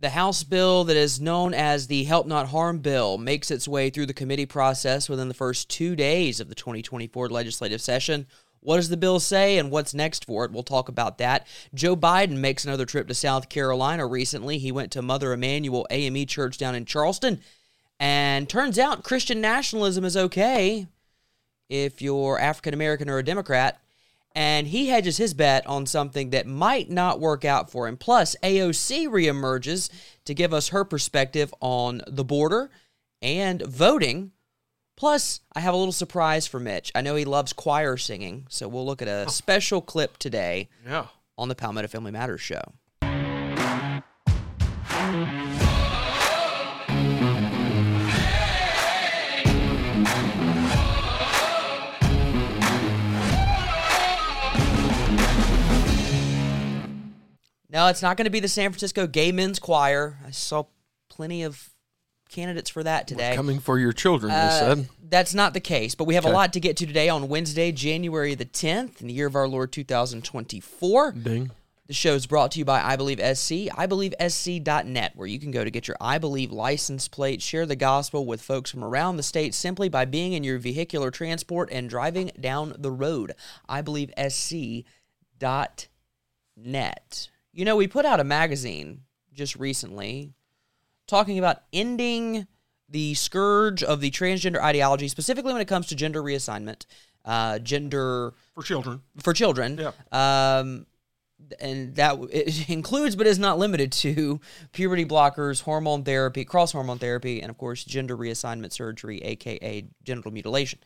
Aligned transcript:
The 0.00 0.10
House 0.10 0.44
bill 0.44 0.84
that 0.84 0.96
is 0.96 1.20
known 1.20 1.52
as 1.52 1.86
the 1.86 2.04
Help 2.04 2.26
Not 2.26 2.48
Harm 2.48 2.78
bill 2.78 3.18
makes 3.18 3.50
its 3.50 3.68
way 3.68 3.90
through 3.90 4.06
the 4.06 4.14
committee 4.14 4.46
process 4.46 5.10
within 5.10 5.28
the 5.28 5.34
first 5.34 5.68
two 5.68 5.94
days 5.94 6.40
of 6.40 6.48
the 6.48 6.54
2024 6.54 7.28
legislative 7.28 7.82
session. 7.82 8.26
What 8.60 8.76
does 8.76 8.88
the 8.88 8.96
bill 8.96 9.20
say 9.20 9.58
and 9.58 9.70
what's 9.70 9.92
next 9.92 10.24
for 10.24 10.46
it? 10.46 10.52
We'll 10.52 10.62
talk 10.62 10.88
about 10.88 11.18
that. 11.18 11.46
Joe 11.74 11.96
Biden 11.96 12.38
makes 12.38 12.64
another 12.64 12.86
trip 12.86 13.08
to 13.08 13.14
South 13.14 13.50
Carolina 13.50 14.06
recently. 14.06 14.56
He 14.56 14.72
went 14.72 14.90
to 14.92 15.02
Mother 15.02 15.34
Emanuel 15.34 15.86
AME 15.90 16.24
Church 16.24 16.56
down 16.56 16.74
in 16.74 16.86
Charleston. 16.86 17.40
And 17.98 18.48
turns 18.48 18.78
out 18.78 19.04
Christian 19.04 19.42
nationalism 19.42 20.06
is 20.06 20.16
okay 20.16 20.86
if 21.68 22.00
you're 22.00 22.38
African 22.38 22.72
American 22.72 23.10
or 23.10 23.18
a 23.18 23.22
Democrat. 23.22 23.78
And 24.34 24.68
he 24.68 24.88
hedges 24.88 25.16
his 25.16 25.34
bet 25.34 25.66
on 25.66 25.86
something 25.86 26.30
that 26.30 26.46
might 26.46 26.88
not 26.88 27.18
work 27.18 27.44
out 27.44 27.70
for 27.70 27.88
him. 27.88 27.96
Plus, 27.96 28.36
AOC 28.44 29.08
reemerges 29.08 29.90
to 30.24 30.34
give 30.34 30.54
us 30.54 30.68
her 30.68 30.84
perspective 30.84 31.52
on 31.60 32.00
the 32.06 32.22
border 32.24 32.70
and 33.20 33.60
voting. 33.62 34.30
Plus, 34.96 35.40
I 35.54 35.60
have 35.60 35.74
a 35.74 35.76
little 35.76 35.92
surprise 35.92 36.46
for 36.46 36.60
Mitch. 36.60 36.92
I 36.94 37.00
know 37.00 37.16
he 37.16 37.24
loves 37.24 37.52
choir 37.52 37.96
singing, 37.96 38.46
so 38.48 38.68
we'll 38.68 38.86
look 38.86 39.02
at 39.02 39.08
a 39.08 39.28
special 39.30 39.80
clip 39.80 40.16
today 40.18 40.68
Yeah. 40.86 41.06
on 41.36 41.48
the 41.48 41.54
Palmetto 41.56 41.88
Family 41.88 42.12
Matters 42.12 42.40
show. 42.40 42.62
No, 57.72 57.86
it's 57.86 58.02
not 58.02 58.16
going 58.16 58.24
to 58.24 58.30
be 58.30 58.40
the 58.40 58.48
San 58.48 58.70
Francisco 58.70 59.06
Gay 59.06 59.30
Men's 59.32 59.58
Choir. 59.58 60.18
I 60.26 60.30
saw 60.32 60.64
plenty 61.08 61.42
of 61.44 61.70
candidates 62.28 62.68
for 62.70 62.82
that 62.82 63.06
today. 63.06 63.34
Coming 63.36 63.60
for 63.60 63.78
your 63.78 63.92
children, 63.92 64.30
they 64.32 64.38
Uh, 64.38 64.50
said. 64.50 64.88
That's 65.08 65.34
not 65.34 65.54
the 65.54 65.60
case, 65.60 65.94
but 65.94 66.04
we 66.04 66.14
have 66.14 66.24
a 66.24 66.30
lot 66.30 66.52
to 66.54 66.60
get 66.60 66.76
to 66.78 66.86
today 66.86 67.08
on 67.08 67.28
Wednesday, 67.28 67.72
January 67.72 68.34
the 68.34 68.44
10th, 68.44 69.00
in 69.00 69.06
the 69.08 69.12
year 69.12 69.26
of 69.26 69.34
our 69.34 69.48
Lord 69.48 69.72
2024. 69.72 71.12
Ding. 71.12 71.50
The 71.88 71.94
show 71.94 72.14
is 72.14 72.26
brought 72.28 72.52
to 72.52 72.60
you 72.60 72.64
by 72.64 72.80
I 72.80 72.94
Believe 72.94 73.18
SC, 73.18 73.66
IBelieveSC.net, 73.76 75.16
where 75.16 75.26
you 75.26 75.40
can 75.40 75.50
go 75.50 75.64
to 75.64 75.70
get 75.72 75.88
your 75.88 75.96
I 76.00 76.18
Believe 76.18 76.52
license 76.52 77.08
plate, 77.08 77.42
share 77.42 77.66
the 77.66 77.74
gospel 77.74 78.24
with 78.24 78.40
folks 78.40 78.70
from 78.70 78.84
around 78.84 79.16
the 79.16 79.24
state 79.24 79.54
simply 79.54 79.88
by 79.88 80.04
being 80.04 80.32
in 80.32 80.44
your 80.44 80.58
vehicular 80.58 81.10
transport 81.10 81.68
and 81.72 81.90
driving 81.90 82.30
down 82.38 82.74
the 82.78 82.92
road. 82.92 83.34
I 83.68 83.82
Believe 83.82 84.12
IBelieveSC.net. 85.40 87.28
You 87.60 87.66
know, 87.66 87.76
we 87.76 87.88
put 87.88 88.06
out 88.06 88.20
a 88.20 88.24
magazine 88.24 89.02
just 89.34 89.54
recently 89.54 90.32
talking 91.06 91.38
about 91.38 91.58
ending 91.74 92.46
the 92.88 93.12
scourge 93.12 93.82
of 93.82 94.00
the 94.00 94.10
transgender 94.10 94.62
ideology, 94.62 95.08
specifically 95.08 95.52
when 95.52 95.60
it 95.60 95.68
comes 95.68 95.88
to 95.88 95.94
gender 95.94 96.22
reassignment, 96.22 96.86
uh, 97.26 97.58
gender 97.58 98.32
For 98.54 98.62
children. 98.62 99.02
for 99.18 99.34
children. 99.34 99.76
Yeah. 99.78 99.90
Um, 100.10 100.86
and 101.60 101.94
that 101.96 102.16
it 102.32 102.70
includes, 102.70 103.14
but 103.14 103.26
is 103.26 103.38
not 103.38 103.58
limited 103.58 103.92
to, 103.92 104.40
puberty 104.72 105.04
blockers, 105.04 105.60
hormone 105.60 106.02
therapy, 106.02 106.46
cross 106.46 106.72
hormone 106.72 106.98
therapy, 106.98 107.42
and 107.42 107.50
of 107.50 107.58
course, 107.58 107.84
gender 107.84 108.16
reassignment 108.16 108.72
surgery, 108.72 109.20
aka 109.20 109.84
genital 110.02 110.30
mutilation. 110.30 110.78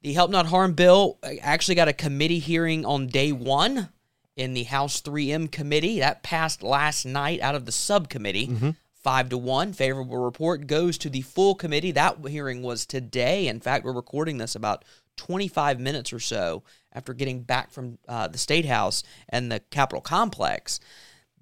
The 0.00 0.14
Help 0.14 0.30
Not 0.30 0.46
Harm 0.46 0.72
bill 0.72 1.18
actually 1.42 1.74
got 1.74 1.88
a 1.88 1.92
committee 1.92 2.38
hearing 2.38 2.86
on 2.86 3.06
day 3.06 3.32
one 3.32 3.90
in 4.38 4.54
the 4.54 4.62
House 4.64 5.02
3M 5.02 5.50
committee. 5.50 5.98
That 5.98 6.22
passed 6.22 6.62
last 6.62 7.04
night 7.04 7.40
out 7.40 7.54
of 7.54 7.66
the 7.66 7.72
subcommittee. 7.72 8.46
Five 8.94 9.28
to 9.30 9.38
one. 9.38 9.72
Favorable 9.72 10.18
report 10.18 10.66
goes 10.66 10.96
to 10.98 11.10
the 11.10 11.22
full 11.22 11.54
committee. 11.54 11.90
That 11.90 12.26
hearing 12.26 12.62
was 12.62 12.86
today. 12.86 13.48
In 13.48 13.60
fact, 13.60 13.84
we're 13.84 13.92
recording 13.92 14.38
this 14.38 14.54
about 14.54 14.84
25 15.16 15.80
minutes 15.80 16.12
or 16.12 16.20
so 16.20 16.62
after 16.92 17.12
getting 17.12 17.42
back 17.42 17.70
from 17.70 17.98
uh, 18.08 18.28
the 18.28 18.38
State 18.38 18.64
House 18.64 19.02
and 19.28 19.50
the 19.50 19.60
Capitol 19.70 20.00
complex. 20.00 20.80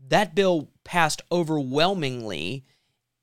That 0.08 0.34
bill 0.34 0.68
passed 0.84 1.22
overwhelmingly 1.30 2.64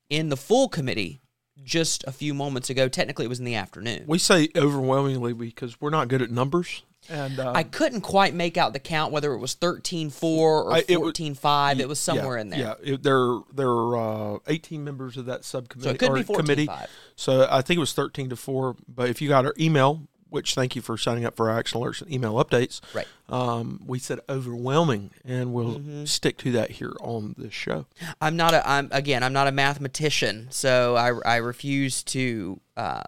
in 0.10 0.30
the 0.30 0.38
full 0.38 0.70
committee 0.70 1.22
just 1.64 2.04
a 2.06 2.12
few 2.12 2.34
moments 2.34 2.70
ago. 2.70 2.88
Technically, 2.88 3.26
it 3.26 3.30
was 3.30 3.40
in 3.40 3.46
the 3.46 3.56
afternoon. 3.56 4.04
We 4.08 4.20
say 4.20 4.50
overwhelmingly 4.56 5.34
because 5.34 5.80
we're 5.80 5.90
not 5.90 6.08
good 6.08 6.22
at 6.22 6.32
numbers. 6.32 6.84
And 7.10 7.40
uh, 7.40 7.52
I 7.54 7.64
couldn't 7.64 8.02
quite 8.02 8.34
make 8.34 8.58
out 8.58 8.74
the 8.74 8.80
count 8.80 9.12
whether 9.12 9.34
it 9.34 9.38
was 9.40 9.56
13-4 9.56 10.24
or 10.24 10.74
I- 10.74 10.84
it 10.88 11.00
was- 11.02 11.14
14-5. 11.14 11.80
It 11.80 11.88
was 11.88 12.00
somewhere 12.00 12.36
yeah, 12.38 12.42
in 12.42 12.50
there. 12.50 12.60
Yeah, 12.60 12.74
it, 12.94 13.04
there 13.04 13.40
there 13.54 13.70
are 13.70 14.36
uh, 14.36 14.40
18 14.48 14.84
members 14.84 15.18
of 15.18 15.26
that 15.26 15.44
subcommittee. 15.46 15.90
So 15.90 15.94
it 15.94 16.00
could 16.00 16.14
be 16.48 16.66
14-5. 16.68 16.88
So 17.16 17.48
I 17.50 17.62
think 17.62 17.78
it 17.78 17.82
was 17.82 17.94
13 17.94 18.30
to 18.30 18.36
four. 18.36 18.76
But 18.88 19.10
if 19.10 19.22
you 19.22 19.30
got 19.30 19.46
our 19.46 19.54
email, 19.60 20.08
which 20.30 20.56
thank 20.56 20.76
you 20.76 20.82
for 20.82 20.98
signing 20.98 21.26
up 21.26 21.36
for 21.36 21.52
our 21.52 21.60
action 21.60 21.80
alerts 21.80 22.02
and 22.02 22.12
email 22.12 22.34
updates. 22.44 22.82
Right. 22.96 23.06
Um, 23.30 23.82
we 23.86 24.00
said 24.00 24.20
overwhelming, 24.28 25.12
and 25.24 25.54
we'll 25.54 25.76
Mm-hmm. 25.76 26.06
stick 26.06 26.38
to 26.40 26.52
that 26.54 26.72
here 26.72 26.94
on 27.02 27.36
this 27.38 27.54
show. 27.54 27.86
I'm 28.20 28.36
not 28.36 28.54
a 28.56 28.68
I'm 28.68 28.90
again, 28.92 29.22
I'm 29.22 29.34
not 29.34 29.46
a 29.48 29.52
mathematician, 29.52 30.48
so 30.50 30.96
I 30.96 31.12
I 31.24 31.36
refuse 31.38 32.02
to 32.06 32.60
uh, 32.76 33.04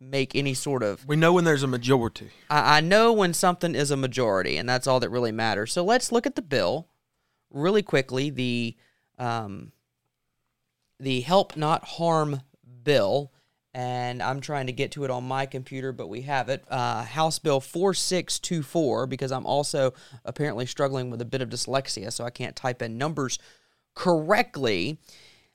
make 0.00 0.34
any 0.34 0.54
sort 0.54 0.82
of 0.82 1.06
We 1.06 1.16
know 1.16 1.34
when 1.34 1.44
there's 1.44 1.62
a 1.62 1.68
majority. 1.68 2.30
I, 2.48 2.78
I 2.78 2.80
know 2.80 3.12
when 3.12 3.34
something 3.34 3.74
is 3.74 3.90
a 3.90 3.96
majority, 3.96 4.56
and 4.56 4.68
that's 4.68 4.86
all 4.86 5.00
that 5.00 5.10
really 5.10 5.32
matters. 5.32 5.72
So 5.72 5.84
let's 5.84 6.10
look 6.10 6.26
at 6.26 6.34
the 6.34 6.42
bill 6.42 6.88
really 7.50 7.82
quickly. 7.82 8.30
The 8.30 8.76
um, 9.18 9.72
the 10.98 11.20
Help 11.20 11.56
Not 11.56 11.84
Harm 11.84 12.40
bill, 12.82 13.32
and 13.74 14.22
I'm 14.22 14.40
trying 14.40 14.66
to 14.66 14.72
get 14.72 14.92
to 14.92 15.04
it 15.04 15.10
on 15.10 15.24
my 15.24 15.46
computer, 15.46 15.92
but 15.92 16.08
we 16.08 16.22
have 16.22 16.48
it. 16.48 16.64
Uh, 16.68 17.04
House 17.04 17.38
Bill 17.38 17.60
4624, 17.60 19.06
because 19.06 19.32
I'm 19.32 19.46
also 19.46 19.92
apparently 20.24 20.66
struggling 20.66 21.10
with 21.10 21.20
a 21.20 21.26
bit 21.26 21.42
of 21.42 21.50
dyslexia, 21.50 22.12
so 22.12 22.24
I 22.24 22.30
can't 22.30 22.56
type 22.56 22.82
in 22.82 22.98
numbers 22.98 23.38
correctly. 23.94 24.98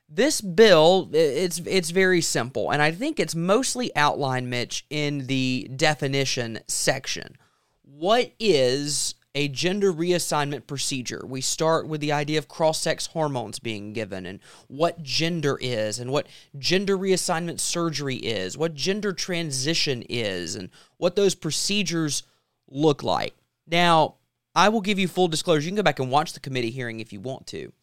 This 0.08 0.40
bill, 0.40 1.10
it's 1.14 1.60
it's 1.66 1.90
very 1.90 2.22
simple, 2.22 2.72
and 2.72 2.82
I 2.82 2.92
think 2.92 3.20
it's 3.20 3.36
mostly 3.36 3.94
outlined, 3.96 4.50
Mitch, 4.50 4.86
in 4.90 5.26
the 5.28 5.70
definition 5.76 6.60
section. 6.68 7.38
What 7.82 8.32
is 8.40 9.16
a 9.34 9.48
gender 9.48 9.92
reassignment 9.92 10.68
procedure? 10.68 11.26
We 11.26 11.42
start 11.42 11.88
with 11.88 12.02
the 12.02 12.12
idea 12.12 12.38
of 12.38 12.48
cross-sex 12.48 13.08
hormones 13.08 13.58
being 13.58 13.94
given, 13.94 14.28
and 14.28 14.40
what 14.68 15.02
gender 15.02 15.58
is, 15.60 15.98
and 15.98 16.12
what 16.12 16.28
gender 16.58 16.98
reassignment 16.98 17.60
surgery 17.60 18.18
is, 18.18 18.58
what 18.58 18.76
gender 18.76 19.12
transition 19.12 20.04
is, 20.08 20.56
and 20.56 20.70
what 20.98 21.16
those 21.16 21.36
procedures 21.36 22.24
look 22.70 23.02
like. 23.02 23.34
Now, 23.68 24.16
I 24.54 24.70
will 24.70 24.82
give 24.82 25.00
you 25.00 25.08
full 25.08 25.28
disclosure. 25.28 25.64
You 25.64 25.72
can 25.72 25.78
go 25.78 25.84
back 25.84 26.00
and 26.00 26.12
watch 26.12 26.34
the 26.34 26.40
committee 26.40 26.72
hearing 26.72 27.00
if 27.00 27.12
you 27.12 27.20
want 27.20 27.48
to, 27.48 27.74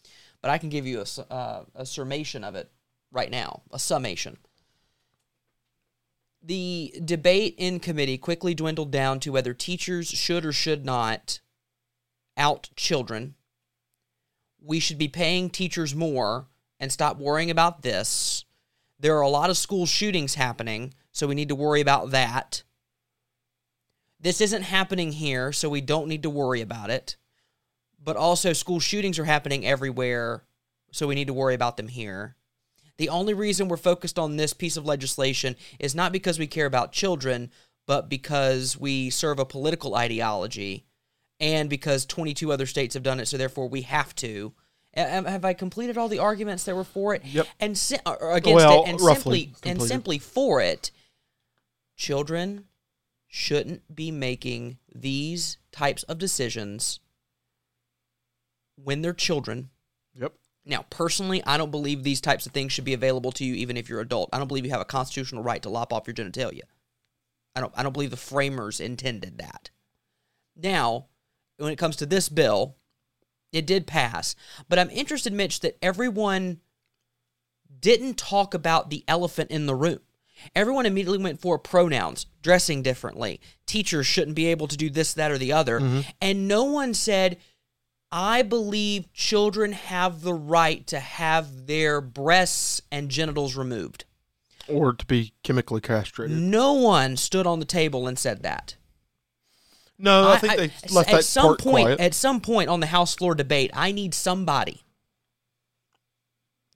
but 0.42 0.50
I 0.50 0.58
can 0.58 0.68
give 0.68 0.86
you 0.86 1.02
a, 1.02 1.32
uh, 1.32 1.64
a 1.74 1.86
summation 1.86 2.44
of 2.44 2.54
it 2.54 2.70
right 3.10 3.30
now, 3.30 3.62
a 3.70 3.78
summation. 3.78 4.36
The 6.42 6.92
debate 7.04 7.54
in 7.56 7.78
committee 7.78 8.18
quickly 8.18 8.52
dwindled 8.52 8.90
down 8.90 9.20
to 9.20 9.30
whether 9.30 9.54
teachers 9.54 10.08
should 10.08 10.44
or 10.44 10.52
should 10.52 10.84
not 10.84 11.38
out 12.36 12.70
children. 12.74 13.36
We 14.60 14.80
should 14.80 14.98
be 14.98 15.08
paying 15.08 15.50
teachers 15.50 15.94
more 15.94 16.48
and 16.80 16.90
stop 16.90 17.18
worrying 17.18 17.50
about 17.50 17.82
this. 17.82 18.44
There 18.98 19.16
are 19.16 19.22
a 19.22 19.28
lot 19.28 19.50
of 19.50 19.56
school 19.56 19.86
shootings 19.86 20.34
happening, 20.34 20.94
so 21.12 21.28
we 21.28 21.36
need 21.36 21.48
to 21.48 21.54
worry 21.54 21.80
about 21.80 22.10
that. 22.10 22.64
This 24.18 24.40
isn't 24.40 24.62
happening 24.62 25.12
here, 25.12 25.52
so 25.52 25.68
we 25.68 25.80
don't 25.80 26.08
need 26.08 26.22
to 26.24 26.30
worry 26.30 26.60
about 26.60 26.90
it. 26.90 27.16
But 28.04 28.16
also, 28.16 28.52
school 28.52 28.80
shootings 28.80 29.18
are 29.18 29.24
happening 29.24 29.66
everywhere, 29.66 30.44
so 30.90 31.06
we 31.06 31.14
need 31.14 31.28
to 31.28 31.32
worry 31.32 31.54
about 31.54 31.76
them 31.76 31.88
here. 31.88 32.36
The 32.98 33.08
only 33.08 33.34
reason 33.34 33.68
we're 33.68 33.76
focused 33.76 34.18
on 34.18 34.36
this 34.36 34.52
piece 34.52 34.76
of 34.76 34.84
legislation 34.84 35.56
is 35.78 35.94
not 35.94 36.12
because 36.12 36.38
we 36.38 36.46
care 36.46 36.66
about 36.66 36.92
children, 36.92 37.50
but 37.86 38.08
because 38.08 38.78
we 38.78 39.10
serve 39.10 39.38
a 39.38 39.44
political 39.44 39.94
ideology 39.94 40.84
and 41.40 41.68
because 41.68 42.06
22 42.06 42.52
other 42.52 42.66
states 42.66 42.94
have 42.94 43.02
done 43.02 43.18
it, 43.18 43.26
so 43.26 43.36
therefore 43.36 43.68
we 43.68 43.82
have 43.82 44.14
to. 44.16 44.52
Have 44.94 45.44
I 45.44 45.54
completed 45.54 45.96
all 45.96 46.08
the 46.08 46.18
arguments 46.18 46.64
that 46.64 46.76
were 46.76 46.84
for 46.84 47.14
it? 47.14 47.24
Yep. 47.24 47.46
And 47.58 47.78
si- 47.78 47.98
or 48.04 48.32
against 48.32 48.56
Well, 48.56 48.84
it, 48.84 48.90
and 48.90 49.00
simply 49.00 49.54
and 49.64 49.82
simply 49.82 50.18
for 50.18 50.60
it, 50.60 50.90
children 51.96 52.66
shouldn't 53.26 53.94
be 53.94 54.10
making 54.10 54.78
these 54.94 55.56
types 55.72 56.02
of 56.04 56.18
decisions 56.18 57.00
when 58.76 59.02
they're 59.02 59.12
children. 59.12 59.70
Yep. 60.14 60.34
Now, 60.64 60.84
personally, 60.90 61.42
I 61.44 61.56
don't 61.56 61.70
believe 61.70 62.02
these 62.02 62.20
types 62.20 62.46
of 62.46 62.52
things 62.52 62.72
should 62.72 62.84
be 62.84 62.94
available 62.94 63.32
to 63.32 63.44
you 63.44 63.54
even 63.54 63.76
if 63.76 63.88
you're 63.88 64.00
adult. 64.00 64.30
I 64.32 64.38
don't 64.38 64.48
believe 64.48 64.64
you 64.64 64.70
have 64.70 64.80
a 64.80 64.84
constitutional 64.84 65.42
right 65.42 65.62
to 65.62 65.68
lop 65.68 65.92
off 65.92 66.06
your 66.06 66.14
genitalia. 66.14 66.62
I 67.54 67.60
don't 67.60 67.72
I 67.76 67.82
don't 67.82 67.92
believe 67.92 68.10
the 68.10 68.16
framers 68.16 68.78
intended 68.80 69.38
that. 69.38 69.70
Now, 70.56 71.06
when 71.58 71.72
it 71.72 71.78
comes 71.78 71.96
to 71.96 72.06
this 72.06 72.28
bill, 72.28 72.76
It 73.52 73.66
did 73.66 73.86
pass. 73.86 74.34
But 74.68 74.78
I'm 74.78 74.90
interested, 74.90 75.32
Mitch, 75.32 75.60
that 75.60 75.76
everyone 75.82 76.60
didn't 77.80 78.16
talk 78.16 78.54
about 78.54 78.90
the 78.90 79.04
elephant 79.06 79.50
in 79.50 79.66
the 79.66 79.74
room. 79.74 80.00
Everyone 80.56 80.86
immediately 80.86 81.22
went 81.22 81.40
for 81.40 81.58
pronouns, 81.58 82.26
dressing 82.42 82.82
differently. 82.82 83.40
Teachers 83.66 84.06
shouldn't 84.06 84.34
be 84.34 84.46
able 84.46 84.66
to 84.66 84.76
do 84.76 84.90
this, 84.90 85.12
that, 85.14 85.30
or 85.30 85.38
the 85.38 85.52
other. 85.52 85.78
Mm-hmm. 85.78 86.00
And 86.20 86.48
no 86.48 86.64
one 86.64 86.94
said, 86.94 87.36
I 88.12 88.42
believe 88.42 89.10
children 89.14 89.72
have 89.72 90.20
the 90.20 90.34
right 90.34 90.86
to 90.88 91.00
have 91.00 91.66
their 91.66 92.02
breasts 92.02 92.82
and 92.92 93.08
genitals 93.08 93.56
removed. 93.56 94.04
Or 94.68 94.92
to 94.92 95.06
be 95.06 95.32
chemically 95.42 95.80
castrated. 95.80 96.36
No 96.36 96.74
one 96.74 97.16
stood 97.16 97.46
on 97.46 97.58
the 97.58 97.64
table 97.64 98.06
and 98.06 98.18
said 98.18 98.42
that. 98.42 98.76
No, 99.98 100.28
I, 100.28 100.38
think 100.38 100.56
they 100.56 100.94
left 100.94 101.10
at 101.10 101.16
that 101.16 101.24
some 101.24 101.46
part 101.46 101.60
point 101.60 101.86
quiet. 101.86 102.00
at 102.00 102.14
some 102.14 102.40
point 102.40 102.68
on 102.68 102.80
the 102.80 102.86
House 102.86 103.14
floor 103.14 103.34
debate, 103.34 103.70
I 103.72 103.92
need 103.92 104.14
somebody 104.14 104.82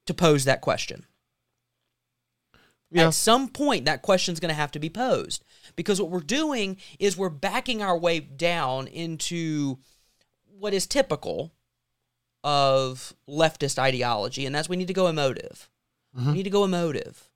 to 0.07 0.15
pose 0.15 0.45
that 0.45 0.61
question. 0.61 1.07
yeah. 2.91 3.09
At 3.09 3.15
some 3.15 3.49
point, 3.49 3.85
that 3.85 4.03
question's 4.03 4.41
going 4.41 4.51
to 4.51 4.55
have 4.55 4.71
to 4.73 4.79
be 4.79 4.89
posed 4.89 5.45
because 5.75 6.01
what 6.01 6.11
we're 6.11 6.21
doing 6.21 6.77
is 6.99 7.17
we're 7.17 7.29
backing 7.29 7.83
our 7.83 7.99
way 7.99 8.21
down 8.21 8.87
into 8.87 9.79
what 10.59 10.75
is 10.75 10.87
typical 10.87 11.53
of 12.45 13.15
leftist 13.29 13.79
ideology, 13.79 14.47
and 14.47 14.55
that's 14.55 14.69
we 14.69 14.77
need 14.77 14.87
to 14.89 14.95
go 14.95 15.07
emotive. 15.09 15.69
Mm-hmm. 16.17 16.29
We 16.29 16.35
need 16.39 16.43
to 16.45 16.51
go 16.51 16.65
emotive. 16.65 17.29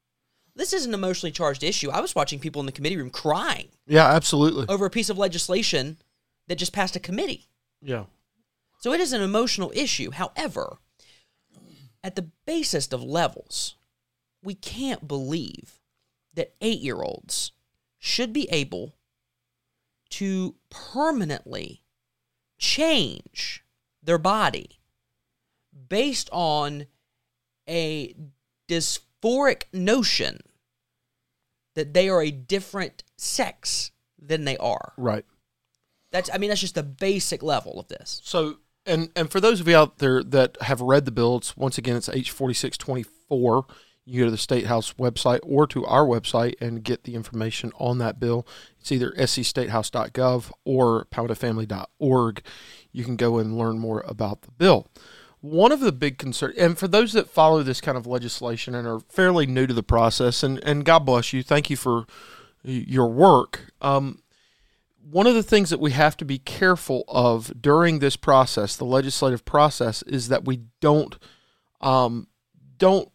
This 0.54 0.72
is 0.72 0.84
an 0.86 0.94
emotionally 0.94 1.32
charged 1.32 1.62
issue. 1.62 1.90
I 1.90 2.00
was 2.00 2.14
watching 2.14 2.38
people 2.38 2.60
in 2.60 2.66
the 2.66 2.72
committee 2.72 2.96
room 2.96 3.10
crying 3.10 3.68
Yeah, 3.86 4.06
absolutely. 4.06 4.66
over 4.68 4.84
a 4.86 4.90
piece 4.90 5.08
of 5.08 5.18
legislation 5.18 5.98
that 6.48 6.56
just 6.56 6.72
passed 6.72 6.96
a 6.96 7.00
committee. 7.00 7.48
Yeah. 7.80 8.04
So 8.78 8.92
it 8.92 9.00
is 9.00 9.12
an 9.12 9.22
emotional 9.22 9.72
issue. 9.74 10.10
However, 10.10 10.78
at 12.02 12.16
the 12.16 12.30
basest 12.46 12.92
of 12.92 13.02
levels, 13.02 13.76
we 14.42 14.54
can't 14.54 15.06
believe 15.06 15.80
that 16.34 16.54
eight 16.60 16.80
year 16.80 17.02
olds 17.02 17.52
should 17.98 18.32
be 18.32 18.48
able 18.50 18.94
to 20.10 20.54
permanently 20.70 21.82
change 22.60 23.64
their 24.02 24.18
body 24.18 24.78
based 25.88 26.28
on 26.30 26.86
a 27.68 28.14
dysphoric 28.68 29.64
notion 29.72 30.38
that 31.74 31.94
they 31.94 32.08
are 32.08 32.22
a 32.22 32.30
different 32.30 33.02
sex 33.16 33.90
than 34.20 34.44
they 34.44 34.56
are. 34.58 34.92
Right. 34.96 35.24
That's 36.12 36.30
I 36.32 36.38
mean 36.38 36.50
that's 36.50 36.60
just 36.60 36.74
the 36.74 36.82
basic 36.82 37.42
level 37.42 37.80
of 37.80 37.88
this. 37.88 38.20
So 38.24 38.58
and 38.84 39.10
and 39.16 39.30
for 39.30 39.40
those 39.40 39.60
of 39.60 39.68
you 39.68 39.76
out 39.76 39.98
there 39.98 40.22
that 40.22 40.60
have 40.62 40.80
read 40.80 41.04
the 41.04 41.10
bill, 41.12 41.42
once 41.56 41.78
again 41.78 41.96
it's 41.96 42.08
H4624 42.08 43.64
you 44.04 44.20
go 44.20 44.24
to 44.26 44.30
the 44.30 44.38
State 44.38 44.66
House 44.66 44.94
website 44.94 45.40
or 45.42 45.66
to 45.68 45.84
our 45.86 46.04
website 46.04 46.54
and 46.60 46.82
get 46.82 47.04
the 47.04 47.14
information 47.14 47.72
on 47.78 47.98
that 47.98 48.18
bill. 48.18 48.46
It's 48.80 48.90
either 48.90 49.12
scstatehouse.gov 49.12 50.50
or 50.64 51.06
palmettofamily.org. 51.06 52.42
You 52.92 53.04
can 53.04 53.16
go 53.16 53.38
and 53.38 53.56
learn 53.56 53.78
more 53.78 54.02
about 54.06 54.42
the 54.42 54.50
bill. 54.52 54.88
One 55.40 55.72
of 55.72 55.80
the 55.80 55.92
big 55.92 56.18
concerns, 56.18 56.56
and 56.58 56.76
for 56.76 56.86
those 56.86 57.12
that 57.12 57.30
follow 57.30 57.62
this 57.62 57.80
kind 57.80 57.96
of 57.96 58.06
legislation 58.06 58.74
and 58.74 58.86
are 58.86 59.00
fairly 59.00 59.46
new 59.46 59.66
to 59.66 59.72
the 59.72 59.82
process, 59.82 60.42
and, 60.42 60.62
and 60.64 60.84
God 60.84 61.00
bless 61.00 61.32
you, 61.32 61.42
thank 61.42 61.70
you 61.70 61.76
for 61.76 62.04
your 62.62 63.08
work. 63.08 63.72
Um, 63.80 64.22
one 65.10 65.26
of 65.26 65.34
the 65.34 65.42
things 65.42 65.70
that 65.70 65.80
we 65.80 65.92
have 65.92 66.16
to 66.18 66.24
be 66.24 66.38
careful 66.38 67.04
of 67.08 67.52
during 67.60 67.98
this 67.98 68.16
process, 68.16 68.76
the 68.76 68.84
legislative 68.84 69.44
process, 69.44 70.02
is 70.02 70.28
that 70.28 70.44
we 70.44 70.60
don't 70.80 71.18
um, 71.80 72.26
don't 72.76 73.10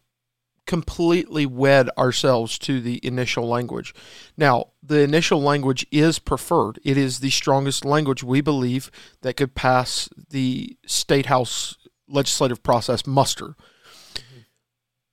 completely 0.66 1.46
wed 1.46 1.88
ourselves 1.96 2.58
to 2.58 2.80
the 2.80 3.00
initial 3.06 3.48
language. 3.48 3.94
Now, 4.36 4.68
the 4.82 5.00
initial 5.00 5.40
language 5.40 5.86
is 5.90 6.18
preferred. 6.18 6.78
It 6.84 6.96
is 6.96 7.20
the 7.20 7.30
strongest 7.30 7.84
language 7.84 8.22
we 8.22 8.40
believe 8.40 8.90
that 9.22 9.36
could 9.36 9.54
pass 9.54 10.08
the 10.30 10.76
state 10.86 11.26
house 11.26 11.76
legislative 12.08 12.62
process 12.62 13.06
muster. 13.06 13.56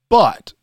But 0.10 0.54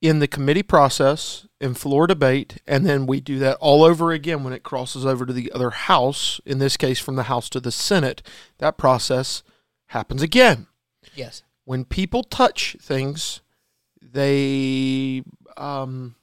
in 0.00 0.18
the 0.18 0.28
committee 0.28 0.62
process, 0.62 1.46
in 1.60 1.74
floor 1.74 2.06
debate, 2.06 2.60
and 2.66 2.84
then 2.84 3.06
we 3.06 3.20
do 3.20 3.38
that 3.38 3.56
all 3.58 3.82
over 3.82 4.12
again 4.12 4.44
when 4.44 4.52
it 4.52 4.62
crosses 4.62 5.06
over 5.06 5.24
to 5.24 5.32
the 5.32 5.50
other 5.52 5.70
house, 5.70 6.40
in 6.44 6.58
this 6.58 6.76
case 6.76 6.98
from 6.98 7.16
the 7.16 7.22
House 7.24 7.48
to 7.50 7.60
the 7.60 7.72
Senate, 7.72 8.22
that 8.58 8.76
process 8.76 9.42
happens 9.86 10.22
again. 10.22 10.66
Yes. 11.14 11.42
When 11.64 11.84
people 11.84 12.22
touch 12.22 12.76
things, 12.80 13.40
they 14.14 15.24
um, 15.56 16.14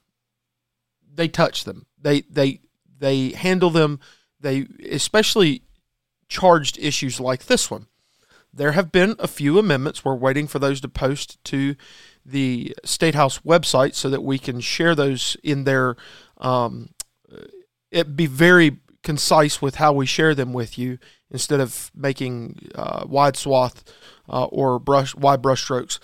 they 1.14 1.28
touch 1.28 1.64
them. 1.64 1.86
They 2.00 2.22
they 2.22 2.60
they 2.98 3.30
handle 3.30 3.70
them. 3.70 4.00
They 4.40 4.66
especially 4.90 5.62
charged 6.28 6.78
issues 6.78 7.20
like 7.20 7.44
this 7.46 7.70
one. 7.70 7.86
There 8.52 8.72
have 8.72 8.90
been 8.90 9.14
a 9.18 9.28
few 9.28 9.58
amendments. 9.58 10.04
We're 10.04 10.14
waiting 10.14 10.46
for 10.46 10.58
those 10.58 10.80
to 10.80 10.88
post 10.88 11.42
to 11.44 11.76
the 12.24 12.74
State 12.84 13.14
House 13.14 13.40
website 13.40 13.94
so 13.94 14.08
that 14.08 14.22
we 14.22 14.38
can 14.38 14.60
share 14.60 14.94
those 14.94 15.36
in 15.42 15.64
there. 15.64 15.96
Um, 16.38 16.90
it 17.90 18.16
be 18.16 18.26
very 18.26 18.78
concise 19.02 19.60
with 19.60 19.76
how 19.76 19.92
we 19.92 20.06
share 20.06 20.34
them 20.34 20.52
with 20.52 20.78
you 20.78 20.98
instead 21.30 21.60
of 21.60 21.90
making 21.94 22.70
uh, 22.74 23.04
wide 23.06 23.36
swath 23.36 23.84
uh, 24.28 24.44
or 24.44 24.78
brush 24.78 25.14
wide 25.14 25.42
brushstrokes. 25.42 25.98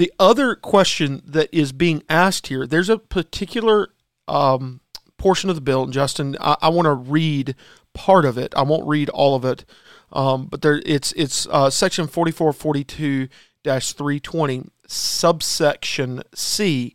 The 0.00 0.12
other 0.18 0.54
question 0.54 1.20
that 1.26 1.50
is 1.52 1.72
being 1.72 2.02
asked 2.08 2.46
here, 2.46 2.66
there's 2.66 2.88
a 2.88 2.96
particular 2.96 3.88
um, 4.26 4.80
portion 5.18 5.50
of 5.50 5.56
the 5.56 5.60
bill, 5.60 5.82
and 5.82 5.92
Justin, 5.92 6.38
I, 6.40 6.56
I 6.62 6.70
want 6.70 6.86
to 6.86 6.94
read 6.94 7.54
part 7.92 8.24
of 8.24 8.38
it. 8.38 8.54
I 8.56 8.62
won't 8.62 8.88
read 8.88 9.10
all 9.10 9.34
of 9.34 9.44
it, 9.44 9.66
um, 10.10 10.46
but 10.46 10.62
there 10.62 10.80
it's 10.86 11.12
it's 11.12 11.46
uh, 11.48 11.68
section 11.68 12.08
4442-320 12.08 14.70
subsection 14.88 16.22
C 16.34 16.94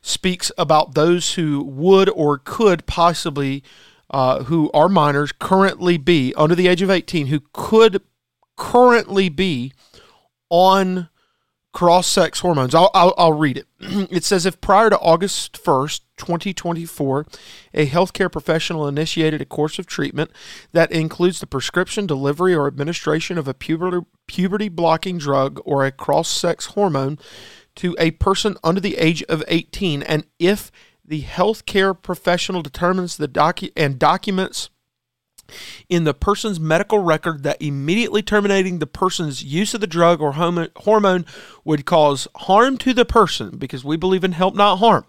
speaks 0.00 0.50
about 0.56 0.94
those 0.94 1.34
who 1.34 1.62
would 1.62 2.08
or 2.08 2.38
could 2.38 2.86
possibly 2.86 3.62
uh, 4.08 4.44
who 4.44 4.70
are 4.72 4.88
minors 4.88 5.30
currently 5.30 5.98
be 5.98 6.32
under 6.38 6.54
the 6.54 6.68
age 6.68 6.80
of 6.80 6.88
18 6.88 7.26
who 7.26 7.42
could 7.52 8.00
currently 8.56 9.28
be 9.28 9.74
on 10.48 11.10
cross 11.76 12.06
sex 12.06 12.40
hormones. 12.40 12.74
I'll, 12.74 12.90
I'll, 12.94 13.12
I'll 13.18 13.32
read 13.34 13.58
it. 13.58 13.66
it 14.10 14.24
says 14.24 14.46
if 14.46 14.62
prior 14.62 14.88
to 14.88 14.98
August 14.98 15.62
1st, 15.62 16.00
2024, 16.16 17.26
a 17.74 17.86
healthcare 17.86 18.32
professional 18.32 18.88
initiated 18.88 19.42
a 19.42 19.44
course 19.44 19.78
of 19.78 19.84
treatment 19.84 20.30
that 20.72 20.90
includes 20.90 21.38
the 21.38 21.46
prescription, 21.46 22.06
delivery, 22.06 22.54
or 22.54 22.66
administration 22.66 23.36
of 23.36 23.46
a 23.46 23.52
puberty, 23.52 24.06
puberty 24.26 24.70
blocking 24.70 25.18
drug 25.18 25.60
or 25.66 25.84
a 25.84 25.92
cross 25.92 26.30
sex 26.30 26.64
hormone 26.64 27.18
to 27.74 27.94
a 27.98 28.12
person 28.12 28.56
under 28.64 28.80
the 28.80 28.96
age 28.96 29.22
of 29.24 29.44
18, 29.46 30.02
and 30.04 30.24
if 30.38 30.72
the 31.04 31.24
healthcare 31.24 31.94
professional 31.94 32.62
determines 32.62 33.18
the 33.18 33.28
docu- 33.28 33.72
and 33.76 33.98
documents 33.98 34.70
in 35.88 36.04
the 36.04 36.14
person's 36.14 36.60
medical 36.60 36.98
record 36.98 37.42
that 37.42 37.60
immediately 37.60 38.22
terminating 38.22 38.78
the 38.78 38.86
person's 38.86 39.42
use 39.42 39.74
of 39.74 39.80
the 39.80 39.86
drug 39.86 40.20
or 40.20 40.32
hormone 40.32 41.26
would 41.64 41.84
cause 41.84 42.28
harm 42.36 42.76
to 42.78 42.92
the 42.92 43.04
person 43.04 43.56
because 43.56 43.84
we 43.84 43.96
believe 43.96 44.24
in 44.24 44.32
help 44.32 44.54
not 44.54 44.76
harm 44.76 45.04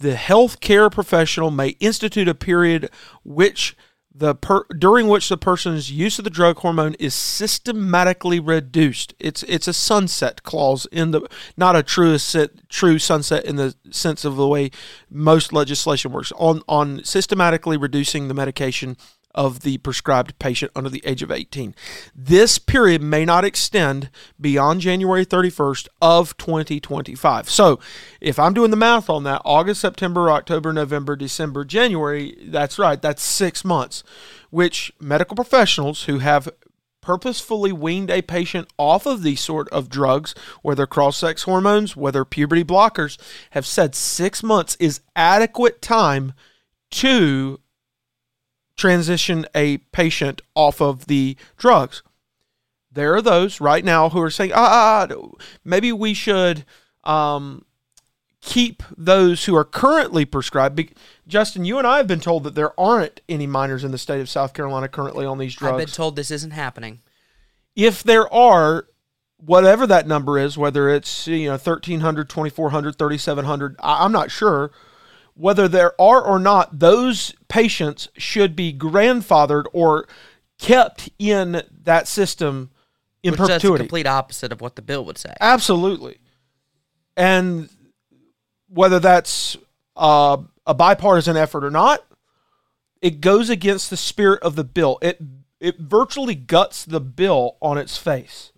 the 0.00 0.14
healthcare 0.14 0.90
professional 0.90 1.50
may 1.50 1.68
institute 1.80 2.28
a 2.28 2.34
period 2.34 2.90
which 3.22 3.76
the 4.12 4.34
per, 4.34 4.64
during 4.76 5.06
which 5.08 5.28
the 5.28 5.36
person's 5.36 5.90
use 5.90 6.18
of 6.18 6.24
the 6.24 6.30
drug 6.30 6.58
hormone 6.58 6.94
is 6.94 7.14
systematically 7.14 8.40
reduced. 8.40 9.14
It's 9.20 9.42
it's 9.44 9.68
a 9.68 9.72
sunset 9.72 10.42
clause 10.42 10.86
in 10.90 11.12
the 11.12 11.28
not 11.56 11.76
a 11.76 11.82
true 11.82 12.18
true 12.68 12.98
sunset 12.98 13.44
in 13.44 13.56
the 13.56 13.74
sense 13.90 14.24
of 14.24 14.36
the 14.36 14.48
way 14.48 14.70
most 15.08 15.52
legislation 15.52 16.10
works 16.12 16.32
on 16.36 16.62
on 16.68 17.04
systematically 17.04 17.76
reducing 17.76 18.28
the 18.28 18.34
medication 18.34 18.96
of 19.34 19.60
the 19.60 19.78
prescribed 19.78 20.38
patient 20.38 20.72
under 20.74 20.90
the 20.90 21.02
age 21.04 21.22
of 21.22 21.30
18. 21.30 21.74
This 22.14 22.58
period 22.58 23.02
may 23.02 23.24
not 23.24 23.44
extend 23.44 24.10
beyond 24.40 24.80
January 24.80 25.24
31st 25.24 25.88
of 26.02 26.36
2025. 26.36 27.48
So, 27.48 27.78
if 28.20 28.38
I'm 28.38 28.54
doing 28.54 28.70
the 28.70 28.76
math 28.76 29.08
on 29.08 29.24
that, 29.24 29.42
August, 29.44 29.80
September, 29.80 30.30
October, 30.30 30.72
November, 30.72 31.16
December, 31.16 31.64
January, 31.64 32.36
that's 32.48 32.78
right, 32.78 33.00
that's 33.00 33.22
6 33.22 33.64
months, 33.64 34.02
which 34.50 34.92
medical 35.00 35.36
professionals 35.36 36.04
who 36.04 36.18
have 36.18 36.48
purposefully 37.00 37.72
weaned 37.72 38.10
a 38.10 38.20
patient 38.20 38.68
off 38.76 39.06
of 39.06 39.22
these 39.22 39.40
sort 39.40 39.68
of 39.70 39.88
drugs, 39.88 40.34
whether 40.60 40.86
cross 40.86 41.16
sex 41.16 41.44
hormones, 41.44 41.96
whether 41.96 42.26
puberty 42.26 42.62
blockers, 42.62 43.16
have 43.50 43.64
said 43.64 43.94
6 43.94 44.42
months 44.42 44.76
is 44.78 45.00
adequate 45.16 45.80
time 45.80 46.34
to 46.90 47.58
transition 48.80 49.46
a 49.54 49.78
patient 49.92 50.40
off 50.54 50.80
of 50.80 51.06
the 51.06 51.36
drugs. 51.56 52.02
there 52.92 53.14
are 53.14 53.22
those 53.22 53.60
right 53.60 53.84
now 53.84 54.08
who 54.08 54.20
are 54.20 54.30
saying, 54.30 54.50
ah, 54.52 55.06
ah, 55.06 55.06
ah, 55.10 55.28
maybe 55.64 55.92
we 55.92 56.12
should 56.12 56.64
um, 57.04 57.64
keep 58.40 58.82
those 58.96 59.44
who 59.44 59.54
are 59.54 59.64
currently 59.64 60.24
prescribed. 60.24 60.74
Be- 60.74 60.90
Justin, 61.28 61.64
you 61.64 61.78
and 61.78 61.86
I 61.86 61.98
have 61.98 62.08
been 62.08 62.18
told 62.20 62.42
that 62.44 62.54
there 62.56 62.78
aren't 62.80 63.20
any 63.28 63.46
minors 63.46 63.84
in 63.84 63.92
the 63.92 63.98
state 63.98 64.20
of 64.20 64.28
South 64.28 64.54
Carolina 64.54 64.88
currently 64.88 65.24
on 65.24 65.38
these 65.38 65.54
drugs. 65.54 65.72
I've 65.74 65.78
been 65.86 65.94
told 65.94 66.16
this 66.16 66.30
isn't 66.32 66.50
happening. 66.52 67.00
if 67.76 68.02
there 68.02 68.32
are, 68.34 68.86
whatever 69.36 69.86
that 69.86 70.06
number 70.08 70.36
is, 70.38 70.58
whether 70.58 70.88
it's 70.88 71.28
you 71.28 71.44
know 71.46 71.52
1300, 71.52 72.28
2400, 72.28 72.98
3700, 72.98 73.76
I- 73.80 74.04
I'm 74.04 74.12
not 74.12 74.30
sure. 74.32 74.72
Whether 75.34 75.68
there 75.68 76.00
are 76.00 76.22
or 76.22 76.38
not, 76.38 76.78
those 76.78 77.34
patients 77.48 78.08
should 78.16 78.54
be 78.54 78.72
grandfathered 78.72 79.64
or 79.72 80.06
kept 80.58 81.08
in 81.18 81.62
that 81.84 82.06
system 82.06 82.70
in 83.22 83.32
Which 83.32 83.40
is 83.40 83.46
the 83.46 83.52
perpetuity. 83.54 83.82
complete 83.84 84.06
opposite 84.06 84.52
of 84.52 84.60
what 84.60 84.76
the 84.76 84.82
bill 84.82 85.04
would 85.04 85.18
say. 85.18 85.34
Absolutely. 85.40 86.18
And 87.16 87.68
whether 88.68 88.98
that's 89.00 89.56
uh, 89.96 90.38
a 90.66 90.74
bipartisan 90.74 91.36
effort 91.36 91.64
or 91.64 91.70
not, 91.70 92.04
it 93.02 93.20
goes 93.20 93.50
against 93.50 93.90
the 93.90 93.96
spirit 93.96 94.42
of 94.42 94.56
the 94.56 94.64
bill. 94.64 94.98
It 95.02 95.20
it 95.58 95.78
virtually 95.78 96.34
guts 96.34 96.84
the 96.84 97.00
bill 97.00 97.56
on 97.60 97.76
its 97.76 97.98
face, 97.98 98.52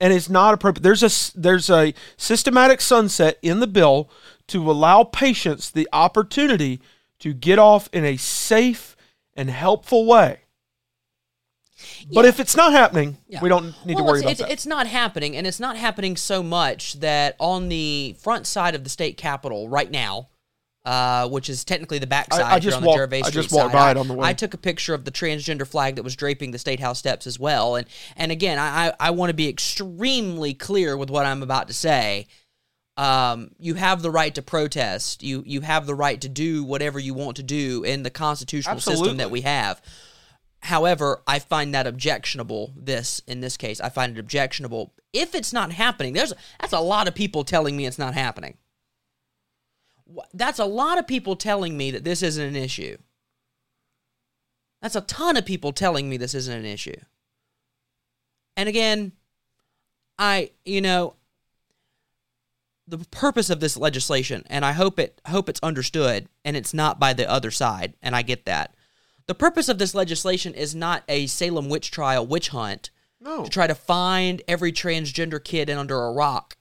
and 0.00 0.12
it's 0.12 0.28
not 0.28 0.54
appropriate. 0.54 0.82
There's 0.82 1.02
a 1.02 1.38
there's 1.38 1.70
a 1.70 1.94
systematic 2.16 2.80
sunset 2.80 3.38
in 3.42 3.60
the 3.60 3.66
bill 3.66 4.10
to 4.48 4.70
allow 4.70 5.04
patients 5.04 5.70
the 5.70 5.88
opportunity 5.92 6.80
to 7.20 7.34
get 7.34 7.58
off 7.58 7.88
in 7.92 8.04
a 8.04 8.16
safe 8.16 8.96
and 9.34 9.50
helpful 9.50 10.06
way. 10.06 10.40
But 12.12 12.24
if 12.24 12.40
it's 12.40 12.56
not 12.56 12.72
happening, 12.72 13.18
Yeah. 13.28 13.40
we 13.40 13.48
don't 13.48 13.74
need 13.86 13.96
to 13.96 14.02
worry 14.02 14.18
it's, 14.18 14.22
about 14.22 14.30
it's, 14.32 14.40
that. 14.40 14.50
It's 14.50 14.66
not 14.66 14.86
happening, 14.86 15.36
and 15.36 15.46
it's 15.46 15.60
not 15.60 15.76
happening 15.76 16.16
so 16.16 16.42
much 16.42 16.94
that 16.94 17.36
on 17.38 17.68
the 17.68 18.16
front 18.18 18.46
side 18.46 18.74
of 18.74 18.82
the 18.82 18.90
state 18.90 19.16
capitol 19.16 19.68
right 19.68 19.90
now, 19.90 20.28
uh, 20.88 21.28
which 21.28 21.50
is 21.50 21.64
technically 21.66 21.98
the 21.98 22.06
backside 22.06 22.40
I- 22.40 22.54
I 22.54 22.58
just 22.58 22.76
on 22.76 22.82
the 22.82 22.88
walked- 22.88 22.98
Gervais 22.98 23.18
I 23.18 23.28
Street 23.28 23.42
just 23.42 23.54
walked 23.54 23.72
side, 23.72 23.78
by 23.78 23.88
I, 23.88 23.90
it 23.90 23.96
on 23.98 24.08
the 24.08 24.14
way. 24.14 24.26
I 24.26 24.32
took 24.32 24.54
a 24.54 24.56
picture 24.56 24.94
of 24.94 25.04
the 25.04 25.10
transgender 25.10 25.66
flag 25.66 25.96
that 25.96 26.02
was 26.02 26.16
draping 26.16 26.50
the 26.50 26.58
state 26.58 26.80
house 26.80 26.98
steps 26.98 27.26
as 27.26 27.38
well, 27.38 27.76
and 27.76 27.86
and 28.16 28.32
again, 28.32 28.58
I 28.58 28.88
I, 28.88 28.92
I 28.98 29.10
want 29.10 29.28
to 29.28 29.34
be 29.34 29.48
extremely 29.48 30.54
clear 30.54 30.96
with 30.96 31.10
what 31.10 31.26
I'm 31.26 31.42
about 31.42 31.68
to 31.68 31.74
say. 31.74 32.26
Um, 32.96 33.50
you 33.58 33.74
have 33.74 34.00
the 34.00 34.10
right 34.10 34.34
to 34.34 34.40
protest. 34.40 35.22
You 35.22 35.42
you 35.44 35.60
have 35.60 35.86
the 35.86 35.94
right 35.94 36.18
to 36.22 36.28
do 36.28 36.64
whatever 36.64 36.98
you 36.98 37.12
want 37.12 37.36
to 37.36 37.42
do 37.42 37.84
in 37.84 38.02
the 38.02 38.10
constitutional 38.10 38.80
system 38.80 39.18
that 39.18 39.30
we 39.30 39.42
have. 39.42 39.82
However, 40.62 41.22
I 41.26 41.38
find 41.38 41.74
that 41.74 41.86
objectionable. 41.86 42.72
This 42.74 43.20
in 43.26 43.40
this 43.40 43.58
case, 43.58 43.78
I 43.78 43.90
find 43.90 44.16
it 44.16 44.18
objectionable. 44.20 44.94
If 45.12 45.34
it's 45.34 45.52
not 45.52 45.70
happening, 45.72 46.14
there's 46.14 46.32
that's 46.60 46.72
a 46.72 46.80
lot 46.80 47.06
of 47.08 47.14
people 47.14 47.44
telling 47.44 47.76
me 47.76 47.84
it's 47.86 47.98
not 47.98 48.14
happening. 48.14 48.56
That's 50.32 50.58
a 50.58 50.64
lot 50.64 50.98
of 50.98 51.06
people 51.06 51.36
telling 51.36 51.76
me 51.76 51.90
that 51.90 52.04
this 52.04 52.22
isn't 52.22 52.44
an 52.44 52.56
issue. 52.56 52.96
That's 54.80 54.96
a 54.96 55.00
ton 55.02 55.36
of 55.36 55.44
people 55.44 55.72
telling 55.72 56.08
me 56.08 56.16
this 56.16 56.34
isn't 56.34 56.58
an 56.58 56.64
issue. 56.64 56.96
And 58.56 58.68
again, 58.68 59.12
I 60.18 60.50
you 60.64 60.80
know 60.80 61.14
the 62.86 62.98
purpose 63.10 63.50
of 63.50 63.60
this 63.60 63.76
legislation, 63.76 64.44
and 64.48 64.64
I 64.64 64.72
hope 64.72 64.98
it 64.98 65.20
hope 65.26 65.48
it's 65.48 65.60
understood, 65.62 66.28
and 66.44 66.56
it's 66.56 66.72
not 66.72 66.98
by 66.98 67.12
the 67.12 67.28
other 67.28 67.50
side, 67.50 67.94
and 68.02 68.16
I 68.16 68.22
get 68.22 68.46
that. 68.46 68.74
The 69.26 69.34
purpose 69.34 69.68
of 69.68 69.78
this 69.78 69.94
legislation 69.94 70.54
is 70.54 70.74
not 70.74 71.04
a 71.06 71.26
Salem 71.26 71.68
witch 71.68 71.90
trial 71.90 72.26
witch 72.26 72.48
hunt 72.48 72.90
No. 73.20 73.44
to 73.44 73.50
try 73.50 73.66
to 73.66 73.74
find 73.74 74.42
every 74.48 74.72
transgender 74.72 75.42
kid 75.42 75.68
in 75.68 75.76
under 75.76 76.02
a 76.02 76.12
rock 76.12 76.56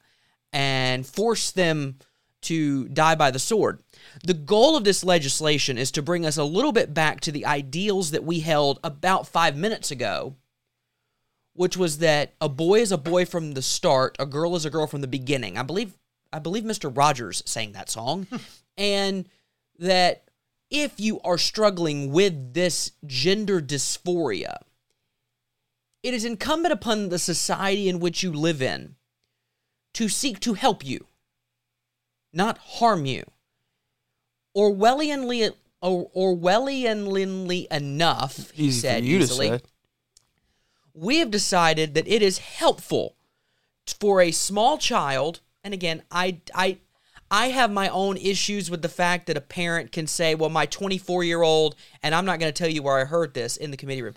and 0.52 1.08
force 1.08 1.52
them 1.52 2.00
to 2.48 2.88
die 2.90 3.16
by 3.16 3.32
the 3.32 3.40
sword. 3.40 3.82
The 4.24 4.34
goal 4.34 4.76
of 4.76 4.84
this 4.84 5.04
legislation 5.04 5.78
is 5.78 5.92
to 5.92 6.02
bring 6.02 6.26
us 6.26 6.38
a 6.38 6.44
little 6.44 6.72
bit 6.72 6.94
back 6.94 7.20
to 7.22 7.32
the 7.32 7.46
ideals 7.46 8.12
that 8.12 8.24
we 8.24 8.40
held 8.40 8.80
about 8.84 9.28
five 9.28 9.56
minutes 9.56 9.92
ago, 9.92 10.36
which 11.54 11.76
was 11.76 11.98
that 12.00 12.34
a 12.40 12.48
boy 12.48 12.80
is 12.80 12.92
a 12.92 12.98
boy 12.98 13.26
from 13.26 13.54
the 13.54 13.62
start, 13.62 14.16
a 14.20 14.26
girl 14.26 14.56
is 14.56 14.66
a 14.66 14.70
girl 14.70 14.88
from 14.88 15.02
the 15.02 15.08
beginning. 15.08 15.58
I 15.58 15.64
believe 15.64 15.98
I 16.32 16.40
believe 16.40 16.64
Mr. 16.64 16.96
Rogers 16.96 17.42
sang 17.46 17.72
that 17.72 17.90
song. 17.90 18.28
and 18.78 19.28
that 19.80 20.24
if 20.70 21.00
you 21.00 21.20
are 21.22 21.38
struggling 21.38 22.12
with 22.12 22.54
this 22.54 22.92
gender 23.06 23.62
dysphoria, 23.62 24.58
it 26.04 26.14
is 26.14 26.26
incumbent 26.26 26.74
upon 26.74 27.10
the 27.10 27.20
society 27.20 27.90
in 27.90 28.00
which 28.00 28.24
you 28.24 28.32
live 28.32 28.62
in 28.62 28.96
to 29.94 30.08
seek 30.08 30.40
to 30.42 30.54
help 30.54 30.86
you, 30.86 31.08
not 32.34 32.58
harm 32.58 33.06
you. 33.06 33.24
Orwellianly, 34.56 35.52
or 35.82 36.10
Orwellianly 36.12 37.68
enough, 37.68 38.52
he 38.52 38.66
Easy 38.66 38.80
said 38.80 39.04
easily, 39.04 39.60
we 40.94 41.20
have 41.20 41.30
decided 41.30 41.94
that 41.94 42.08
it 42.08 42.22
is 42.24 42.40
helpful 42.40 43.16
for 44.00 44.20
a 44.20 44.32
small 44.32 44.78
child 44.78 45.40
and 45.64 45.74
again 45.74 46.02
i 46.12 46.40
i 46.54 46.78
i 47.32 47.48
have 47.50 47.72
my 47.72 47.88
own 47.90 48.18
issues 48.18 48.70
with 48.70 48.82
the 48.82 48.90
fact 48.90 49.28
that 49.28 49.38
a 49.38 49.42
parent 49.42 49.92
can 49.92 50.08
say 50.08 50.36
well 50.36 50.50
my 50.50 50.66
24 50.66 51.24
year 51.24 51.42
old 51.42 51.76
and 52.04 52.14
i'm 52.14 52.26
not 52.26 52.40
going 52.40 52.52
to 52.52 52.58
tell 52.58 52.70
you 52.70 52.82
where 52.82 53.00
i 53.00 53.06
heard 53.06 53.34
this 53.34 53.56
in 53.56 53.72
the 53.72 53.78
committee 53.78 54.02
room 54.02 54.16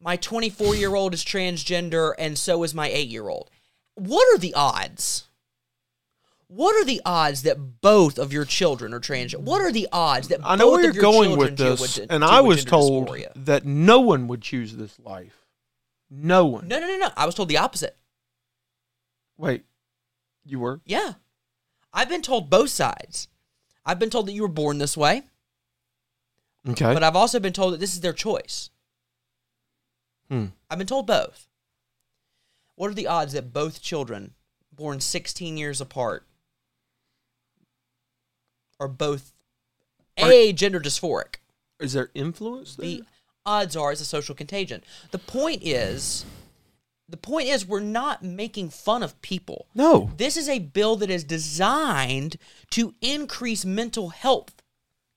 my 0.00 0.16
24 0.16 0.74
year 0.74 0.94
old 0.94 1.14
is 1.14 1.24
transgender 1.24 2.12
and 2.18 2.38
so 2.38 2.62
is 2.62 2.74
my 2.74 2.88
8 2.88 3.08
year 3.08 3.28
old 3.28 3.50
what 3.94 4.34
are 4.34 4.38
the 4.38 4.54
odds 4.54 5.28
what 6.48 6.76
are 6.76 6.84
the 6.84 7.00
odds 7.04 7.42
that 7.42 7.80
both 7.80 8.18
of 8.18 8.32
your 8.32 8.44
children 8.44 8.92
are 8.94 9.00
transgender? 9.00 9.40
What 9.40 9.60
are 9.60 9.72
the 9.72 9.88
odds 9.92 10.28
that 10.28 10.40
I 10.44 10.56
know 10.56 10.66
both 10.66 10.72
where 10.72 10.80
you're 10.82 10.90
of 10.90 10.96
your 10.96 11.02
going 11.02 11.30
children 11.30 11.50
with 11.50 11.56
this, 11.58 11.98
and 11.98 12.24
I 12.24 12.40
was 12.40 12.64
told 12.64 13.08
dysphoria? 13.08 13.32
that 13.44 13.64
no 13.64 14.00
one 14.00 14.28
would 14.28 14.42
choose 14.42 14.76
this 14.76 14.98
life. 15.00 15.44
No 16.10 16.46
one. 16.46 16.68
No, 16.68 16.78
no, 16.78 16.86
no, 16.86 16.96
no. 16.98 17.08
I 17.16 17.26
was 17.26 17.34
told 17.34 17.48
the 17.48 17.58
opposite. 17.58 17.96
Wait, 19.36 19.64
you 20.44 20.60
were? 20.60 20.80
Yeah. 20.84 21.14
I've 21.92 22.08
been 22.08 22.22
told 22.22 22.50
both 22.50 22.70
sides. 22.70 23.28
I've 23.84 23.98
been 23.98 24.10
told 24.10 24.26
that 24.26 24.32
you 24.32 24.42
were 24.42 24.48
born 24.48 24.78
this 24.78 24.96
way, 24.96 25.22
Okay. 26.68 26.92
but 26.94 27.02
I've 27.02 27.16
also 27.16 27.38
been 27.40 27.52
told 27.52 27.74
that 27.74 27.80
this 27.80 27.94
is 27.94 28.00
their 28.00 28.12
choice. 28.12 28.70
Hmm. 30.30 30.46
I've 30.70 30.78
been 30.78 30.86
told 30.86 31.06
both. 31.06 31.48
What 32.76 32.90
are 32.90 32.94
the 32.94 33.06
odds 33.06 33.34
that 33.34 33.52
both 33.52 33.82
children 33.82 34.34
born 34.72 35.00
16 35.00 35.56
years 35.56 35.80
apart 35.80 36.26
are 38.80 38.88
both 38.88 39.32
A, 40.16 40.52
gender 40.52 40.80
dysphoric? 40.80 41.36
Is 41.80 41.92
there 41.92 42.10
influence 42.14 42.76
there? 42.76 42.86
The 42.86 43.02
odds 43.46 43.76
are 43.76 43.92
it's 43.92 44.00
a 44.00 44.04
social 44.04 44.34
contagion. 44.34 44.82
The 45.10 45.18
point 45.18 45.62
is, 45.62 46.24
the 47.08 47.16
point 47.16 47.48
is, 47.48 47.66
we're 47.66 47.80
not 47.80 48.22
making 48.22 48.70
fun 48.70 49.02
of 49.02 49.20
people. 49.22 49.66
no. 49.74 50.10
This 50.16 50.36
is 50.36 50.48
a 50.48 50.58
bill 50.60 50.96
that 50.96 51.10
is 51.10 51.24
designed 51.24 52.36
to 52.70 52.94
increase 53.00 53.64
mental 53.64 54.08
health 54.10 54.62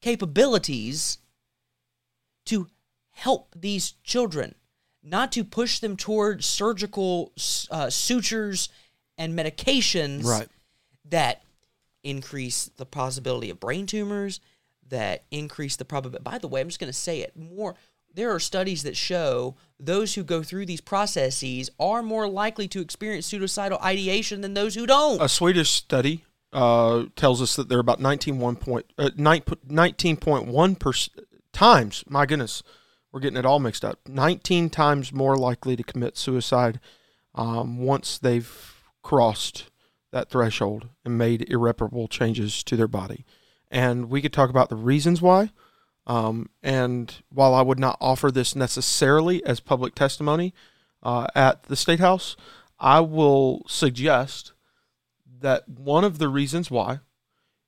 capabilities 0.02 1.20
to 2.46 2.68
help 3.12 3.54
these 3.56 3.92
children, 4.04 4.56
not 5.04 5.32
to 5.34 5.44
push 5.44 5.80
them 5.80 5.96
toward 5.98 6.44
surgical 6.44 7.32
uh, 7.72 7.90
sutures 7.90 8.70
and 9.18 9.38
medications 9.38 10.24
Right. 10.26 10.48
that 11.06 11.42
increase 12.04 12.70
the 12.78 12.86
possibility 12.86 13.50
of 13.50 13.60
brain 13.60 13.86
tumors, 13.86 14.40
that 14.90 15.26
increase 15.32 15.76
the 15.76 15.86
probability. 15.86 16.24
By 16.24 16.38
the 16.38 16.48
way, 16.48 16.62
I'm 16.62 16.68
just 16.68 16.80
going 16.80 16.92
to 16.92 16.98
say 16.98 17.22
it 17.22 17.36
more. 17.38 17.76
There 18.14 18.34
are 18.34 18.40
studies 18.40 18.84
that 18.84 18.96
show 18.96 19.56
those 19.80 20.16
who 20.16 20.24
go 20.24 20.42
through 20.42 20.66
these 20.66 20.82
processes 20.82 21.70
are 21.80 22.02
more 22.02 22.28
likely 22.28 22.68
to 22.70 22.82
experience 22.82 23.28
suicidal 23.28 23.80
ideation 23.84 24.42
than 24.42 24.54
those 24.54 24.76
who 24.76 24.88
don't. 24.88 25.22
A 25.22 25.30
Swedish 25.30 25.70
study 25.70 26.26
uh, 26.52 27.06
tells 27.16 27.42
us 27.42 27.56
that 27.56 27.70
they're 27.70 27.80
about 27.80 28.00
19, 28.00 28.56
point, 28.56 28.92
uh, 28.98 29.10
19.1 29.10 30.80
per, 30.80 30.94
times. 31.52 32.04
My 32.08 32.26
goodness, 32.26 32.64
we're 33.12 33.20
getting 33.20 33.38
it 33.38 33.46
all 33.46 33.60
mixed 33.60 33.86
up. 33.86 34.00
19 34.08 34.70
times 34.70 35.14
more 35.14 35.36
likely 35.36 35.76
to 35.76 35.84
commit 35.84 36.18
suicide 36.18 36.80
um, 37.36 37.80
once 37.80 38.18
they've 38.18 38.76
crossed 39.04 39.70
that 40.12 40.30
threshold 40.30 40.90
and 41.04 41.18
made 41.18 41.50
irreparable 41.50 42.08
changes 42.08 42.64
to 42.64 42.76
their 42.76 42.88
body. 42.88 43.26
And 43.70 44.10
we 44.10 44.22
could 44.22 44.34
talk 44.34 44.50
about 44.50 44.70
the 44.70 44.76
reasons 44.76 45.22
why. 45.22 45.52
Um, 46.06 46.50
and 46.64 47.14
while 47.30 47.54
I 47.54 47.62
would 47.62 47.80
not 47.80 47.98
offer 48.00 48.32
this 48.32 48.56
necessarily 48.56 49.44
as 49.44 49.60
public 49.60 49.94
testimony 49.94 50.54
uh, 51.04 51.28
at 51.36 51.64
the 51.64 51.76
State 51.76 52.00
House, 52.00 52.38
I 52.80 53.02
will 53.02 53.64
suggest 53.68 54.54
that 55.40 55.68
one 55.68 56.06
of 56.06 56.18
the 56.18 56.30
reasons 56.30 56.72
why 56.72 57.00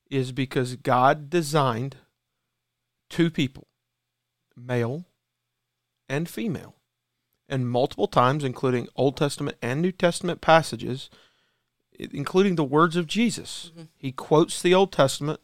is 0.10 0.31
because 0.31 0.77
God 0.77 1.29
designed 1.29 1.98
two 3.10 3.29
people, 3.29 3.67
male 4.55 5.05
and 6.08 6.29
female. 6.29 6.75
and 7.50 7.69
multiple 7.69 8.08
times, 8.08 8.43
including 8.43 8.88
Old 8.96 9.17
Testament 9.17 9.58
and 9.62 9.81
New 9.81 9.91
Testament 9.91 10.39
passages, 10.39 11.10
including 12.00 12.56
the 12.56 12.63
words 12.63 12.96
of 12.96 13.06
Jesus. 13.08 13.72
Mm-hmm. 13.72 13.84
He 13.98 14.12
quotes 14.12 14.62
the 14.62 14.74
Old 14.74 14.91
Testament 14.91 15.41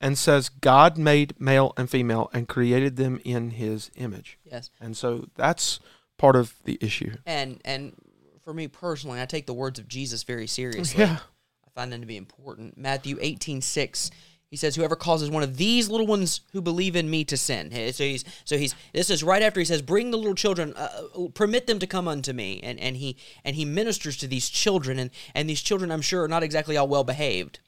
and 0.00 0.18
says, 0.18 0.48
God 0.48 0.98
made 0.98 1.40
male 1.40 1.72
and 1.76 1.88
female 1.88 2.28
and 2.32 2.46
created 2.46 2.96
them 2.96 3.20
in 3.24 3.50
his 3.50 3.90
image. 3.96 4.38
Yes. 4.44 4.70
And 4.80 4.96
so 4.96 5.28
that's 5.34 5.80
part 6.18 6.36
of 6.36 6.54
the 6.64 6.78
issue. 6.80 7.14
And 7.24 7.60
and 7.64 7.94
for 8.42 8.52
me 8.52 8.68
personally, 8.68 9.20
I 9.20 9.26
take 9.26 9.46
the 9.46 9.54
words 9.54 9.78
of 9.78 9.88
Jesus 9.88 10.22
very 10.22 10.46
seriously. 10.46 11.00
Yeah. 11.00 11.18
I 11.66 11.70
find 11.74 11.92
them 11.92 12.02
to 12.02 12.06
be 12.06 12.16
important. 12.16 12.76
Matthew 12.76 13.18
eighteen 13.20 13.62
six. 13.62 14.10
He 14.50 14.56
says, 14.56 14.76
"Whoever 14.76 14.94
causes 14.94 15.30
one 15.30 15.42
of 15.42 15.56
these 15.56 15.88
little 15.88 16.06
ones 16.06 16.40
who 16.52 16.60
believe 16.62 16.94
in 16.94 17.10
me 17.10 17.24
to 17.24 17.36
sin." 17.36 17.70
So 17.92 18.04
he's 18.04 18.24
so 18.44 18.56
he's 18.56 18.74
this 18.92 19.10
is 19.10 19.24
right 19.24 19.42
after 19.42 19.58
he 19.60 19.66
says, 19.66 19.82
"Bring 19.82 20.10
the 20.12 20.16
little 20.16 20.34
children, 20.36 20.72
uh, 20.76 21.08
uh, 21.18 21.28
permit 21.34 21.66
them 21.66 21.78
to 21.80 21.86
come 21.86 22.06
unto 22.06 22.32
me," 22.32 22.60
and 22.62 22.78
and 22.78 22.96
he 22.96 23.16
and 23.44 23.56
he 23.56 23.64
ministers 23.64 24.16
to 24.18 24.28
these 24.28 24.48
children, 24.48 24.98
and 24.98 25.10
and 25.34 25.50
these 25.50 25.60
children, 25.60 25.90
I'm 25.90 26.02
sure, 26.02 26.22
are 26.22 26.28
not 26.28 26.42
exactly 26.44 26.76
all 26.76 26.86
well 26.86 27.02
behaved, 27.04 27.58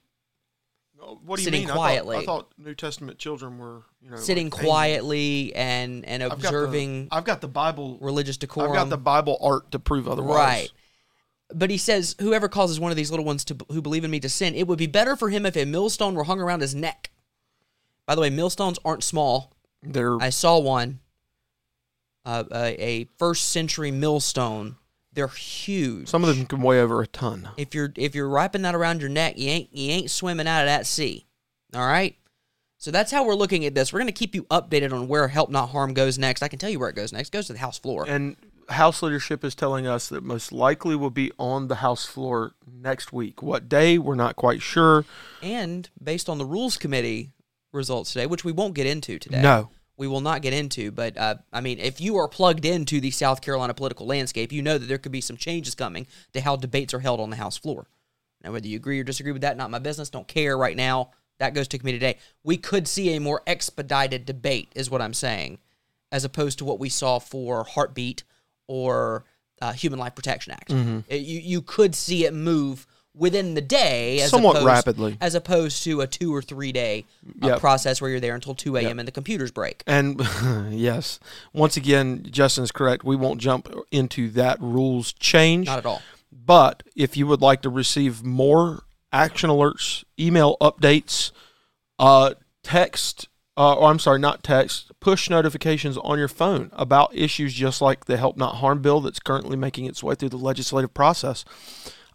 What 1.25 1.37
do 1.37 1.43
you 1.43 1.45
Sitting 1.47 1.61
mean? 1.63 1.71
I 1.71 1.73
thought- 1.73 1.77
quietly. 1.79 2.17
I 2.19 2.25
thought, 2.25 2.53
New 2.59 2.75
Testament 2.75 3.19
children 3.19 3.59
were, 3.59 3.83
you 4.01 4.11
know, 4.11 4.17
sitting 4.17 4.51
like 4.51 4.63
quietly 4.65 5.55
and 5.57 6.05
and 6.05 6.23
I've 6.23 6.31
got 6.31 6.41
the- 6.41 6.47
observing 6.49 7.09
I've 7.11 7.25
got 7.25 7.41
the 7.41 7.49
Bible. 7.49 7.99
religious 8.01 8.37
decorum. 8.37 8.71
I've 8.71 8.77
got 8.77 8.91
the 8.91 8.97
Bible 8.99 9.39
art 9.41 9.71
to 9.73 9.79
prove 9.79 10.09
otherwise. 10.09 10.37
Right. 10.37 10.71
But 11.55 11.71
he 11.71 11.79
says, 11.79 12.17
whoever 12.21 12.49
causes 12.49 12.81
one 12.81 12.91
of 12.91 12.97
these 12.97 13.11
little 13.11 13.25
ones 13.25 13.45
to 13.47 13.57
who 13.71 13.81
believe 13.81 14.05
in 14.05 14.11
me 14.11 14.21
to 14.21 14.29
sin, 14.29 14.55
it 14.55 14.67
would 14.67 14.79
be 14.79 14.87
better 14.87 15.15
for 15.17 15.31
him 15.31 15.47
if 15.47 15.57
a 15.57 15.65
millstone 15.65 16.15
were 16.15 16.25
hung 16.25 16.41
around 16.41 16.61
his 16.61 16.75
neck. 16.75 17.11
By 18.07 18.15
the 18.15 18.21
way, 18.21 18.31
millstones 18.31 18.79
aren't 18.85 19.05
small. 19.05 19.53
They're 19.83 20.21
I 20.21 20.31
saw 20.31 20.59
one, 20.59 21.01
uh, 22.25 22.45
a, 22.53 22.83
a 22.83 23.09
first 23.19 23.51
century 23.51 23.91
millstone. 23.91 24.77
They're 25.13 25.29
huge. 25.29 26.09
some 26.09 26.25
of 26.25 26.37
them 26.37 26.47
can 26.47 26.61
weigh 26.61 26.81
over 26.81 27.01
a 27.01 27.07
ton. 27.07 27.49
if 27.57 27.75
you're 27.75 27.93
if 27.97 28.15
you're 28.15 28.29
wrapping 28.29 28.63
that 28.63 28.75
around 28.75 29.01
your 29.01 29.09
neck, 29.09 29.39
you 29.39 29.49
ain't 29.49 29.69
you 29.73 29.91
ain't 29.93 30.11
swimming 30.11 30.47
out 30.47 30.61
of 30.63 30.67
that 30.67 30.87
sea. 30.87 31.27
All 31.75 31.87
right. 31.87 32.17
So 32.79 32.91
that's 32.91 33.11
how 33.11 33.25
we're 33.25 33.35
looking 33.35 33.65
at 33.65 33.75
this. 33.75 33.93
We're 33.93 34.01
going 34.01 34.09
to 34.09 34.13
keep 34.13 34.35
you 34.35 34.45
updated 34.45 34.93
on 34.93 35.09
where 35.09 35.29
help 35.29 35.51
not 35.51 35.71
harm 35.71 35.95
goes 35.95 36.19
next. 36.19 36.43
I 36.43 36.49
can 36.49 36.59
tell 36.59 36.69
you 36.69 36.79
where 36.79 36.91
it 36.91 36.97
goes 36.97 37.13
next. 37.13 37.29
It 37.29 37.33
goes 37.33 37.47
to 37.47 37.55
the 37.55 37.59
house 37.59 37.79
floor. 37.79 38.05
And 38.07 38.37
House 38.69 39.03
leadership 39.03 39.45
is 39.45 39.55
telling 39.55 39.87
us 39.87 40.09
that 40.09 40.23
most 40.23 40.53
likely 40.53 40.97
will 40.97 41.11
be 41.11 41.33
on 41.39 41.69
the 41.69 41.77
House 41.77 42.05
floor 42.05 42.55
next 42.67 43.13
week. 43.13 43.43
What 43.43 43.69
day? 43.69 43.99
We're 43.99 44.15
not 44.15 44.37
quite 44.37 44.63
sure. 44.63 45.05
And 45.43 45.89
based 46.03 46.29
on 46.29 46.39
the 46.39 46.45
rules 46.45 46.77
committee 46.77 47.33
results 47.73 48.13
today, 48.13 48.27
which 48.27 48.45
we 48.45 48.53
won't 48.53 48.75
get 48.75 48.87
into 48.87 49.19
today. 49.19 49.43
No. 49.43 49.71
We 49.99 50.09
will 50.09 50.21
not 50.21 50.43
get 50.43 50.53
into, 50.53 50.91
but 50.91 51.17
uh, 51.17 51.37
I 51.53 51.63
mean, 51.63 51.79
if 51.79 52.01
you 52.03 52.17
are 52.17 52.29
plugged 52.29 52.67
into 52.67 53.01
the 53.01 53.11
South 53.11 53.41
Carolina 53.41 53.73
political 53.73 54.07
landscape, 54.07 54.53
you 54.53 54.61
know 54.61 54.77
that 54.77 54.87
there 54.87 54.99
could 54.99 55.13
be 55.13 55.23
some 55.23 55.39
changes 55.39 55.75
coming 55.75 56.07
to 56.35 56.41
how 56.43 56.57
debates 56.57 56.93
are 56.93 57.01
held 57.01 57.19
on 57.19 57.31
the 57.31 57.37
House 57.37 57.57
floor. 57.57 57.87
Now, 58.45 58.53
whether 58.53 58.69
you 58.69 58.77
agree 58.77 59.01
or 59.01 59.05
disagree 59.05 59.33
with 59.33 59.43
that, 59.43 59.57
not 59.57 59.71
my 59.71 59.79
business. 59.79 60.11
Don't 60.11 60.29
care 60.29 60.59
right 60.59 60.77
now. 60.77 61.13
That 61.39 61.55
goes 61.55 61.69
to 61.69 61.79
committee 61.79 61.99
today. 61.99 62.19
We 62.45 62.59
could 62.59 62.87
see 62.87 63.15
a 63.15 63.21
more 63.21 63.43
expedited 63.47 64.27
debate, 64.27 64.73
is 64.75 64.91
what 64.91 65.01
I'm 65.01 65.15
saying, 65.15 65.59
as 66.13 66.25
opposed 66.25 66.59
to 66.59 66.65
what 66.65 66.79
we 66.79 66.89
saw 66.89 67.19
for 67.19 67.65
Heartbeat 67.65 68.23
or 68.69 69.25
uh, 69.63 69.73
Human 69.73 69.99
Life 69.99 70.15
Protection 70.15 70.53
Act. 70.53 70.71
Mm-hmm. 70.71 71.01
It- 71.09 71.23
you 71.23 71.41
you 71.41 71.63
could 71.63 71.95
see 71.95 72.25
it 72.25 72.35
move 72.35 72.87
within 73.15 73.55
the 73.55 73.63
day, 73.63 74.21
as 74.21 74.31
Somewhat 74.31 74.57
opposed, 74.57 74.67
rapidly. 74.67 75.17
as 75.23 75.35
opposed 75.35 75.83
to 75.85 76.03
a 76.03 76.07
two 76.07 76.35
or 76.35 76.43
three 76.43 76.71
day 76.73 77.07
uh, 77.43 77.47
Yep. 77.49 77.61
process 77.61 77.99
where 78.01 78.11
you're 78.11 78.21
there 78.21 78.35
until 78.35 78.55
two 78.55 78.77
a.m. 78.77 78.85
Yep. 78.89 78.99
and 78.99 79.09
the 79.09 79.13
computers 79.13 79.51
break. 79.51 79.83
And 79.87 80.21
yes, 80.71 81.19
once 81.55 81.79
again, 81.79 82.27
Justin 82.31 82.65
is 82.65 82.73
correct. 82.73 83.05
We 83.05 83.17
won't 83.17 83.41
jump 83.41 83.73
into 83.91 84.29
that 84.33 84.61
rules 84.61 85.15
change. 85.15 85.67
Not 85.67 85.79
at 85.79 85.87
all. 85.87 86.03
But 86.31 86.83
if 86.95 87.17
you 87.17 87.27
would 87.27 87.41
like 87.41 87.63
to 87.63 87.71
receive 87.71 88.23
more 88.23 88.83
action 89.13 89.49
alerts, 89.49 90.05
email 90.21 90.59
updates, 90.61 91.33
uh, 91.99 92.35
text, 92.63 93.29
uh, 93.57 93.75
or 93.75 93.91
I'm 93.91 93.99
sorry, 93.99 94.19
not 94.19 94.43
text, 94.43 94.93
push 95.01 95.31
notifications 95.31 95.97
on 95.99 96.19
your 96.19 96.29
phone 96.29 96.71
about 96.73 97.15
issues 97.15 97.55
just 97.55 97.81
like 97.81 98.05
the 98.05 98.17
Help 98.17 98.37
Not 98.37 98.57
Harm 98.57 98.83
bill 98.83 99.01
that's 99.01 99.21
currently 99.21 99.57
making 99.57 99.87
its 99.87 100.03
way 100.03 100.15
through 100.15 100.29
the 100.31 100.37
legislative 100.37 100.93
process, 100.93 101.45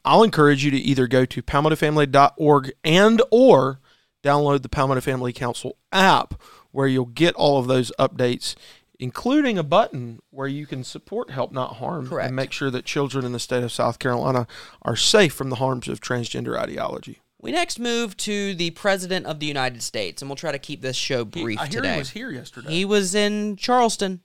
I'll 0.06 0.24
encourage 0.24 0.64
you 0.64 0.72
to 0.72 0.78
either 0.78 1.08
go 1.08 1.26
to 1.26 1.42
palmettofamily.org 1.42 2.72
and 2.84 3.22
or 3.32 3.80
download 4.24 4.62
the 4.62 4.70
Palmetto 4.70 5.02
Family 5.02 5.34
Council 5.34 5.78
app 5.92 6.40
where 6.72 6.88
you'll 6.88 7.06
get 7.06 7.36
all 7.36 7.60
of 7.60 7.68
those 7.68 7.92
updates 8.00 8.56
including 9.02 9.58
a 9.58 9.64
button 9.64 10.20
where 10.30 10.48
you 10.48 10.68
can 10.68 10.84
support 10.84 11.32
help 11.32 11.52
not 11.52 11.78
harm 11.78 12.08
Correct. 12.08 12.28
and 12.28 12.36
make 12.36 12.52
sure 12.52 12.70
that 12.70 12.86
children 12.86 13.26
in 13.26 13.32
the 13.32 13.40
state 13.40 13.64
of 13.64 13.72
South 13.72 13.98
Carolina 13.98 14.46
are 14.84 14.96
safe 14.96 15.34
from 15.34 15.50
the 15.50 15.56
harms 15.56 15.88
of 15.88 16.00
transgender 16.00 16.58
ideology. 16.58 17.20
We 17.42 17.52
next 17.52 17.80
move 17.80 18.16
to 18.18 18.54
the 18.56 18.70
President 18.72 19.26
of 19.26 19.40
the 19.40 19.46
United 19.48 19.82
States, 19.82 20.22
and 20.22 20.30
we'll 20.30 20.36
try 20.36 20.52
to 20.52 20.60
keep 20.60 20.82
this 20.82 20.96
show 20.96 21.26
brief 21.26 21.60
I 21.60 21.66
hear 21.66 21.82
today. 21.82 21.94
he 21.94 22.00
was 22.00 22.10
here 22.12 22.32
yesterday. 22.32 22.70
He 22.72 22.86
was 22.86 23.16
in 23.16 23.56
Charleston 23.56 24.22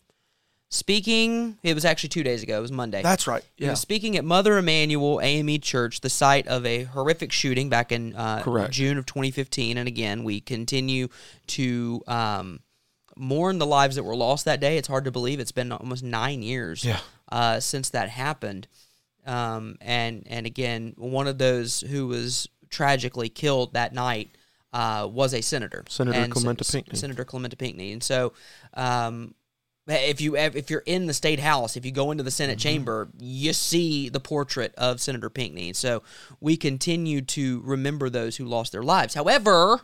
speaking. 0.69 1.57
It 1.63 1.75
was 1.75 1.85
actually 1.85 2.11
two 2.11 2.23
days 2.23 2.43
ago. 2.43 2.59
It 2.59 2.63
was 2.63 2.73
Monday. 2.73 3.03
That's 3.03 3.27
right. 3.27 3.43
He 3.57 3.65
Yeah. 3.65 3.71
was 3.71 3.81
speaking 3.81 4.17
at 4.17 4.25
Mother 4.25 4.59
Emanuel 4.59 5.21
AME 5.23 5.59
Church, 5.61 6.01
the 6.01 6.11
site 6.11 6.47
of 6.49 6.67
a 6.67 6.85
horrific 6.85 7.33
shooting 7.33 7.69
back 7.69 7.93
in 7.93 8.15
uh. 8.15 8.69
June 8.69 8.99
of 8.99 9.07
2015. 9.07 9.79
And 9.79 9.89
again, 9.89 10.25
we 10.25 10.41
continue 10.41 11.09
to 11.49 12.03
um, 12.07 12.61
mourn 13.17 13.59
the 13.59 13.67
lives 13.67 13.97
that 13.97 14.03
were 14.03 14.17
lost 14.17 14.45
that 14.45 14.61
day. 14.61 14.77
It's 14.77 14.89
hard 14.89 15.05
to 15.05 15.11
believe 15.11 15.41
it's 15.41 15.53
been 15.53 15.73
almost 15.73 16.03
nine 16.03 16.43
years 16.43 16.85
Yeah. 16.85 17.01
uh, 17.31 17.61
since 17.61 17.89
that 17.91 18.11
happened. 18.11 18.67
Um, 19.25 19.77
and 19.81 20.25
and 20.29 20.47
again, 20.47 20.95
one 20.97 21.27
of 21.27 21.39
those 21.39 21.81
who 21.81 22.07
was 22.07 22.49
tragically 22.77 23.29
killed 23.29 23.73
that 23.73 23.95
night 23.95 24.29
uh, 24.73 25.09
was 25.11 25.33
a 25.33 25.41
senator, 25.41 25.83
Senator 25.89 26.19
And 26.19 26.33
Clementa 26.33 26.61
S- 26.61 26.71
Pinckney. 26.73 26.99
Senator 26.99 27.25
Clementa 27.25 27.57
Pinckney, 27.59 27.93
and 27.93 28.03
so. 28.03 28.33
Um, 28.75 29.35
if 29.89 30.21
you 30.21 30.35
if 30.37 30.69
you're 30.69 30.83
in 30.85 31.07
the 31.07 31.15
state 31.15 31.39
house, 31.39 31.77
if 31.77 31.87
you 31.87 31.93
go 31.93 32.11
into 32.11 32.25
the 32.25 32.31
Senate 32.33 32.59
Mm-hmm. 32.59 32.69
chamber, 32.69 33.09
you 33.21 33.53
see 33.53 34.09
the 34.09 34.19
portrait 34.19 34.75
of 34.75 35.01
Senator 35.01 35.31
Pinckney. 35.31 35.73
So 35.75 36.03
we 36.41 36.57
continue 36.57 37.21
to 37.23 37.61
remember 37.65 38.11
those 38.11 38.37
who 38.37 38.47
lost 38.47 38.73
their 38.73 38.83
lives. 38.83 39.15
However, 39.15 39.83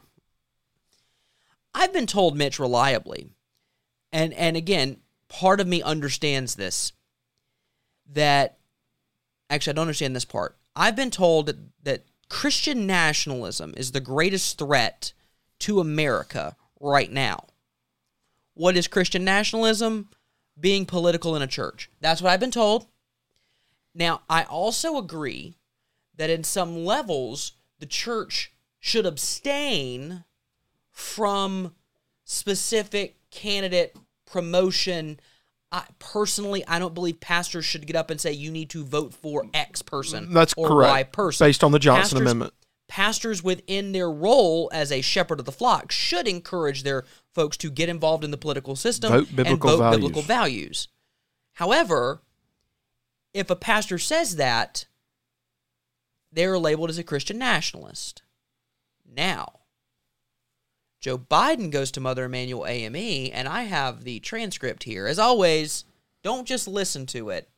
I've 1.72 1.92
been 1.92 2.08
told 2.08 2.36
Mitch 2.36 2.58
reliably, 2.58 3.30
and 4.12 4.34
and 4.34 4.56
again, 4.56 4.96
part 5.28 5.60
of 5.60 5.68
me 5.68 5.82
understands 5.82 6.56
this. 6.56 6.92
That 8.12 8.58
actually, 9.50 9.70
I 9.70 9.74
don't 9.74 9.82
understand 9.82 10.16
this 10.16 10.24
part. 10.24 10.56
I've 10.74 10.96
been 10.96 11.12
told 11.12 11.46
that, 11.46 11.58
that 11.84 12.04
Christian 12.32 12.86
nationalism 12.86 13.74
is 13.76 13.92
the 13.92 14.00
greatest 14.00 14.56
threat 14.56 15.12
to 15.58 15.80
America 15.80 16.56
right 16.80 17.12
now. 17.12 17.44
What 18.54 18.74
is 18.74 18.88
Christian 18.88 19.22
nationalism? 19.22 20.08
Being 20.58 20.86
political 20.86 21.36
in 21.36 21.42
a 21.42 21.46
church. 21.46 21.90
That's 22.00 22.22
what 22.22 22.32
I've 22.32 22.40
been 22.40 22.50
told. 22.50 22.86
Now, 23.94 24.22
I 24.30 24.44
also 24.44 24.96
agree 24.96 25.58
that 26.16 26.30
in 26.30 26.42
some 26.42 26.86
levels, 26.86 27.52
the 27.80 27.86
church 27.86 28.54
should 28.80 29.04
abstain 29.04 30.24
from 30.90 31.74
specific 32.24 33.18
candidate 33.30 33.94
promotion. 34.24 35.20
I, 35.72 35.84
personally, 35.98 36.62
I 36.68 36.78
don't 36.78 36.92
believe 36.92 37.18
pastors 37.18 37.64
should 37.64 37.86
get 37.86 37.96
up 37.96 38.10
and 38.10 38.20
say 38.20 38.30
you 38.32 38.50
need 38.50 38.68
to 38.70 38.84
vote 38.84 39.14
for 39.14 39.44
X 39.54 39.80
person 39.80 40.32
That's 40.32 40.52
or 40.56 40.68
correct. 40.68 40.92
Y 40.92 41.02
person. 41.04 41.46
Based 41.46 41.64
on 41.64 41.72
the 41.72 41.78
Johnson 41.78 42.02
Pastors- 42.02 42.20
Amendment. 42.20 42.54
Pastors 42.88 43.42
within 43.42 43.92
their 43.92 44.10
role 44.10 44.68
as 44.70 44.92
a 44.92 45.00
shepherd 45.00 45.40
of 45.40 45.46
the 45.46 45.52
flock 45.52 45.90
should 45.90 46.28
encourage 46.28 46.82
their 46.82 47.04
folks 47.34 47.56
to 47.56 47.70
get 47.70 47.88
involved 47.88 48.22
in 48.22 48.30
the 48.30 48.36
political 48.36 48.76
system 48.76 49.10
Vote 49.10 49.28
and 49.30 49.58
vote 49.58 49.78
values. 49.78 49.96
biblical 49.96 50.20
values. 50.20 50.88
However, 51.54 52.20
if 53.32 53.48
a 53.48 53.56
pastor 53.56 53.98
says 53.98 54.36
that, 54.36 54.84
they're 56.30 56.58
labeled 56.58 56.90
as 56.90 56.98
a 56.98 57.02
Christian 57.02 57.38
nationalist. 57.38 58.20
Now, 59.10 59.60
Joe 61.02 61.18
Biden 61.18 61.70
goes 61.70 61.90
to 61.90 62.00
Mother 62.00 62.24
Emanuel 62.24 62.64
AME, 62.64 63.30
and 63.34 63.48
I 63.48 63.64
have 63.64 64.04
the 64.04 64.20
transcript 64.20 64.84
here. 64.84 65.08
As 65.08 65.18
always, 65.18 65.84
don't 66.22 66.46
just 66.46 66.68
listen 66.68 67.06
to 67.06 67.30
it, 67.30 67.50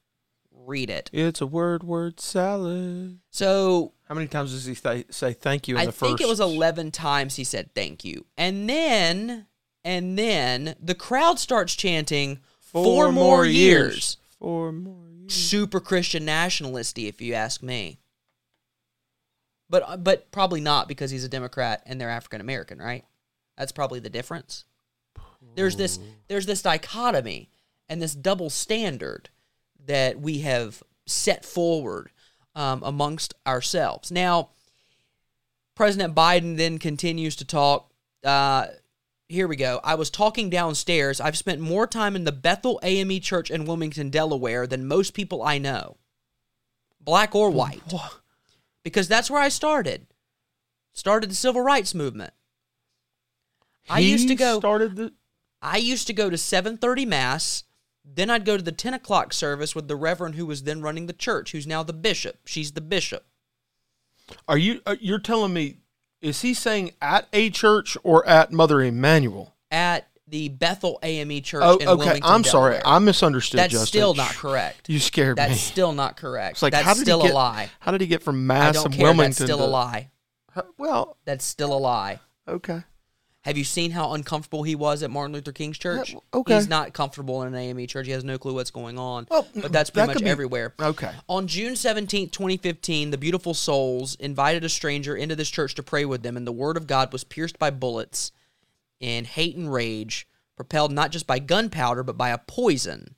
read 0.51 0.89
it. 0.89 1.11
It's 1.13 1.43
a 1.43 1.47
word 1.47 1.85
word 1.85 2.21
salad. 2.21 3.19
So 3.31 3.93
How 4.09 4.15
many 4.15 4.29
times 4.29 4.53
does 4.53 4.65
he 4.65 4.75
th- 4.75 5.13
say 5.13 5.35
thank 5.35 5.69
you 5.69 5.77
in 5.77 5.89
I 5.89 5.91
think 5.91 6.23
it 6.23 6.27
was 6.27 6.41
11 6.41 6.91
times 6.91 7.37
he 7.37 7.45
said 7.45 7.75
thank 7.75 8.03
you. 8.03 8.25
And 8.39 8.67
then 8.67 9.47
and 9.85 10.19
then 10.19 10.75
the 10.81 10.95
crowd 10.95 11.39
starts 11.39 11.75
chanting 11.75 12.39
four, 12.61 13.13
more 13.13 13.45
years. 13.45 14.17
Four 14.39 14.73
more 14.73 15.11
years. 15.11 15.35
Super 15.35 15.81
Christian 15.81 16.25
nationalisty 16.25 17.09
if 17.09 17.21
you 17.21 17.35
ask 17.35 17.63
me. 17.63 17.99
But 19.69 20.03
but 20.03 20.31
probably 20.31 20.63
not 20.63 20.89
because 20.89 21.11
he's 21.11 21.25
a 21.25 21.29
Democrat 21.29 21.83
and 21.85 22.01
they're 22.01 22.09
African 22.09 22.41
American, 22.41 22.79
right? 22.79 23.05
That's 23.57 23.73
probably 23.73 24.01
the 24.01 24.11
difference. 24.11 24.65
There's 25.55 25.77
this 25.77 25.99
there's 26.29 26.47
this 26.47 26.63
dichotomy 26.63 27.51
and 27.89 28.01
this 28.01 28.15
double 28.15 28.51
standard 28.51 29.29
that 29.87 30.19
we 30.21 30.41
have 30.41 30.83
set 31.07 31.45
forward 31.45 32.11
um, 32.55 32.83
amongst 32.83 33.35
ourselves. 33.47 34.11
Now, 34.11 34.51
President 35.75 36.15
Biden 36.15 36.57
then 36.57 36.79
continues 36.79 37.37
to 37.37 37.45
talk. 37.45 37.91
Uh, 38.23 38.67
here 39.29 39.49
we 39.49 39.57
go. 39.57 39.81
I 39.83 39.95
was 39.97 40.11
talking 40.11 40.51
downstairs. 40.51 41.21
I've 41.21 41.37
spent 41.37 41.61
more 41.61 41.87
time 41.87 42.15
in 42.15 42.25
the 42.25 42.33
Bethel 42.33 42.79
AME 42.83 43.21
Church 43.21 43.51
in 43.51 43.65
Wilmington, 43.65 44.11
Delaware 44.11 44.67
than 44.67 44.87
most 44.87 45.15
people 45.15 45.43
I 45.43 45.59
know, 45.59 45.97
black 47.01 47.35
or 47.35 47.51
white, 47.51 47.83
because 48.83 49.09
that's 49.09 49.31
where 49.31 49.41
I 49.41 49.49
started. 49.49 50.07
Started 50.93 51.31
the 51.31 51.35
civil 51.35 51.63
rights 51.63 51.95
movement. 51.95 52.33
I 53.89 54.01
He 54.01 54.11
used 54.13 54.29
to 54.29 54.35
go. 54.35 54.59
Started 54.59 54.97
the. 54.97 55.13
I 55.63 55.77
used 55.79 56.07
to 56.09 56.13
go 56.13 56.29
to 56.31 56.37
7:30 56.37 57.07
mass, 57.07 57.65
then 58.05 58.29
I'd 58.31 58.45
go 58.45 58.57
to 58.57 58.63
the 58.63 58.73
10 58.73 58.95
o'clock 58.95 59.33
service 59.33 59.75
with 59.75 59.89
the 59.89 59.97
reverend 59.97 60.35
who 60.35 60.47
was 60.47 60.65
then 60.65 60.83
running 60.83 61.07
the 61.07 61.13
church, 61.13 61.53
who's 61.53 61.67
now 61.67 61.83
the 61.83 61.93
bishop. 61.93 62.41
She's 62.47 62.73
the 62.73 62.81
bishop. 62.81 63.27
Are 64.49 64.59
you? 64.59 64.81
Uh, 64.87 64.97
you're 65.01 65.19
telling 65.19 65.53
me? 65.53 65.79
Is 66.21 66.41
he 66.43 66.55
saying 66.55 66.93
at 67.03 67.29
a 67.35 67.51
church 67.51 67.97
or 68.03 68.27
at 68.27 68.53
Mother 68.53 68.81
Emanuel? 68.81 69.55
at 69.71 70.09
the 70.29 70.49
Bethel 70.49 70.99
AME 71.03 71.43
Church 71.43 71.63
Oh, 71.65 71.77
in 71.77 71.89
okay. 71.89 71.97
Wilmington, 71.97 72.23
I'm 72.25 72.45
sorry. 72.45 72.75
Delaware. 72.79 72.95
I 72.95 72.99
misunderstood. 73.01 73.59
That's 73.59 73.73
Justin. 73.73 73.87
still 73.89 74.15
not 74.15 74.31
correct. 74.31 74.89
You 74.89 74.99
scared 75.01 75.37
That's 75.37 75.49
me. 75.51 75.55
That's 75.55 75.63
still 75.65 75.93
not 75.93 76.17
correct. 76.17 76.53
It's 76.53 76.63
like 76.63 76.73
that's 76.73 76.85
how 76.85 76.95
did 76.95 77.01
still 77.03 77.19
he 77.21 77.27
get, 77.27 77.33
a 77.33 77.35
lie. 77.37 77.71
How 77.81 77.91
did 77.91 78.01
he 78.01 78.07
get 78.07 78.23
from 78.23 78.37
I 78.37 78.55
Mass 78.55 78.75
don't 78.83 78.93
care. 78.93 79.03
Wilmington? 79.07 79.31
That's 79.31 79.37
still 79.43 79.59
to, 79.59 79.65
a 79.65 79.67
lie. 79.67 80.11
Well, 80.79 81.19
That's 81.25 81.45
still 81.45 81.75
a 81.75 81.79
lie. 81.79 82.21
okay. 82.49 82.83
Have 83.45 83.59
you 83.59 83.65
seen 83.65 83.91
how 83.91 84.13
uncomfortable 84.13 84.63
he 84.63 84.75
was 84.75 85.03
at 85.03 85.11
Martin 85.11 85.35
Luther 85.35 85.53
King's 85.53 85.77
church? 85.77 86.17
Okay. 86.33 86.55
He's 86.55 86.67
not 86.69 86.95
comfortable 86.95 87.43
in 87.43 87.49
an 87.49 87.55
AME 87.55 87.87
church. 87.87 88.07
He 88.07 88.13
has 88.13 88.25
no 88.25 88.39
clue 88.39 88.55
what's 88.55 88.71
going 88.71 88.99
on. 88.99 89.27
Well, 89.31 89.47
but 89.55 89.71
that's 89.71 89.91
that 89.91 90.07
pretty 90.07 90.15
much 90.15 90.25
be- 90.25 90.31
everywhere. 90.31 90.73
Okay. 90.81 91.11
On 91.29 91.47
June 91.47 91.75
17th, 91.75 92.33
2015, 92.33 93.11
the 93.11 93.19
Beautiful 93.19 93.53
Souls 93.53 94.15
invited 94.15 94.65
a 94.65 94.71
stranger 94.71 95.15
into 95.15 95.37
this 95.37 95.51
church 95.51 95.75
to 95.75 95.83
pray 95.83 96.07
with 96.07 96.23
them, 96.23 96.39
and 96.39 96.47
the 96.47 96.53
word 96.53 96.79
of 96.79 96.87
God 96.87 97.13
was 97.13 97.23
pierced 97.23 97.59
by 97.59 97.69
bullets 97.69 98.33
in 98.99 99.27
hate 99.27 99.57
and 99.57 99.71
rage, 99.71 100.27
propelled 100.57 100.93
not 100.93 101.11
just 101.11 101.27
by 101.27 101.39
gunpowder, 101.39 102.03
but 102.03 102.17
by 102.17 102.31
a 102.31 102.39
poison. 102.39 103.15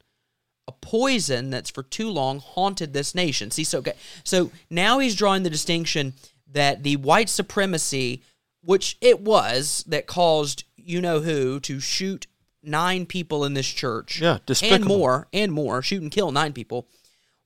A 0.66 0.72
poison 0.72 1.50
that's 1.50 1.70
for 1.70 1.84
too 1.84 2.10
long 2.10 2.40
haunted 2.40 2.92
this 2.92 3.14
nation. 3.14 3.52
See, 3.52 3.62
so, 3.62 3.78
okay, 3.78 3.94
so 4.24 4.50
now 4.68 4.98
he's 4.98 5.14
drawing 5.14 5.44
the 5.44 5.50
distinction 5.50 6.14
that 6.50 6.82
the 6.82 6.96
white 6.96 7.28
supremacy, 7.28 8.22
which 8.66 8.98
it 9.00 9.20
was, 9.20 9.84
that 9.86 10.06
caused 10.06 10.64
you 10.76 11.00
know 11.00 11.20
who 11.20 11.58
to 11.60 11.80
shoot 11.80 12.26
nine 12.62 13.06
people 13.06 13.44
in 13.44 13.54
this 13.54 13.68
church. 13.68 14.20
Yeah, 14.20 14.32
and 14.32 14.46
despicable. 14.46 14.88
more 14.88 15.28
and 15.32 15.52
more 15.52 15.80
shoot 15.80 16.02
and 16.02 16.10
kill 16.10 16.32
nine 16.32 16.52
people 16.52 16.88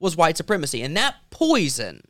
was 0.00 0.16
white 0.16 0.36
supremacy. 0.36 0.82
And 0.82 0.96
that 0.96 1.16
poison 1.30 2.02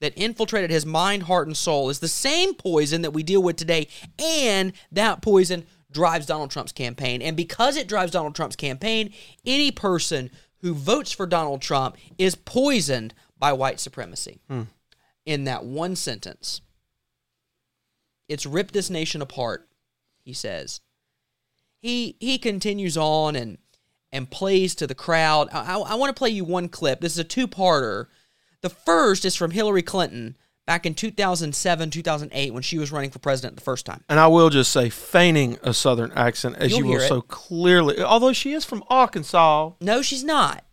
that 0.00 0.16
infiltrated 0.16 0.70
his 0.70 0.84
mind 0.84 1.24
heart 1.24 1.46
and 1.46 1.56
soul 1.56 1.88
is 1.88 2.00
the 2.00 2.08
same 2.08 2.54
poison 2.54 3.02
that 3.02 3.12
we 3.12 3.22
deal 3.22 3.42
with 3.42 3.56
today. 3.56 3.88
And 4.18 4.72
that 4.90 5.22
poison 5.22 5.64
drives 5.90 6.26
Donald 6.26 6.50
Trump's 6.50 6.72
campaign. 6.72 7.22
And 7.22 7.36
because 7.36 7.76
it 7.76 7.88
drives 7.88 8.12
Donald 8.12 8.34
Trump's 8.34 8.56
campaign 8.56 9.12
any 9.46 9.70
person 9.70 10.30
who 10.60 10.74
votes 10.74 11.12
for 11.12 11.26
Donald 11.26 11.62
Trump 11.62 11.96
is 12.18 12.34
poisoned 12.34 13.14
by 13.38 13.52
white 13.52 13.80
supremacy. 13.80 14.40
Hmm. 14.48 14.62
In 15.24 15.44
that 15.44 15.64
one 15.64 15.94
sentence 15.94 16.60
it's 18.28 18.46
ripped 18.46 18.74
this 18.74 18.90
nation 18.90 19.22
apart 19.22 19.68
he 20.24 20.32
says 20.32 20.80
he 21.80 22.16
he 22.20 22.38
continues 22.38 22.96
on 22.96 23.36
and 23.36 23.58
and 24.12 24.30
plays 24.30 24.74
to 24.76 24.86
the 24.86 24.94
crowd. 24.94 25.48
I, 25.52 25.78
I, 25.78 25.94
want 25.94 26.14
to 26.14 26.18
play 26.18 26.28
you 26.28 26.44
one 26.44 26.68
clip. 26.68 27.00
This 27.00 27.12
is 27.12 27.18
a 27.18 27.24
two-parter. 27.24 28.06
The 28.60 28.68
first 28.68 29.24
is 29.24 29.34
from 29.34 29.50
Hillary 29.50 29.82
Clinton 29.82 30.36
back 30.66 30.86
in 30.86 30.94
2007, 30.94 31.90
2008 31.90 32.54
when 32.54 32.62
she 32.62 32.78
was 32.78 32.92
running 32.92 33.10
for 33.10 33.18
president 33.18 33.56
the 33.56 33.62
first 33.62 33.86
time. 33.86 34.04
And 34.08 34.20
I 34.20 34.28
will 34.28 34.50
just 34.50 34.70
say, 34.70 34.90
feigning 34.90 35.58
a 35.62 35.74
Southern 35.74 36.12
accent, 36.12 36.56
as 36.58 36.70
You'll 36.70 36.80
you 36.80 36.86
will 36.86 37.00
it. 37.00 37.08
so 37.08 37.22
clearly. 37.22 38.00
Although 38.00 38.32
she 38.32 38.52
is 38.52 38.64
from 38.64 38.84
Arkansas, 38.88 39.72
No, 39.80 40.02
she's 40.02 40.22
not. 40.22 40.64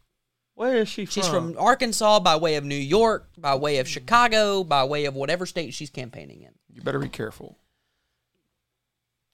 Where 0.59 0.75
is 0.75 0.89
she 0.89 1.05
from? 1.05 1.11
She's 1.11 1.27
from 1.29 1.55
Arkansas 1.57 2.19
by 2.19 2.35
way 2.35 2.55
of 2.55 2.65
New 2.65 2.75
York, 2.75 3.29
by 3.37 3.55
way 3.55 3.77
of 3.77 3.87
Chicago, 3.87 4.65
by 4.65 4.83
way 4.83 5.05
of 5.05 5.15
whatever 5.15 5.45
state 5.45 5.73
she's 5.73 5.89
campaigning 5.89 6.41
in. 6.41 6.51
You 6.73 6.81
better 6.81 6.99
be 6.99 7.07
careful. 7.07 7.57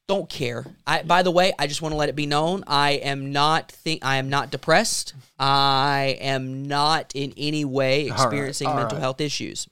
Don't 0.07 0.29
care. 0.29 0.67
I 0.85 1.01
by 1.01 1.23
the 1.23 1.31
way, 1.31 1.51
I 1.57 1.65
just 1.65 1.81
want 1.81 1.93
to 1.93 1.97
let 1.97 2.09
it 2.09 2.15
be 2.15 2.27
known 2.27 2.63
I 2.67 2.91
am 2.91 3.31
not 3.31 3.71
think 3.71 4.05
I 4.05 4.17
am 4.17 4.29
not 4.29 4.51
depressed. 4.51 5.15
I 5.39 6.15
am 6.21 6.67
not 6.67 7.11
in 7.15 7.33
any 7.37 7.65
way 7.65 8.07
right, 8.07 8.13
experiencing 8.13 8.67
all 8.67 8.75
mental 8.75 8.97
right. 8.97 9.01
health 9.01 9.19
issues. 9.19 9.67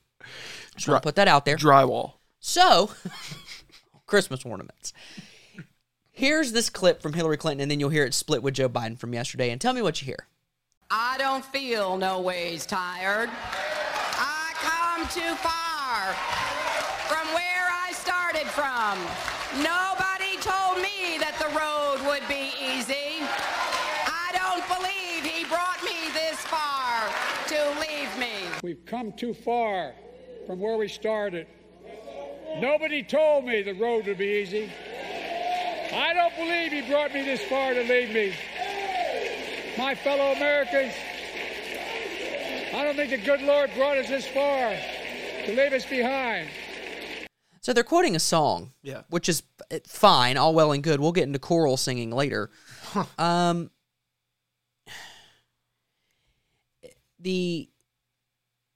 Just 0.76 0.88
want 0.88 1.04
to 1.04 1.08
put 1.08 1.18
that 1.18 1.28
out 1.28 1.46
there. 1.46 1.56
Drywall. 1.56 2.14
So, 2.40 2.90
Christmas 4.08 4.44
ornaments. 4.44 4.92
Here's 6.10 6.52
this 6.52 6.72
clip 6.72 7.04
from 7.04 7.14
Hillary 7.14 7.38
Clinton, 7.38 7.62
and 7.62 7.70
then 7.70 7.80
you'll 7.80 7.90
hear 7.90 8.06
it 8.06 8.16
split 8.16 8.42
with 8.42 8.56
Joe 8.56 8.70
Biden 8.70 8.98
from 8.98 9.14
yesterday. 9.14 9.52
And 9.52 9.62
tell 9.62 9.74
me 9.74 9.84
what 9.84 10.02
you 10.02 10.08
hear. 10.08 10.28
I 10.96 11.16
don't 11.18 11.44
feel 11.44 11.98
no 11.98 12.22
ways 12.22 12.68
tired. 12.68 13.28
I 13.32 14.52
come 14.62 15.08
too 15.08 15.34
far 15.42 16.14
from 17.10 17.34
where 17.34 17.68
I 17.72 17.92
started 17.94 18.46
from. 18.46 19.00
Nobody 19.64 20.38
told 20.38 20.78
me 20.84 21.18
that 21.18 21.34
the 21.42 21.50
road 21.58 22.08
would 22.08 22.28
be 22.28 22.54
easy. 22.62 23.26
I 24.06 24.30
don't 24.38 24.62
believe 24.70 25.26
he 25.26 25.46
brought 25.46 25.84
me 25.84 26.14
this 26.14 26.38
far 26.42 27.10
to 27.48 27.80
leave 27.82 28.16
me. 28.20 28.48
We've 28.62 28.86
come 28.86 29.14
too 29.14 29.34
far 29.34 29.96
from 30.46 30.60
where 30.60 30.78
we 30.78 30.88
started. 30.88 31.48
Nobody 32.60 33.02
told 33.02 33.46
me 33.46 33.64
the 33.64 33.74
road 33.74 34.06
would 34.06 34.20
be 34.20 34.44
easy. 34.44 34.70
I 35.92 36.14
don't 36.14 36.36
believe 36.36 36.72
he 36.72 36.88
brought 36.88 37.16
me 37.16 37.24
this 37.24 37.42
far 37.46 37.74
to 37.74 37.82
leave 37.82 38.14
me. 38.14 38.36
My 39.78 39.96
fellow 39.96 40.32
Americans, 40.34 40.94
I 42.76 42.84
don't 42.84 42.96
think 42.96 43.10
the 43.10 43.18
good 43.18 43.42
Lord 43.42 43.72
brought 43.76 43.98
us 43.98 44.08
this 44.08 44.28
far 44.28 44.76
to 45.46 45.56
leave 45.56 45.74
us 45.74 45.86
behind. 45.86 46.50
So 47.62 47.74
they're 47.74 47.84
quoting 47.84 48.16
a 48.16 48.20
song, 48.20 48.74
Yeah. 48.84 49.04
which 49.10 49.30
is 49.30 49.44
uh, 49.72 49.80
fine, 49.88 50.38
all 50.38 50.54
well 50.54 50.72
and 50.74 50.84
good. 50.84 51.00
We'll 51.00 51.12
get 51.14 51.24
into 51.24 51.40
choral 51.40 51.78
singing 51.78 52.12
later. 52.12 52.50
Um, 53.18 53.72
the 57.20 57.70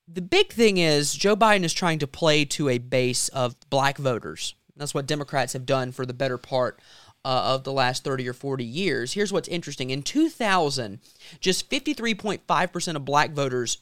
the 0.08 0.22
big 0.22 0.54
thing 0.54 0.78
is 0.78 1.14
Joe 1.14 1.36
Biden 1.36 1.64
is 1.64 1.74
trying 1.74 2.00
to 2.00 2.08
play 2.08 2.46
to 2.46 2.70
a 2.70 2.78
base 2.78 3.28
of 3.30 3.56
black 3.70 3.98
voters. 3.98 4.56
That's 4.78 4.94
what 4.94 5.06
Democrats 5.06 5.54
have 5.54 5.66
done 5.66 5.92
for 5.92 6.06
the 6.06 6.14
better 6.14 6.38
part 6.38 6.80
uh, 7.28 7.56
of 7.56 7.66
the 7.66 7.74
last 7.74 8.06
30 8.06 8.30
or 8.30 8.34
40 8.34 8.64
years. 8.64 9.12
Here's 9.12 9.34
what's 9.34 9.50
interesting. 9.50 9.90
In 9.90 10.02
2000, 10.02 11.00
just 11.42 11.70
53.5% 11.70 12.96
of 12.96 13.04
black 13.04 13.32
voters 13.32 13.80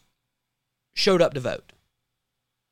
showed 0.95 1.21
up 1.21 1.35
to 1.35 1.39
vote. 1.39 1.71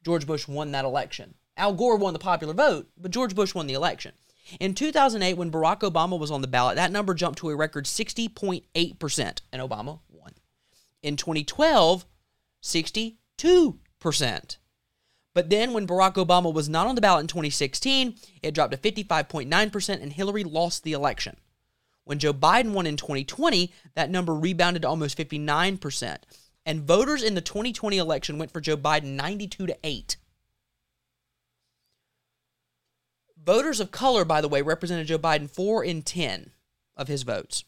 George 0.04 0.26
Bush 0.26 0.48
won 0.48 0.72
that 0.72 0.84
election. 0.84 1.36
Al 1.56 1.74
Gore 1.74 1.98
won 1.98 2.14
the 2.14 2.20
popular 2.20 2.56
vote, 2.56 2.90
but 2.98 3.12
George 3.12 3.36
Bush 3.36 3.54
won 3.54 3.68
the 3.68 3.76
election. 3.76 4.14
In 4.60 4.74
2008, 4.74 5.38
when 5.38 5.52
Barack 5.52 5.82
Obama 5.82 6.18
was 6.18 6.32
on 6.32 6.42
the 6.42 6.48
ballot, 6.48 6.76
that 6.78 6.92
number 6.92 7.14
jumped 7.14 7.38
to 7.40 7.52
a 7.52 7.56
record 7.56 7.86
60.8%, 7.86 9.42
and 9.52 9.62
Obama 9.62 10.00
won. 10.10 10.34
In 11.04 11.16
2012, 11.18 12.04
62%. 12.64 14.58
But 15.34 15.50
then 15.50 15.74
when 15.74 15.88
Barack 15.88 16.14
Obama 16.14 16.54
was 16.54 16.70
not 16.70 16.88
on 16.88 16.96
the 16.96 17.02
ballot 17.02 17.22
in 17.22 17.28
2016, 17.28 18.16
it 18.44 18.54
dropped 18.54 18.72
to 18.72 18.78
55.9%, 18.78 20.02
and 20.02 20.14
Hillary 20.14 20.44
lost 20.44 20.84
the 20.84 20.94
election. 20.94 21.38
When 22.04 22.20
Joe 22.20 22.34
Biden 22.34 22.74
won 22.74 22.86
in 22.86 22.98
2020, 22.98 23.72
that 23.96 24.12
number 24.12 24.36
rebounded 24.36 24.84
to 24.84 24.90
almost 24.90 25.18
59%. 25.18 26.18
And 26.66 26.82
voters 26.82 27.24
in 27.24 27.34
the 27.34 27.42
2020 27.42 27.98
election 27.98 28.38
went 28.38 28.52
for 28.52 28.62
Joe 28.62 28.78
Biden 28.78 29.16
92 29.16 29.68
to 29.68 29.78
8. 29.84 30.18
Voters 33.44 33.80
of 33.80 33.92
color, 33.92 34.24
by 34.24 34.40
the 34.40 34.48
way, 34.48 34.62
represented 34.62 35.08
Joe 35.08 35.20
Biden 35.20 35.50
4 35.50 35.84
in 35.84 36.02
10 36.02 36.52
of 36.96 37.08
his 37.08 37.24
votes. 37.24 37.66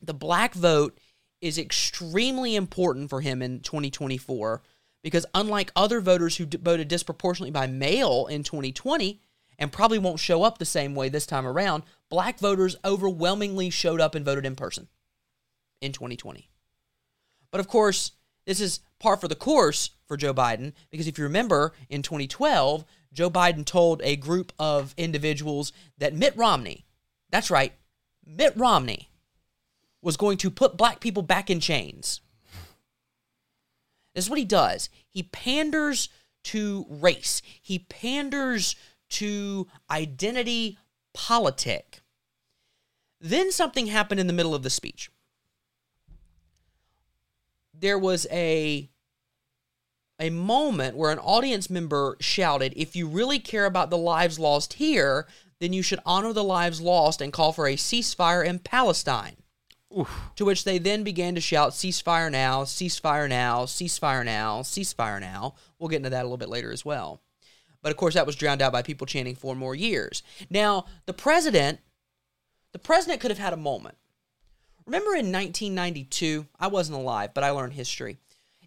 The 0.00 0.14
black 0.14 0.54
vote 0.54 0.98
is 1.40 1.58
extremely 1.58 2.54
important 2.54 3.10
for 3.10 3.20
him 3.20 3.42
in 3.42 3.60
2024 3.60 4.62
because, 5.02 5.26
unlike 5.34 5.72
other 5.76 6.00
voters 6.00 6.36
who 6.36 6.46
d- 6.46 6.58
voted 6.60 6.88
disproportionately 6.88 7.50
by 7.50 7.66
mail 7.66 8.26
in 8.26 8.42
2020 8.42 9.20
and 9.58 9.72
probably 9.72 9.98
won't 9.98 10.20
show 10.20 10.42
up 10.42 10.58
the 10.58 10.64
same 10.64 10.94
way 10.94 11.08
this 11.08 11.26
time 11.26 11.46
around, 11.46 11.82
black 12.08 12.38
voters 12.38 12.76
overwhelmingly 12.84 13.70
showed 13.70 14.00
up 14.00 14.14
and 14.14 14.24
voted 14.24 14.46
in 14.46 14.56
person 14.56 14.88
in 15.80 15.92
2020. 15.92 16.48
But 17.50 17.60
of 17.60 17.68
course, 17.68 18.12
this 18.46 18.60
is 18.60 18.80
par 18.98 19.16
for 19.16 19.28
the 19.28 19.34
course 19.34 19.90
for 20.06 20.16
Joe 20.16 20.34
Biden 20.34 20.72
because 20.90 21.06
if 21.06 21.18
you 21.18 21.24
remember 21.24 21.72
in 21.88 22.02
2012, 22.02 22.84
Joe 23.12 23.30
Biden 23.30 23.64
told 23.64 24.00
a 24.02 24.16
group 24.16 24.52
of 24.58 24.94
individuals 24.96 25.72
that 25.98 26.14
Mitt 26.14 26.36
Romney, 26.36 26.84
that's 27.30 27.50
right, 27.50 27.72
Mitt 28.24 28.52
Romney, 28.56 29.10
was 30.02 30.16
going 30.16 30.38
to 30.38 30.50
put 30.50 30.76
black 30.76 31.00
people 31.00 31.22
back 31.22 31.50
in 31.50 31.60
chains. 31.60 32.20
This 34.18 34.24
is 34.24 34.30
what 34.30 34.40
he 34.40 34.44
does. 34.44 34.88
He 35.08 35.22
panders 35.22 36.08
to 36.42 36.86
race. 36.90 37.40
He 37.62 37.78
panders 37.78 38.74
to 39.10 39.68
identity 39.88 40.76
politic. 41.14 42.00
Then 43.20 43.52
something 43.52 43.86
happened 43.86 44.18
in 44.18 44.26
the 44.26 44.32
middle 44.32 44.56
of 44.56 44.64
the 44.64 44.70
speech. 44.70 45.08
There 47.72 47.96
was 47.96 48.26
a 48.32 48.90
a 50.18 50.30
moment 50.30 50.96
where 50.96 51.12
an 51.12 51.20
audience 51.20 51.70
member 51.70 52.16
shouted, 52.18 52.72
"If 52.74 52.96
you 52.96 53.06
really 53.06 53.38
care 53.38 53.66
about 53.66 53.88
the 53.88 53.96
lives 53.96 54.36
lost 54.36 54.72
here, 54.72 55.28
then 55.60 55.72
you 55.72 55.82
should 55.84 56.00
honor 56.04 56.32
the 56.32 56.42
lives 56.42 56.80
lost 56.80 57.20
and 57.20 57.32
call 57.32 57.52
for 57.52 57.68
a 57.68 57.76
ceasefire 57.76 58.44
in 58.44 58.58
Palestine." 58.58 59.37
To 60.36 60.44
which 60.44 60.64
they 60.64 60.78
then 60.78 61.02
began 61.02 61.34
to 61.34 61.40
shout, 61.40 61.70
ceasefire 61.70 62.30
now, 62.30 62.64
ceasefire 62.64 63.28
now, 63.28 63.64
ceasefire 63.64 64.24
now, 64.24 64.60
ceasefire 64.60 65.20
now. 65.20 65.54
We'll 65.78 65.88
get 65.88 65.96
into 65.96 66.10
that 66.10 66.22
a 66.22 66.24
little 66.24 66.36
bit 66.36 66.50
later 66.50 66.70
as 66.70 66.84
well. 66.84 67.22
But 67.82 67.90
of 67.90 67.96
course, 67.96 68.14
that 68.14 68.26
was 68.26 68.36
drowned 68.36 68.60
out 68.60 68.72
by 68.72 68.82
people 68.82 69.06
chanting 69.06 69.34
four 69.34 69.54
more 69.54 69.74
years. 69.74 70.22
Now, 70.50 70.84
the 71.06 71.14
president, 71.14 71.80
the 72.72 72.78
president 72.78 73.20
could 73.20 73.30
have 73.30 73.38
had 73.38 73.52
a 73.52 73.58
moment. 73.58 73.96
Remember 74.84 75.10
in 75.10 75.32
1992, 75.32 76.46
I 76.58 76.66
wasn't 76.66 76.98
alive, 76.98 77.32
but 77.34 77.44
I 77.44 77.50
learned 77.50 77.74
history. 77.74 78.18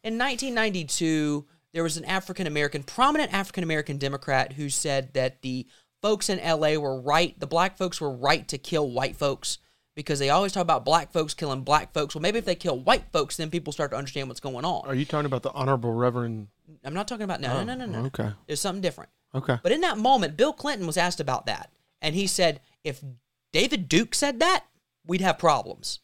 In 0.04 0.18
1992, 0.18 1.46
there 1.74 1.84
was 1.84 1.98
an 1.98 2.06
African 2.06 2.48
American, 2.48 2.84
prominent 2.84 3.34
African 3.34 3.64
American 3.64 3.98
Democrat 3.98 4.54
who 4.54 4.70
said 4.70 5.14
that 5.14 5.42
the 5.42 5.68
folks 6.02 6.30
in 6.30 6.40
LA 6.40 6.78
were 6.78 7.00
right, 7.00 7.40
the 7.40 7.48
black 7.48 7.78
folks 7.78 8.02
were 8.02 8.12
right 8.12 8.48
to 8.48 8.58
kill 8.58 8.90
white 8.90 9.16
folks 9.16 9.60
because 9.96 10.20
they 10.20 10.30
always 10.30 10.52
talk 10.52 10.62
about 10.62 10.86
black 10.86 11.12
folks 11.12 11.34
killing 11.34 11.62
black 11.62 11.94
folks. 11.94 12.16
Well, 12.16 12.22
maybe 12.22 12.40
if 12.40 12.46
they 12.46 12.56
kill 12.56 12.80
white 12.80 13.04
folks, 13.12 13.38
then 13.38 13.50
people 13.50 13.74
start 13.74 13.92
to 13.92 13.98
understand 13.98 14.28
what's 14.28 14.40
going 14.40 14.66
on. 14.66 14.88
Are 14.88 14.96
you 14.96 15.06
talking 15.06 15.26
about 15.26 15.44
the 15.44 15.52
Honorable 15.52 15.94
Reverend? 15.94 16.48
I'm 16.84 16.94
not 16.94 17.08
talking 17.08 17.24
about 17.24 17.42
no, 17.42 17.64
no, 17.64 17.76
no, 17.76 17.86
no, 17.86 18.00
no. 18.02 18.06
Okay. 18.08 18.30
There's 18.48 18.62
something 18.62 18.82
different. 18.82 19.10
Okay. 19.34 19.58
But 19.62 19.72
in 19.72 19.82
that 19.82 19.98
moment, 19.98 20.38
Bill 20.38 20.54
Clinton 20.54 20.88
was 20.88 20.98
asked 20.98 21.20
about 21.20 21.46
that, 21.46 21.72
and 22.02 22.16
he 22.16 22.28
said 22.28 22.62
if 22.84 23.02
David 23.52 23.90
Duke 23.90 24.16
said 24.16 24.40
that, 24.40 24.66
we'd 25.06 25.22
have 25.22 25.38
problems. 25.38 26.00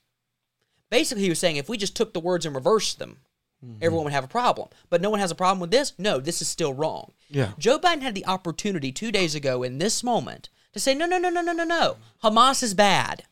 Basically, 0.89 1.23
he 1.23 1.29
was 1.29 1.39
saying 1.39 1.57
if 1.57 1.69
we 1.69 1.77
just 1.77 1.95
took 1.95 2.13
the 2.13 2.19
words 2.19 2.45
and 2.45 2.55
reversed 2.55 2.99
them, 2.99 3.17
mm-hmm. 3.63 3.77
everyone 3.81 4.05
would 4.05 4.13
have 4.13 4.23
a 4.23 4.29
problem. 4.29 4.69
But 4.89 5.01
no 5.01 5.09
one 5.09 5.19
has 5.19 5.31
a 5.31 5.35
problem 5.35 5.59
with 5.59 5.71
this. 5.71 5.93
No, 5.97 6.19
this 6.19 6.41
is 6.41 6.47
still 6.47 6.73
wrong. 6.73 7.11
Yeah. 7.29 7.51
Joe 7.57 7.77
Biden 7.77 8.01
had 8.01 8.15
the 8.15 8.25
opportunity 8.25 8.91
two 8.91 9.11
days 9.11 9.35
ago 9.35 9.63
in 9.63 9.77
this 9.77 10.03
moment 10.03 10.49
to 10.73 10.79
say, 10.79 10.93
no, 10.93 11.05
no, 11.05 11.17
no, 11.17 11.29
no, 11.29 11.41
no, 11.41 11.51
no, 11.51 11.65
no. 11.65 11.97
Hamas 12.23 12.63
is 12.63 12.73
bad. 12.73 13.23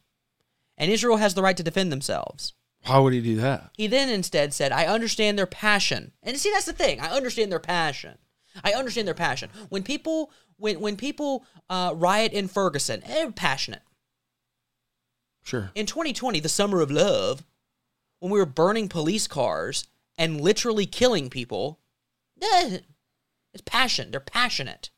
And 0.77 0.91
Israel 0.91 1.17
has 1.17 1.33
the 1.33 1.41
right 1.41 1.57
to 1.57 1.63
defend 1.63 1.91
themselves. 1.91 2.53
Why 2.85 2.99
would 2.99 3.13
he 3.13 3.21
do 3.21 3.37
that? 3.37 3.71
He 3.75 3.87
then 3.87 4.09
instead 4.09 4.53
said, 4.53 4.71
I 4.71 4.85
understand 4.85 5.37
their 5.37 5.47
passion. 5.47 6.11
And 6.21 6.37
see, 6.37 6.51
that's 6.51 6.65
the 6.65 6.73
thing. 6.73 6.99
I 6.99 7.09
understand 7.09 7.51
their 7.51 7.59
passion. 7.59 8.17
I 8.63 8.73
understand 8.73 9.07
their 9.07 9.15
passion. 9.15 9.49
When 9.69 9.83
people 9.83 10.31
when 10.57 10.79
when 10.79 10.95
people 10.95 11.45
uh, 11.69 11.93
riot 11.95 12.31
in 12.31 12.47
Ferguson, 12.47 13.03
they're 13.05 13.31
passionate. 13.31 13.81
Sure. 15.43 15.71
In 15.75 15.85
2020, 15.85 16.39
the 16.39 16.49
summer 16.49 16.81
of 16.81 16.89
love, 16.89 17.43
when 18.19 18.31
we 18.31 18.39
were 18.39 18.45
burning 18.45 18.87
police 18.87 19.27
cars 19.27 19.87
and 20.17 20.41
literally 20.41 20.85
killing 20.85 21.29
people, 21.29 21.79
eh, 22.41 22.79
it's 23.53 23.63
passion. 23.65 24.11
They're 24.11 24.19
passionate. 24.19 24.89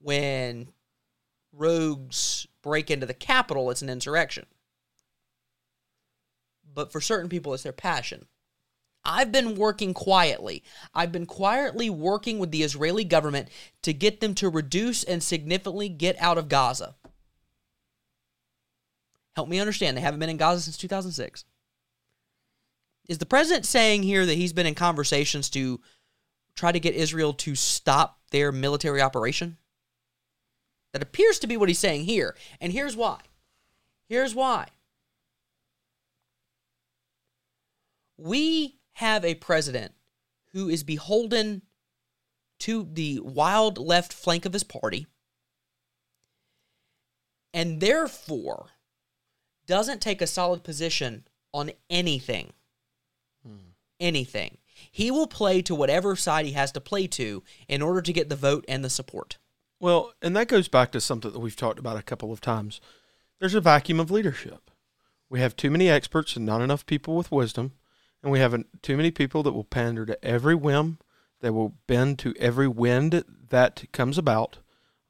When 0.00 0.68
rogues 1.56 2.46
break 2.62 2.90
into 2.90 3.06
the 3.06 3.14
Capitol, 3.14 3.70
it's 3.70 3.82
an 3.82 3.90
insurrection. 3.90 4.46
But 6.72 6.90
for 6.90 7.00
certain 7.00 7.28
people, 7.28 7.54
it's 7.54 7.62
their 7.62 7.72
passion. 7.72 8.26
I've 9.04 9.30
been 9.30 9.54
working 9.54 9.92
quietly. 9.92 10.64
I've 10.94 11.12
been 11.12 11.26
quietly 11.26 11.90
working 11.90 12.38
with 12.38 12.50
the 12.50 12.62
Israeli 12.62 13.04
government 13.04 13.48
to 13.82 13.92
get 13.92 14.20
them 14.20 14.34
to 14.36 14.48
reduce 14.48 15.04
and 15.04 15.22
significantly 15.22 15.88
get 15.88 16.16
out 16.20 16.38
of 16.38 16.48
Gaza. 16.48 16.94
Help 19.36 19.48
me 19.48 19.60
understand. 19.60 19.96
They 19.96 20.00
haven't 20.00 20.20
been 20.20 20.30
in 20.30 20.36
Gaza 20.36 20.62
since 20.62 20.76
2006. 20.78 21.44
Is 23.08 23.18
the 23.18 23.26
president 23.26 23.66
saying 23.66 24.02
here 24.02 24.24
that 24.24 24.34
he's 24.34 24.54
been 24.54 24.66
in 24.66 24.74
conversations 24.74 25.50
to 25.50 25.80
try 26.54 26.72
to 26.72 26.80
get 26.80 26.94
Israel 26.94 27.34
to 27.34 27.54
stop 27.54 28.20
their 28.30 28.52
military 28.52 29.02
operation? 29.02 29.58
That 30.94 31.02
appears 31.02 31.40
to 31.40 31.48
be 31.48 31.56
what 31.56 31.68
he's 31.68 31.80
saying 31.80 32.04
here. 32.04 32.36
And 32.60 32.72
here's 32.72 32.96
why. 32.96 33.18
Here's 34.08 34.32
why. 34.32 34.68
We 38.16 38.76
have 38.92 39.24
a 39.24 39.34
president 39.34 39.94
who 40.52 40.68
is 40.68 40.84
beholden 40.84 41.62
to 42.60 42.88
the 42.92 43.18
wild 43.18 43.76
left 43.76 44.12
flank 44.12 44.46
of 44.46 44.52
his 44.52 44.62
party 44.62 45.08
and 47.52 47.80
therefore 47.80 48.68
doesn't 49.66 50.00
take 50.00 50.22
a 50.22 50.28
solid 50.28 50.62
position 50.62 51.26
on 51.52 51.72
anything. 51.90 52.52
Hmm. 53.44 53.72
Anything. 53.98 54.58
He 54.92 55.10
will 55.10 55.26
play 55.26 55.60
to 55.62 55.74
whatever 55.74 56.14
side 56.14 56.46
he 56.46 56.52
has 56.52 56.70
to 56.70 56.80
play 56.80 57.08
to 57.08 57.42
in 57.66 57.82
order 57.82 58.00
to 58.00 58.12
get 58.12 58.28
the 58.28 58.36
vote 58.36 58.64
and 58.68 58.84
the 58.84 58.90
support. 58.90 59.38
Well, 59.84 60.14
and 60.22 60.34
that 60.34 60.48
goes 60.48 60.66
back 60.66 60.92
to 60.92 61.00
something 61.02 61.30
that 61.30 61.40
we've 61.40 61.54
talked 61.54 61.78
about 61.78 61.98
a 61.98 62.02
couple 62.02 62.32
of 62.32 62.40
times. 62.40 62.80
There's 63.38 63.54
a 63.54 63.60
vacuum 63.60 64.00
of 64.00 64.10
leadership. 64.10 64.70
We 65.28 65.40
have 65.40 65.56
too 65.56 65.70
many 65.70 65.90
experts 65.90 66.36
and 66.36 66.46
not 66.46 66.62
enough 66.62 66.86
people 66.86 67.14
with 67.16 67.30
wisdom, 67.30 67.72
and 68.22 68.32
we 68.32 68.38
have 68.38 68.64
too 68.80 68.96
many 68.96 69.10
people 69.10 69.42
that 69.42 69.52
will 69.52 69.62
pander 69.62 70.06
to 70.06 70.24
every 70.24 70.54
whim. 70.54 71.00
that 71.42 71.52
will 71.52 71.74
bend 71.86 72.18
to 72.20 72.34
every 72.38 72.66
wind 72.66 73.24
that 73.50 73.84
comes 73.92 74.16
about. 74.16 74.56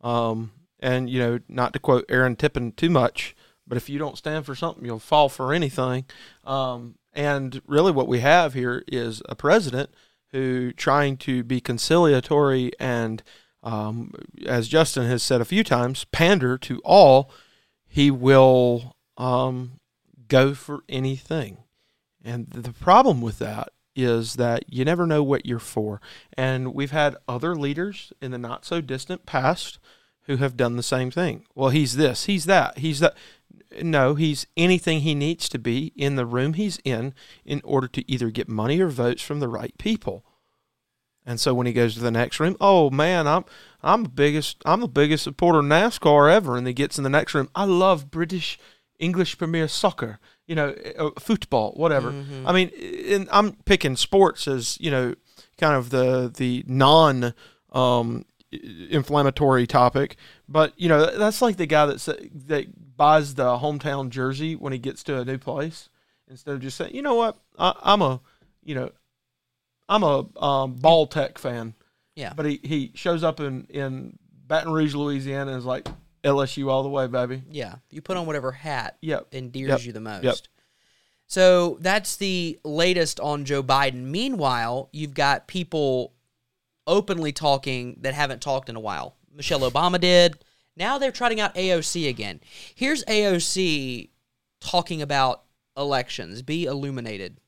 Um, 0.00 0.50
and 0.80 1.08
you 1.08 1.20
know, 1.20 1.38
not 1.48 1.72
to 1.74 1.78
quote 1.78 2.04
Aaron 2.08 2.34
Tippin 2.34 2.72
too 2.72 2.90
much, 2.90 3.36
but 3.68 3.76
if 3.76 3.88
you 3.88 4.00
don't 4.00 4.18
stand 4.18 4.44
for 4.44 4.56
something, 4.56 4.84
you'll 4.84 4.98
fall 4.98 5.28
for 5.28 5.54
anything. 5.54 6.04
Um, 6.42 6.96
and 7.12 7.62
really, 7.64 7.92
what 7.92 8.08
we 8.08 8.18
have 8.18 8.54
here 8.54 8.82
is 8.88 9.22
a 9.28 9.36
president 9.36 9.90
who, 10.32 10.72
trying 10.72 11.16
to 11.18 11.44
be 11.44 11.60
conciliatory 11.60 12.72
and 12.80 13.22
um, 13.64 14.12
as 14.46 14.68
Justin 14.68 15.06
has 15.06 15.22
said 15.22 15.40
a 15.40 15.46
few 15.46 15.64
times, 15.64 16.04
pander 16.12 16.56
to 16.58 16.80
all, 16.84 17.30
he 17.88 18.10
will 18.10 18.94
um, 19.16 19.80
go 20.28 20.54
for 20.54 20.84
anything. 20.88 21.58
And 22.22 22.48
the 22.50 22.72
problem 22.72 23.20
with 23.20 23.38
that 23.38 23.70
is 23.96 24.34
that 24.34 24.64
you 24.72 24.84
never 24.84 25.06
know 25.06 25.22
what 25.22 25.46
you're 25.46 25.58
for. 25.58 26.00
And 26.36 26.74
we've 26.74 26.90
had 26.90 27.16
other 27.26 27.56
leaders 27.56 28.12
in 28.20 28.32
the 28.32 28.38
not 28.38 28.64
so 28.64 28.80
distant 28.80 29.24
past 29.24 29.78
who 30.22 30.36
have 30.36 30.56
done 30.56 30.76
the 30.76 30.82
same 30.82 31.10
thing. 31.10 31.46
Well, 31.54 31.70
he's 31.70 31.96
this, 31.96 32.24
he's 32.24 32.44
that, 32.46 32.78
he's 32.78 33.00
that. 33.00 33.16
No, 33.82 34.14
he's 34.14 34.46
anything 34.56 35.00
he 35.00 35.14
needs 35.14 35.48
to 35.48 35.58
be 35.58 35.92
in 35.96 36.16
the 36.16 36.26
room 36.26 36.54
he's 36.54 36.78
in 36.84 37.12
in 37.44 37.60
order 37.64 37.88
to 37.88 38.10
either 38.10 38.30
get 38.30 38.48
money 38.48 38.80
or 38.80 38.88
votes 38.88 39.22
from 39.22 39.40
the 39.40 39.48
right 39.48 39.76
people. 39.78 40.24
And 41.26 41.40
so 41.40 41.54
when 41.54 41.66
he 41.66 41.72
goes 41.72 41.94
to 41.94 42.00
the 42.00 42.10
next 42.10 42.38
room, 42.38 42.56
oh 42.60 42.90
man, 42.90 43.26
I'm 43.26 43.44
I'm 43.82 44.04
the 44.04 44.08
biggest 44.10 44.62
I'm 44.64 44.80
the 44.80 44.88
biggest 44.88 45.24
supporter 45.24 45.60
of 45.60 45.64
NASCAR 45.64 46.30
ever. 46.32 46.56
And 46.56 46.66
he 46.66 46.72
gets 46.72 46.98
in 46.98 47.04
the 47.04 47.10
next 47.10 47.34
room, 47.34 47.48
I 47.54 47.64
love 47.64 48.10
British 48.10 48.58
English 48.98 49.38
Premier 49.38 49.66
Soccer, 49.68 50.18
you 50.46 50.54
know, 50.54 50.74
uh, 50.98 51.10
football, 51.18 51.72
whatever. 51.72 52.10
I 52.46 52.52
mean, 52.52 52.70
and 53.08 53.28
I'm 53.32 53.52
picking 53.64 53.96
sports 53.96 54.46
as 54.46 54.78
you 54.80 54.90
know, 54.90 55.14
kind 55.58 55.74
of 55.74 55.90
the 55.90 56.32
the 56.34 56.64
non 56.66 57.34
um, 57.72 58.24
inflammatory 58.52 59.66
topic, 59.66 60.16
but 60.48 60.72
you 60.76 60.88
know 60.88 61.16
that's 61.18 61.42
like 61.42 61.56
the 61.56 61.66
guy 61.66 61.86
that 61.86 62.30
that 62.46 62.96
buys 62.96 63.34
the 63.34 63.58
hometown 63.58 64.10
jersey 64.10 64.54
when 64.54 64.72
he 64.72 64.78
gets 64.78 65.02
to 65.04 65.18
a 65.18 65.24
new 65.24 65.38
place 65.38 65.88
instead 66.28 66.54
of 66.54 66.60
just 66.60 66.76
saying, 66.76 66.94
you 66.94 67.02
know 67.02 67.14
what, 67.14 67.36
I, 67.58 67.74
I'm 67.82 68.02
a, 68.02 68.20
you 68.62 68.74
know, 68.74 68.90
I'm 69.88 70.02
a 70.02 70.26
um, 70.42 70.74
ball 70.74 71.06
tech 71.06 71.38
fan, 71.38 71.74
Yeah. 72.16 72.32
but 72.34 72.46
he, 72.46 72.60
he 72.62 72.92
shows 72.94 73.22
up 73.24 73.40
in 73.40 73.64
in 73.68 74.18
Baton 74.46 74.72
Rouge, 74.72 74.94
Louisiana, 74.94 75.50
and 75.52 75.58
is 75.58 75.64
like 75.64 75.86
LSU 76.22 76.68
all 76.70 76.82
the 76.82 76.88
way, 76.88 77.06
baby. 77.06 77.42
Yeah. 77.50 77.76
You 77.90 78.00
put 78.00 78.16
on 78.16 78.26
whatever 78.26 78.52
hat 78.52 78.96
Yep. 79.02 79.28
endears 79.32 79.68
Yep. 79.68 79.80
you 79.84 79.92
the 79.92 80.00
most. 80.00 80.24
Yep. 80.24 80.36
So 81.26 81.78
that's 81.80 82.16
the 82.16 82.58
latest 82.64 83.18
on 83.20 83.44
Joe 83.44 83.62
Biden. 83.62 84.04
Meanwhile, 84.04 84.88
you've 84.92 85.14
got 85.14 85.46
people 85.48 86.12
openly 86.86 87.32
talking 87.32 87.98
that 88.02 88.12
haven't 88.14 88.42
talked 88.42 88.68
in 88.68 88.76
a 88.76 88.80
while. 88.80 89.16
Michelle 89.34 89.60
Obama 89.60 89.98
did. 90.00 90.38
Now 90.76 90.98
they're 90.98 91.12
trotting 91.12 91.40
out 91.40 91.54
AOC 91.54 92.08
again. 92.08 92.40
Here's 92.74 93.04
AOC 93.04 94.10
talking 94.60 95.00
about 95.02 95.42
elections. 95.76 96.42
Be 96.42 96.64
illuminated. 96.64 97.38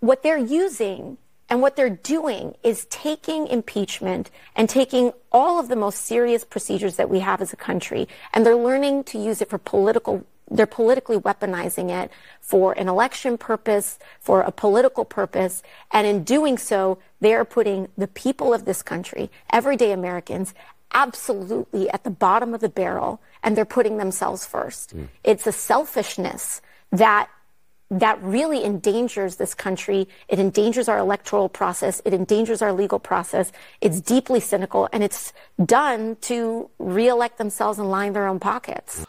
what 0.00 0.22
they're 0.22 0.36
using 0.36 1.16
and 1.48 1.60
what 1.60 1.76
they're 1.76 1.90
doing 1.90 2.54
is 2.62 2.86
taking 2.86 3.46
impeachment 3.46 4.30
and 4.56 4.68
taking 4.68 5.12
all 5.30 5.58
of 5.58 5.68
the 5.68 5.76
most 5.76 6.04
serious 6.04 6.44
procedures 6.44 6.96
that 6.96 7.10
we 7.10 7.20
have 7.20 7.40
as 7.40 7.52
a 7.52 7.56
country, 7.56 8.08
and 8.32 8.44
they're 8.44 8.56
learning 8.56 9.04
to 9.04 9.18
use 9.18 9.40
it 9.40 9.50
for 9.50 9.58
political 9.58 10.24
they're 10.50 10.66
politically 10.66 11.16
weaponizing 11.16 11.90
it 11.90 12.10
for 12.40 12.72
an 12.74 12.86
election 12.86 13.38
purpose, 13.38 13.98
for 14.20 14.42
a 14.42 14.52
political 14.52 15.04
purpose, 15.04 15.62
and 15.90 16.06
in 16.06 16.22
doing 16.22 16.58
so, 16.58 16.98
they 17.20 17.34
are 17.34 17.46
putting 17.46 17.88
the 17.96 18.06
people 18.06 18.52
of 18.52 18.66
this 18.66 18.82
country, 18.82 19.30
everyday 19.50 19.90
Americans, 19.90 20.52
absolutely 20.92 21.88
at 21.90 22.04
the 22.04 22.10
bottom 22.10 22.54
of 22.54 22.60
the 22.60 22.68
barrel, 22.68 23.20
and 23.42 23.56
they're 23.56 23.64
putting 23.64 23.96
themselves 23.96 24.46
first. 24.46 24.92
Hmm. 24.92 25.04
It's 25.24 25.46
a 25.46 25.52
selfishness 25.52 26.60
that 26.92 27.28
that 27.90 28.22
really 28.22 28.64
endangers 28.64 29.36
this 29.36 29.54
country. 29.54 30.08
It 30.28 30.38
endangers 30.38 30.88
our 30.88 30.98
electoral 30.98 31.48
process. 31.48 32.00
It 32.04 32.14
endangers 32.14 32.62
our 32.62 32.72
legal 32.72 32.98
process. 32.98 33.52
It's 33.80 34.00
deeply 34.00 34.40
cynical, 34.40 34.88
and 34.92 35.02
it's 35.02 35.32
done 35.64 36.16
to 36.22 36.70
reelect 36.78 37.38
themselves 37.38 37.78
and 37.78 37.90
line 37.90 38.12
their 38.12 38.26
own 38.26 38.40
pockets. 38.40 39.06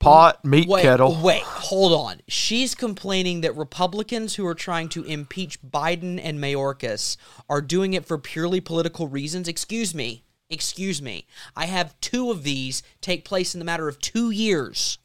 Pot, 0.00 0.44
meat 0.44 0.68
Wait, 0.68 0.82
kettle. 0.82 1.18
wait, 1.22 1.42
hold 1.42 1.92
on. 1.92 2.20
She's 2.28 2.74
complaining 2.74 3.40
that 3.40 3.56
Republicans 3.56 4.34
who 4.34 4.46
are 4.46 4.54
trying 4.54 4.90
to 4.90 5.02
impeach 5.04 5.62
Biden 5.62 6.20
and 6.22 6.38
Mayorkas 6.38 7.16
are 7.48 7.62
doing 7.62 7.94
it 7.94 8.04
for 8.04 8.18
purely 8.18 8.60
political 8.60 9.08
reasons. 9.08 9.48
Excuse 9.48 9.94
me. 9.94 10.24
Excuse 10.50 11.00
me. 11.00 11.26
I 11.56 11.66
have 11.66 11.98
two 12.00 12.30
of 12.30 12.42
these 12.42 12.82
take 13.00 13.24
place 13.24 13.54
in 13.54 13.60
the 13.60 13.64
matter 13.64 13.88
of 13.88 13.98
two 13.98 14.30
years. 14.30 14.98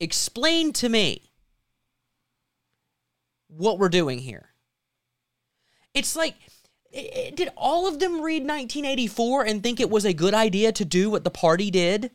Explain 0.00 0.72
to 0.74 0.88
me 0.88 1.30
what 3.48 3.78
we're 3.78 3.88
doing 3.88 4.18
here. 4.18 4.50
It's 5.94 6.14
like, 6.14 6.34
did 6.92 7.50
all 7.56 7.88
of 7.88 7.98
them 7.98 8.20
read 8.20 8.42
1984 8.42 9.44
and 9.44 9.62
think 9.62 9.80
it 9.80 9.90
was 9.90 10.04
a 10.04 10.12
good 10.12 10.34
idea 10.34 10.72
to 10.72 10.84
do 10.84 11.10
what 11.10 11.24
the 11.24 11.30
party 11.30 11.70
did? 11.70 12.10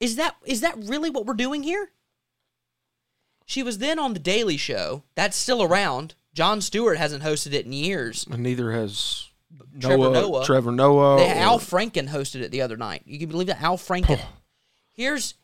Is 0.00 0.16
that 0.16 0.36
is 0.44 0.60
that 0.60 0.76
really 0.78 1.10
what 1.10 1.26
we're 1.26 1.34
doing 1.34 1.62
here? 1.62 1.90
She 3.46 3.62
was 3.62 3.78
then 3.78 3.98
on 3.98 4.14
the 4.14 4.18
Daily 4.18 4.56
Show. 4.56 5.04
That's 5.14 5.36
still 5.36 5.62
around. 5.62 6.14
Jon 6.32 6.60
Stewart 6.60 6.96
hasn't 6.98 7.22
hosted 7.22 7.52
it 7.52 7.66
in 7.66 7.72
years. 7.72 8.26
And 8.30 8.42
neither 8.42 8.72
has 8.72 9.28
Trevor 9.78 9.96
Noah, 9.98 10.12
Noah. 10.12 10.44
Trevor 10.44 10.72
Noah. 10.72 11.16
They- 11.18 11.28
Al 11.38 11.58
Franken 11.58 12.08
hosted 12.08 12.40
it 12.40 12.50
the 12.50 12.62
other 12.62 12.76
night. 12.76 13.02
You 13.06 13.18
can 13.18 13.28
believe 13.28 13.46
that 13.48 13.62
Al 13.62 13.76
Franken. 13.78 14.20
here's 14.94 15.34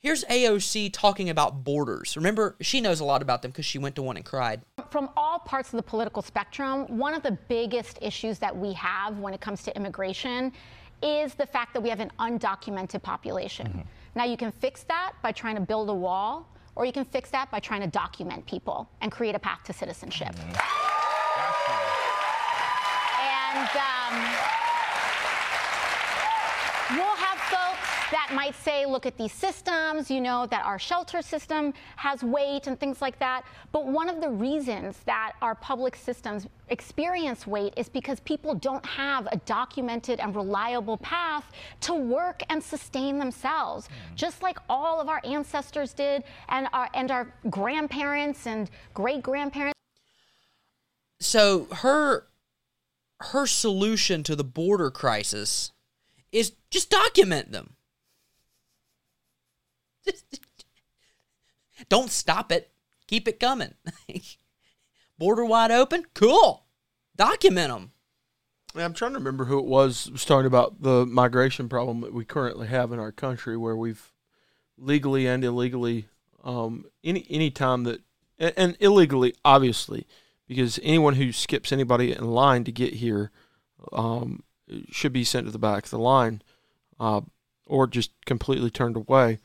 here's 0.00 0.24
AOC 0.24 0.90
talking 0.92 1.28
about 1.30 1.64
borders. 1.64 2.16
Remember, 2.16 2.56
she 2.60 2.80
knows 2.80 3.00
a 3.00 3.04
lot 3.04 3.22
about 3.22 3.42
them 3.42 3.50
because 3.50 3.64
she 3.64 3.78
went 3.78 3.94
to 3.96 4.02
one 4.02 4.16
and 4.16 4.24
cried. 4.24 4.62
From 4.90 5.10
all 5.16 5.38
parts 5.40 5.72
of 5.72 5.76
the 5.76 5.82
political 5.82 6.22
spectrum, 6.22 6.86
one 6.86 7.14
of 7.14 7.22
the 7.22 7.36
biggest 7.48 7.98
issues 8.00 8.38
that 8.38 8.56
we 8.56 8.72
have 8.74 9.18
when 9.18 9.34
it 9.34 9.40
comes 9.40 9.62
to 9.64 9.76
immigration 9.76 10.52
is 11.02 11.34
the 11.34 11.46
fact 11.46 11.74
that 11.74 11.80
we 11.80 11.88
have 11.88 12.00
an 12.00 12.10
undocumented 12.18 13.02
population. 13.02 13.86
Now, 14.14 14.24
you 14.24 14.36
can 14.36 14.50
fix 14.50 14.82
that 14.84 15.12
by 15.22 15.32
trying 15.32 15.54
to 15.54 15.60
build 15.60 15.90
a 15.90 15.94
wall, 15.94 16.48
or 16.74 16.84
you 16.86 16.92
can 16.92 17.04
fix 17.04 17.30
that 17.30 17.50
by 17.50 17.60
trying 17.60 17.82
to 17.82 17.86
document 17.86 18.46
people 18.46 18.88
and 19.00 19.12
create 19.12 19.34
a 19.34 19.38
path 19.38 19.62
to 19.64 19.72
citizenship. 19.72 20.34
And 23.20 23.68
um, 23.76 24.14
We'll 26.90 27.16
have 27.16 27.38
folks 27.52 27.97
that 28.10 28.30
might 28.32 28.54
say, 28.54 28.86
look 28.86 29.06
at 29.06 29.16
these 29.16 29.32
systems, 29.32 30.10
you 30.10 30.20
know, 30.20 30.46
that 30.46 30.64
our 30.64 30.78
shelter 30.78 31.22
system 31.22 31.74
has 31.96 32.22
weight 32.22 32.66
and 32.66 32.78
things 32.78 33.02
like 33.02 33.18
that. 33.18 33.44
But 33.72 33.86
one 33.86 34.08
of 34.08 34.20
the 34.20 34.28
reasons 34.28 34.98
that 35.06 35.32
our 35.42 35.54
public 35.54 35.96
systems 35.96 36.46
experience 36.68 37.46
weight 37.46 37.74
is 37.76 37.88
because 37.88 38.20
people 38.20 38.54
don't 38.54 38.84
have 38.84 39.26
a 39.30 39.36
documented 39.38 40.20
and 40.20 40.34
reliable 40.34 40.96
path 40.98 41.44
to 41.82 41.94
work 41.94 42.42
and 42.48 42.62
sustain 42.62 43.18
themselves, 43.18 43.86
mm-hmm. 43.86 44.14
just 44.14 44.42
like 44.42 44.58
all 44.68 45.00
of 45.00 45.08
our 45.08 45.20
ancestors 45.24 45.92
did 45.92 46.24
and 46.48 46.68
our, 46.72 46.88
and 46.94 47.10
our 47.10 47.32
grandparents 47.50 48.46
and 48.46 48.70
great 48.94 49.22
grandparents. 49.22 49.74
So 51.20 51.66
her 51.72 52.26
her 53.20 53.46
solution 53.46 54.22
to 54.22 54.36
the 54.36 54.44
border 54.44 54.92
crisis 54.92 55.72
is 56.30 56.52
just 56.70 56.90
document 56.90 57.50
them. 57.50 57.74
Don't 61.88 62.10
stop 62.10 62.52
it. 62.52 62.70
Keep 63.06 63.28
it 63.28 63.40
coming. 63.40 63.74
Border 65.18 65.44
wide 65.44 65.70
open? 65.70 66.04
Cool. 66.14 66.64
Document 67.16 67.72
them. 67.72 67.92
Yeah, 68.74 68.84
I'm 68.84 68.94
trying 68.94 69.12
to 69.12 69.18
remember 69.18 69.46
who 69.46 69.58
it 69.58 69.64
was 69.64 70.10
talking 70.26 70.46
about 70.46 70.82
the 70.82 71.06
migration 71.06 71.68
problem 71.68 72.00
that 72.02 72.12
we 72.12 72.24
currently 72.24 72.68
have 72.68 72.92
in 72.92 72.98
our 72.98 73.12
country, 73.12 73.56
where 73.56 73.76
we've 73.76 74.12
legally 74.76 75.26
and 75.26 75.42
illegally, 75.42 76.06
um, 76.44 76.84
any 77.02 77.26
any 77.30 77.50
time 77.50 77.84
that 77.84 78.02
and, 78.38 78.52
and 78.56 78.76
illegally, 78.78 79.34
obviously, 79.44 80.06
because 80.46 80.78
anyone 80.82 81.14
who 81.14 81.32
skips 81.32 81.72
anybody 81.72 82.12
in 82.12 82.26
line 82.26 82.62
to 82.64 82.72
get 82.72 82.94
here, 82.94 83.30
um, 83.92 84.42
should 84.90 85.12
be 85.12 85.24
sent 85.24 85.46
to 85.46 85.52
the 85.52 85.58
back 85.58 85.84
of 85.84 85.90
the 85.90 85.98
line, 85.98 86.42
uh, 87.00 87.22
or 87.66 87.86
just 87.86 88.10
completely 88.26 88.70
turned 88.70 88.96
away. 88.96 89.38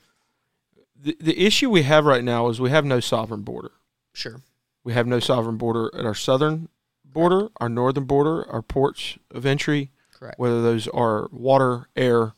The 1.04 1.18
the 1.20 1.38
issue 1.46 1.70
we 1.70 1.84
have 1.84 2.06
right 2.06 2.24
now 2.24 2.48
is 2.48 2.62
we 2.62 2.70
have 2.70 2.86
no 2.86 3.02
sovereign 3.02 3.42
border. 3.42 3.72
Sure. 4.14 4.42
We 4.86 4.94
have 4.94 5.06
no 5.06 5.20
sovereign 5.20 5.58
border 5.58 5.92
at 5.98 6.06
our 6.06 6.16
southern 6.16 6.70
border, 7.04 7.50
our 7.58 7.68
northern 7.70 8.06
border, 8.06 8.50
our 8.50 8.62
ports 8.62 9.18
of 9.30 9.46
entry, 9.46 9.92
Correct. 10.14 10.40
whether 10.40 10.62
those 10.62 10.88
are 10.88 11.28
water, 11.32 11.88
air. 11.96 12.34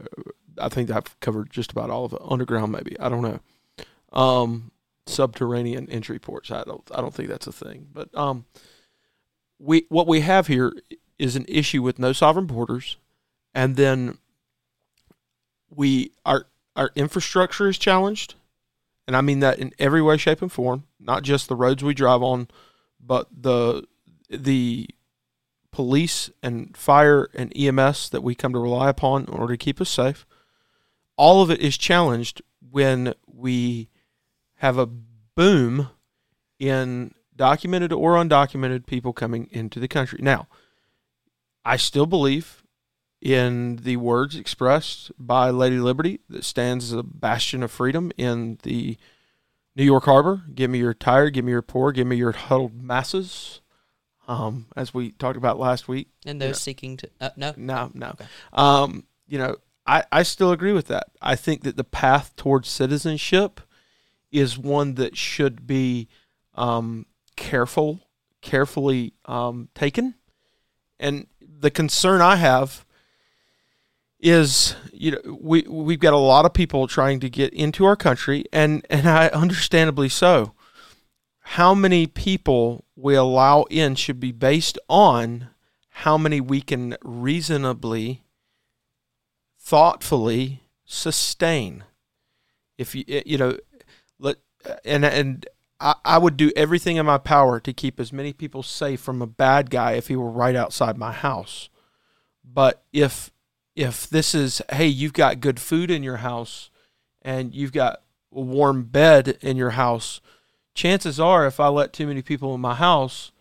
uh, 0.00 0.22
I 0.58 0.68
think 0.68 0.90
I've 0.90 1.18
covered 1.20 1.50
just 1.50 1.72
about 1.72 1.88
all 1.90 2.04
of 2.04 2.12
it. 2.12 2.20
Underground, 2.22 2.70
maybe 2.72 2.98
I 3.00 3.08
don't 3.08 3.22
know. 3.22 3.40
Um, 4.12 4.72
subterranean 5.06 5.88
entry 5.88 6.18
ports. 6.18 6.50
I 6.50 6.62
don't. 6.64 6.82
I 6.94 7.00
don't 7.00 7.14
think 7.14 7.30
that's 7.30 7.46
a 7.46 7.52
thing. 7.52 7.86
But 7.92 8.14
um, 8.14 8.44
we 9.58 9.86
what 9.88 10.06
we 10.06 10.20
have 10.20 10.48
here 10.48 10.72
is 11.18 11.34
an 11.34 11.46
issue 11.48 11.82
with 11.82 11.98
no 11.98 12.12
sovereign 12.12 12.46
borders, 12.46 12.98
and 13.54 13.76
then 13.76 14.18
we 15.74 16.12
our 16.26 16.46
our 16.80 16.90
infrastructure 16.94 17.68
is 17.68 17.76
challenged, 17.76 18.36
and 19.06 19.14
I 19.14 19.20
mean 19.20 19.40
that 19.40 19.58
in 19.58 19.74
every 19.78 20.00
way, 20.00 20.16
shape, 20.16 20.40
and 20.40 20.50
form. 20.50 20.84
Not 20.98 21.22
just 21.22 21.46
the 21.46 21.54
roads 21.54 21.84
we 21.84 21.92
drive 21.92 22.22
on, 22.22 22.48
but 22.98 23.28
the 23.30 23.84
the 24.30 24.88
police 25.72 26.30
and 26.42 26.74
fire 26.74 27.28
and 27.34 27.54
EMS 27.54 28.08
that 28.08 28.22
we 28.22 28.34
come 28.34 28.54
to 28.54 28.58
rely 28.58 28.88
upon 28.88 29.24
in 29.24 29.28
order 29.28 29.52
to 29.52 29.62
keep 29.62 29.78
us 29.78 29.90
safe. 29.90 30.24
All 31.16 31.42
of 31.42 31.50
it 31.50 31.60
is 31.60 31.76
challenged 31.76 32.40
when 32.70 33.12
we 33.26 33.90
have 34.56 34.78
a 34.78 34.86
boom 34.86 35.90
in 36.58 37.12
documented 37.36 37.92
or 37.92 38.14
undocumented 38.14 38.86
people 38.86 39.12
coming 39.12 39.48
into 39.50 39.80
the 39.80 39.88
country. 39.88 40.20
Now, 40.22 40.48
I 41.62 41.76
still 41.76 42.06
believe 42.06 42.59
in 43.20 43.76
the 43.76 43.96
words 43.96 44.36
expressed 44.36 45.12
by 45.18 45.50
Lady 45.50 45.78
Liberty 45.78 46.20
that 46.28 46.44
stands 46.44 46.86
as 46.86 46.98
a 46.98 47.02
bastion 47.02 47.62
of 47.62 47.70
freedom 47.70 48.10
in 48.16 48.58
the 48.62 48.96
New 49.76 49.84
York 49.84 50.04
Harbor. 50.04 50.42
Give 50.54 50.70
me 50.70 50.78
your 50.78 50.94
tired, 50.94 51.34
give 51.34 51.44
me 51.44 51.52
your 51.52 51.62
poor, 51.62 51.92
give 51.92 52.06
me 52.06 52.16
your 52.16 52.32
huddled 52.32 52.82
masses. 52.82 53.60
Um, 54.28 54.66
as 54.76 54.94
we 54.94 55.10
talked 55.10 55.36
about 55.36 55.58
last 55.58 55.88
week. 55.88 56.08
And 56.24 56.40
those 56.40 56.60
seeking 56.60 56.96
to 56.98 57.10
uh, 57.20 57.30
no. 57.36 57.52
No, 57.56 57.90
no. 57.92 58.14
Um, 58.52 59.04
you 59.26 59.38
know, 59.38 59.56
I, 59.84 60.04
I 60.12 60.22
still 60.22 60.52
agree 60.52 60.72
with 60.72 60.86
that. 60.86 61.08
I 61.20 61.34
think 61.34 61.64
that 61.64 61.76
the 61.76 61.82
path 61.82 62.36
towards 62.36 62.68
citizenship 62.68 63.60
is 64.30 64.56
one 64.56 64.94
that 64.94 65.16
should 65.16 65.66
be 65.66 66.06
um, 66.54 67.06
careful, 67.34 68.00
carefully 68.40 69.14
um, 69.24 69.68
taken. 69.74 70.14
And 71.00 71.26
the 71.40 71.72
concern 71.72 72.20
I 72.20 72.36
have 72.36 72.84
is, 74.20 74.76
you 74.92 75.12
know, 75.12 75.38
we 75.40 75.62
we've 75.62 76.00
got 76.00 76.12
a 76.12 76.18
lot 76.18 76.44
of 76.44 76.52
people 76.52 76.86
trying 76.86 77.20
to 77.20 77.30
get 77.30 77.52
into 77.54 77.84
our 77.84 77.96
country, 77.96 78.44
and 78.52 78.86
and 78.90 79.08
I 79.08 79.28
understandably 79.34 80.08
so. 80.08 80.54
How 81.40 81.74
many 81.74 82.06
people 82.06 82.84
we 82.94 83.14
allow 83.14 83.62
in 83.64 83.94
should 83.94 84.20
be 84.20 84.32
based 84.32 84.78
on 84.88 85.48
how 85.90 86.16
many 86.16 86.40
we 86.40 86.60
can 86.60 86.96
reasonably, 87.02 88.22
thoughtfully 89.58 90.62
sustain. 90.84 91.84
If 92.78 92.94
you 92.94 93.04
eh, 93.08 93.22
you 93.26 93.38
know, 93.38 93.58
let 94.18 94.36
and 94.84 95.04
and 95.04 95.46
I, 95.78 95.94
I 96.04 96.18
would 96.18 96.36
do 96.36 96.52
everything 96.56 96.96
in 96.96 97.06
my 97.06 97.18
power 97.18 97.60
to 97.60 97.72
keep 97.72 98.00
as 98.00 98.12
many 98.12 98.32
people 98.32 98.62
safe 98.62 99.00
from 99.00 99.20
a 99.20 99.26
bad 99.26 99.70
guy 99.70 99.92
if 99.92 100.08
he 100.08 100.16
were 100.16 100.30
right 100.30 100.56
outside 100.56 100.96
my 100.96 101.12
house. 101.12 101.68
But 102.44 102.82
if 102.92 103.30
if 103.76 104.08
this 104.08 104.34
is 104.34 104.62
hey, 104.72 104.86
you've 104.86 105.12
got 105.12 105.40
good 105.40 105.60
food 105.60 105.90
in 105.90 106.02
your 106.02 106.18
house 106.18 106.70
and 107.22 107.54
you've 107.54 107.72
got 107.72 108.02
a 108.34 108.40
warm 108.40 108.84
bed 108.84 109.38
in 109.40 109.56
your 109.56 109.70
house, 109.70 110.20
chances 110.74 111.18
are 111.20 111.46
if 111.46 111.60
I 111.60 111.68
let 111.68 111.92
too 111.92 112.06
many 112.06 112.22
people 112.22 112.54
in 112.54 112.60
my 112.60 112.74
house, 112.74 113.32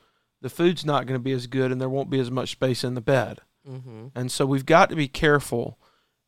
the 0.41 0.49
food's 0.49 0.85
not 0.85 1.05
going 1.05 1.19
to 1.19 1.23
be 1.23 1.31
as 1.31 1.47
good 1.47 1.71
and 1.71 1.79
there 1.81 1.89
won't 1.89 2.09
be 2.09 2.19
as 2.19 2.31
much 2.31 2.51
space 2.51 2.83
in 2.83 2.93
the 2.95 3.01
bed. 3.01 3.41
Mm-hmm. 3.67 4.07
And 4.15 4.31
so 4.31 4.45
we've 4.45 4.65
got 4.65 4.89
to 4.89 4.95
be 4.95 5.07
careful 5.07 5.77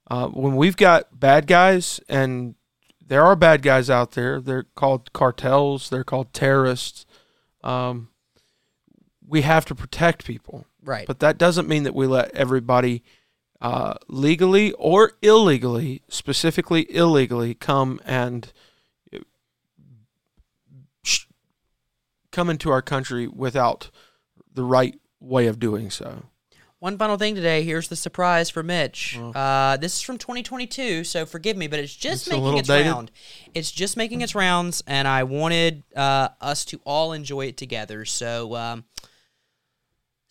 Uh, 0.10 0.28
when 0.28 0.58
we've 0.58 0.76
got 0.76 1.20
bad 1.20 1.47
guys, 1.47 2.02
and 2.10 2.56
there 3.06 3.24
are 3.24 3.36
bad 3.36 3.62
guys 3.62 3.89
out 3.89 4.12
there, 4.12 4.41
they're 4.41 4.66
called 4.76 5.14
cartels, 5.14 5.89
they're 5.89 6.04
called 6.04 6.34
terrorists. 6.34 7.06
Um, 7.64 8.10
we 9.26 9.41
have 9.43 9.64
to 9.66 9.76
protect 9.76 10.26
people, 10.26 10.66
Right. 10.84 11.08
but 11.08 11.20
that 11.20 11.38
doesn't 11.38 11.70
mean 11.70 11.84
that 11.84 11.95
we 11.95 12.08
let 12.08 12.32
everybody 12.36 13.04
uh, 13.62 13.93
legally 14.07 14.72
or 14.74 15.14
illegally, 15.22 16.01
specifically 16.09 16.91
illegally, 16.93 17.53
come 17.53 17.99
and 18.05 18.51
sh- 21.03 21.26
come 22.32 22.49
into 22.49 22.70
our 22.70 22.82
country 22.82 23.28
without 23.28 23.89
the 24.53 24.64
right 24.64 24.99
way 25.20 25.47
of 25.47 25.59
doing 25.59 25.89
so. 25.89 26.24
One 26.80 26.97
final 26.97 27.16
thing 27.16 27.36
today. 27.36 27.62
Here's 27.64 27.89
the 27.89 27.95
surprise 27.95 28.49
for 28.49 28.64
Mitch. 28.64 29.16
Uh, 29.36 29.78
this 29.78 29.97
is 29.97 30.01
from 30.01 30.18
2022, 30.18 31.03
so 31.03 31.28
forgive 31.28 31.55
me, 31.55 31.68
but 31.68 31.78
it's 31.78 31.95
just 31.95 32.26
It's 32.26 32.36
making 32.36 32.57
its 32.57 32.68
dated. 32.68 32.91
round. 32.91 33.12
It's 33.53 33.70
just 33.72 33.97
making 33.97 34.22
its 34.22 34.34
rounds, 34.34 34.82
and 34.88 35.07
I 35.07 35.22
wanted 35.24 35.84
uh, 35.95 36.30
us 36.41 36.66
to 36.66 36.82
all 36.84 37.14
enjoy 37.14 37.45
it 37.45 37.57
together. 37.57 38.03
So, 38.05 38.55
um, 38.55 38.86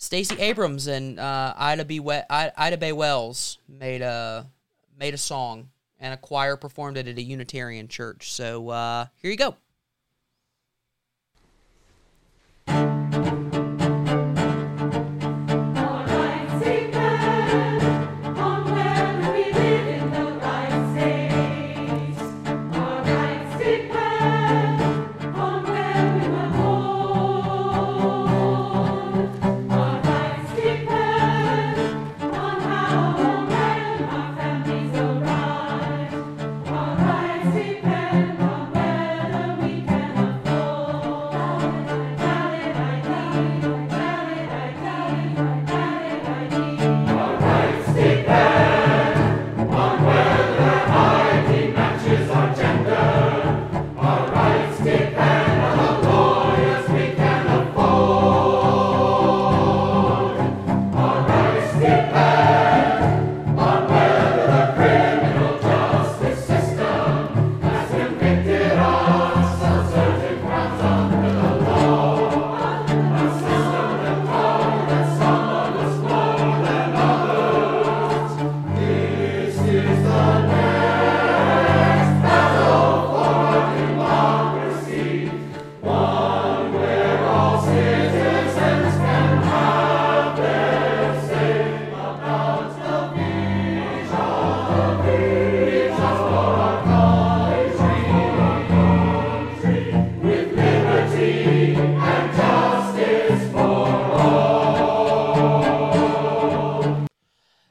Stacey 0.00 0.40
Abrams 0.40 0.86
and 0.86 1.20
uh, 1.20 1.52
Ida 1.58 1.84
B. 1.84 2.00
We- 2.00 2.22
Ida 2.30 2.78
B. 2.78 2.90
Wells 2.92 3.58
made 3.68 4.00
a 4.00 4.46
made 4.98 5.12
a 5.12 5.18
song, 5.18 5.68
and 5.98 6.14
a 6.14 6.16
choir 6.16 6.56
performed 6.56 6.96
it 6.96 7.06
at 7.06 7.18
a 7.18 7.22
Unitarian 7.22 7.86
church. 7.86 8.32
So 8.32 8.70
uh, 8.70 9.06
here 9.18 9.30
you 9.30 9.36
go. 9.36 9.56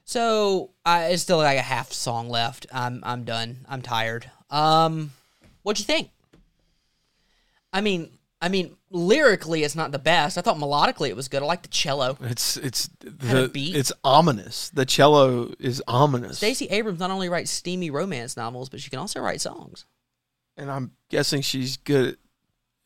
So 0.10 0.72
I 0.84 1.06
it's 1.10 1.22
still 1.22 1.38
like 1.38 1.60
a 1.60 1.62
half 1.62 1.92
song 1.92 2.30
left. 2.30 2.66
I'm 2.74 3.04
I'm 3.04 3.26
done. 3.26 3.66
I'm 3.70 3.84
tired. 3.84 4.32
Um, 4.50 5.12
what'd 5.62 5.80
you 5.80 5.86
think? 5.86 6.10
I 7.72 7.82
mean, 7.82 8.10
I 8.42 8.48
mean, 8.48 8.78
lyrically, 8.90 9.64
it's 9.64 9.76
not 9.76 9.92
the 9.92 10.00
best. 10.00 10.38
I 10.38 10.42
thought 10.42 10.58
melodically 10.58 11.10
it 11.10 11.16
was 11.16 11.28
good. 11.28 11.44
I 11.44 11.46
like 11.46 11.62
the 11.62 11.68
cello. 11.68 12.18
It's 12.22 12.56
it's 12.56 12.90
the 13.02 13.50
beat. 13.54 13.76
it's 13.76 13.92
ominous. 14.04 14.70
The 14.70 14.86
cello 14.86 15.54
is 15.60 15.84
ominous, 15.88 16.38
Stacey 16.38 16.68
Abrams 16.68 17.00
not 17.00 17.12
only 17.12 17.28
writes 17.28 17.52
steamy 17.52 17.90
romance 17.90 18.38
novels, 18.38 18.70
but 18.70 18.80
she 18.80 18.90
can 18.90 19.00
also 19.00 19.20
write 19.20 19.42
songs. 19.42 19.86
and 20.56 20.72
I'm 20.72 20.92
guessing 21.10 21.42
she's 21.42 21.76
good, 21.76 22.18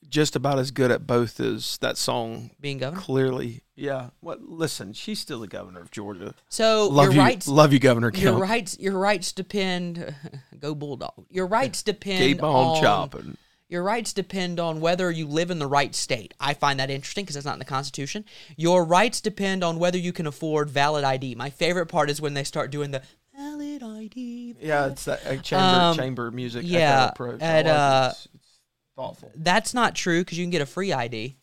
just 0.09 0.35
about 0.35 0.57
as 0.57 0.71
good 0.71 0.89
at 0.89 1.05
both 1.05 1.39
as 1.39 1.77
that 1.79 1.97
song. 1.97 2.49
Being 2.59 2.79
governor. 2.79 3.01
Clearly, 3.01 3.61
yeah. 3.75 4.09
What? 4.21 4.41
Listen, 4.41 4.93
she's 4.93 5.19
still 5.19 5.39
the 5.39 5.47
governor 5.47 5.81
of 5.81 5.91
Georgia. 5.91 6.33
So 6.49 6.87
love 6.87 7.05
your 7.05 7.13
you, 7.13 7.19
rights, 7.19 7.47
love 7.47 7.73
you, 7.73 7.77
Governor 7.79 8.11
your 8.15 8.31
Kemp. 8.31 8.41
rights, 8.41 8.79
your 8.79 8.97
rights 8.97 9.31
depend. 9.31 10.15
go 10.59 10.73
bulldog. 10.73 11.25
Your 11.29 11.45
rights 11.45 11.83
depend 11.83 12.19
Keep 12.23 12.41
on 12.41 12.49
on 12.77 12.81
chopping. 12.81 13.37
Your 13.69 13.81
rights 13.83 14.13
depend 14.13 14.59
on 14.59 14.81
whether 14.81 15.09
you 15.09 15.25
live 15.25 15.49
in 15.49 15.57
the 15.59 15.67
right 15.67 15.95
state. 15.95 16.33
I 16.39 16.53
find 16.53 16.79
that 16.79 16.89
interesting 16.91 17.23
because 17.23 17.35
it's 17.35 17.45
not 17.45 17.53
in 17.53 17.59
the 17.59 17.65
Constitution. 17.65 18.25
Your 18.55 18.83
rights 18.85 19.19
depend 19.21 19.63
on 19.63 19.79
whether 19.79 19.97
you 19.97 20.13
can 20.13 20.27
afford 20.27 20.69
valid 20.69 21.03
ID. 21.03 21.35
My 21.35 21.49
favorite 21.49 21.87
part 21.87 22.09
is 22.09 22.21
when 22.21 22.33
they 22.35 22.43
start 22.43 22.71
doing 22.71 22.91
the 22.91 23.01
valid 23.35 23.81
ID. 23.81 24.55
Yeah, 24.61 24.87
it's 24.87 25.05
that 25.05 25.25
uh, 25.25 25.37
chamber 25.37 25.63
Um, 25.65 25.95
chamber 25.97 26.29
music. 26.31 26.63
yeah, 26.65 27.09
approach. 27.09 27.41
I 27.41 27.45
and, 27.45 27.67
like 27.67 27.73
it. 27.75 27.79
uh, 27.79 28.07
It's- 28.11 28.27
it's 28.35 28.59
thoughtful. 28.95 29.31
That's 29.35 29.73
not 29.73 29.95
true 29.95 30.21
because 30.21 30.37
you 30.37 30.43
can 30.43 30.51
get 30.51 30.61
a 30.61 30.67
free 30.67 30.93
ID 30.93 31.35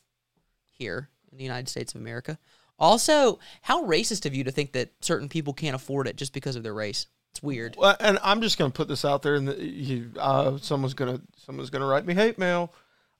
here 0.79 1.09
in 1.33 1.39
the 1.39 1.45
United 1.45 1.69
States 1.69 1.95
of 1.95 2.01
America. 2.01 2.39
Also, 2.79 3.39
how 3.63 3.83
racist 3.85 4.25
of 4.25 4.35
you 4.35 4.45
to 4.45 4.53
think 4.53 4.73
that 4.73 4.91
certain 5.01 5.29
people 5.29 5.53
can't 5.53 5.75
afford 5.75 6.07
it 6.07 6.17
just 6.17 6.33
because 6.33 6.55
of 6.55 6.63
their 6.63 6.73
race? 6.75 7.07
It's 7.33 7.43
weird. 7.43 7.77
Well, 7.79 7.97
and 8.01 8.19
I'm 8.23 8.41
just 8.41 8.59
going 8.59 8.71
to 8.73 8.77
put 8.77 8.89
this 8.89 9.05
out 9.05 9.23
there, 9.23 9.35
and 9.37 9.47
the, 9.49 9.63
you, 9.65 10.11
uh, 10.19 10.59
someone's 10.59 10.95
going 10.95 11.17
to 11.17 11.23
someone's 11.45 11.71
going 11.71 11.81
to 11.81 11.87
write 11.87 12.05
me 12.07 12.15
hate 12.15 12.39
mail. 12.39 12.73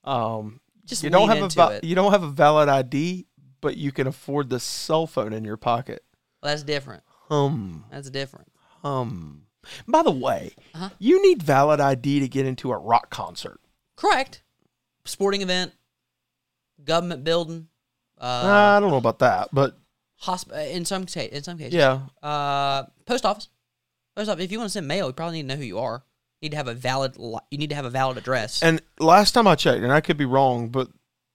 Um, 0.05 0.61
Just 0.87 1.03
you 1.05 1.11
don't 1.11 1.29
have 1.29 1.57
a 1.57 1.77
it. 1.77 1.85
you 1.85 1.95
don't 1.95 2.11
have 2.13 2.23
a 2.25 2.29
valid 2.31 2.69
ID, 2.69 3.27
but 3.61 3.77
you 3.77 3.93
can 3.93 4.07
afford 4.07 4.51
the 4.51 4.59
cell 4.59 5.07
phone 5.07 5.33
in 5.33 5.45
your 5.45 5.57
pocket. 5.57 6.03
Well, 6.43 6.51
that's 6.53 6.63
different. 6.63 7.03
Hum, 7.29 7.85
That's 7.91 8.11
different. 8.11 8.51
hum. 8.83 9.43
By 9.87 10.03
the 10.03 10.11
way, 10.11 10.55
Uh-huh. 10.75 10.89
you 10.99 11.23
need 11.23 11.43
valid 11.43 11.79
ID 11.81 12.21
to 12.21 12.29
get 12.29 12.47
into 12.47 12.73
a 12.73 12.79
rock 12.79 13.11
concert. 13.11 13.61
Correct. 13.95 14.43
Sporting 15.05 15.43
event, 15.43 15.73
government 16.83 17.23
building, 17.25 17.69
uh, 18.21 18.25
I 18.77 18.81
don't 18.81 18.91
know 18.91 18.97
about 18.97 19.19
that, 19.21 19.51
but 19.53 19.79
hosp- 20.23 20.53
uh, 20.53 20.61
in 20.61 20.85
some 20.85 21.07
ca- 21.07 21.29
in 21.31 21.43
some 21.43 21.59
cases. 21.59 21.75
yeah, 21.75 22.01
Uh, 22.23 22.85
post 23.07 23.25
office. 23.25 23.49
Post 24.21 24.31
office. 24.31 24.45
If 24.45 24.53
you 24.53 24.59
want 24.59 24.69
to 24.69 24.73
send 24.73 24.87
mail, 24.89 25.07
you 25.07 25.13
probably 25.13 25.37
need 25.43 25.49
to 25.49 25.55
know 25.55 25.61
who 25.61 25.67
you 25.67 25.79
are. 25.79 26.03
You 26.41 26.47
need 26.47 26.51
to 26.53 26.57
have 26.57 26.69
a 26.69 26.75
valid. 26.75 27.17
li- 27.19 27.39
You 27.51 27.59
need 27.59 27.71
to 27.71 27.77
have 27.77 27.85
a 27.85 27.91
valid 27.91 28.17
address. 28.19 28.63
and 28.63 28.81
last 28.99 29.33
time 29.33 29.47
I 29.47 29.55
checked, 29.55 29.83
and 29.83 29.93
I 29.93 30.01
could 30.01 30.17
be 30.17 30.25
wrong, 30.25 30.69
but 30.69 30.89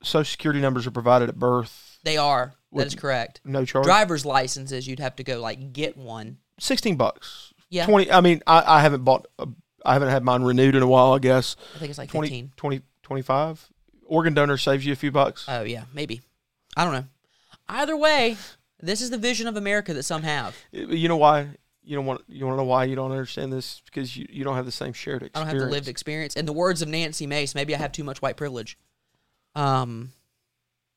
social 0.04 0.26
security 0.30 0.62
numbers 0.62 0.86
are 0.88 0.92
provided 0.92 1.30
at 1.30 1.38
birth, 1.40 2.00
they 2.04 2.18
are. 2.18 2.48
That 2.72 2.78
Would- 2.78 2.88
is 2.88 2.96
correct. 2.96 3.42
no 3.46 3.66
charge. 3.66 3.86
Driver's 3.86 4.26
licenses, 4.26 4.88
you'd 4.88 5.00
have 5.00 5.16
to 5.18 5.24
go 5.24 5.40
like 5.40 5.74
get 5.74 5.96
one. 5.98 6.38
Sixteen 6.60 6.96
bucks. 6.96 7.54
Yeah. 7.70 7.86
Twenty. 7.86 8.12
I 8.12 8.22
mean, 8.22 8.42
I, 8.48 8.78
I 8.78 8.82
haven't 8.82 9.04
bought. 9.04 9.28
A, 9.40 9.48
I 9.86 9.94
haven't 9.94 10.10
had 10.10 10.24
mine 10.24 10.42
renewed 10.44 10.76
in 10.76 10.82
a 10.84 10.88
while. 10.88 11.14
I 11.14 11.20
guess. 11.20 11.56
I 11.76 11.80
think 11.80 11.90
it's 11.90 12.00
like 12.00 12.10
20, 12.10 12.28
fifteen. 12.28 12.52
20, 12.58 12.82
25. 13.04 13.70
Organ 14.08 14.34
donor 14.34 14.58
saves 14.58 14.86
you 14.86 14.94
a 14.94 14.96
few 14.96 15.12
bucks. 15.12 15.46
Oh 15.48 15.64
yeah, 15.64 15.84
maybe. 15.94 16.22
I 16.78 16.84
don't 16.84 16.94
know. 16.94 17.06
Either 17.68 17.96
way, 17.98 18.38
this 18.80 19.02
is 19.02 19.10
the 19.10 19.18
vision 19.18 19.48
of 19.48 19.56
America 19.58 19.94
that 19.94 20.04
some 20.04 20.24
have. 20.24 20.56
you 20.72 21.08
know 21.08 21.18
why? 21.18 21.50
You 21.86 21.96
don't 21.96 22.06
want. 22.06 22.22
You 22.28 22.46
want 22.46 22.56
to 22.56 22.64
know 22.64 22.68
why 22.68 22.86
you 22.86 22.96
don't 22.96 23.12
understand 23.12 23.54
this? 23.54 23.82
Because 23.86 24.18
you, 24.18 24.26
you 24.30 24.44
don't 24.44 24.56
have 24.56 24.66
the 24.66 24.72
same 24.72 24.94
shared 24.94 25.22
I 25.24 25.26
experience. 25.28 25.52
don't 25.52 25.60
have 25.62 25.68
the 25.70 25.72
lived 25.72 25.88
experience. 25.88 26.36
In 26.36 26.46
the 26.46 26.54
words 26.54 26.82
of 26.82 26.88
Nancy 26.88 27.28
Mace, 27.28 27.54
maybe 27.56 27.76
I 27.76 27.78
have 27.78 27.92
too 27.92 28.04
much 28.04 28.22
white 28.22 28.38
privilege. 28.38 28.78
Um, 29.56 30.12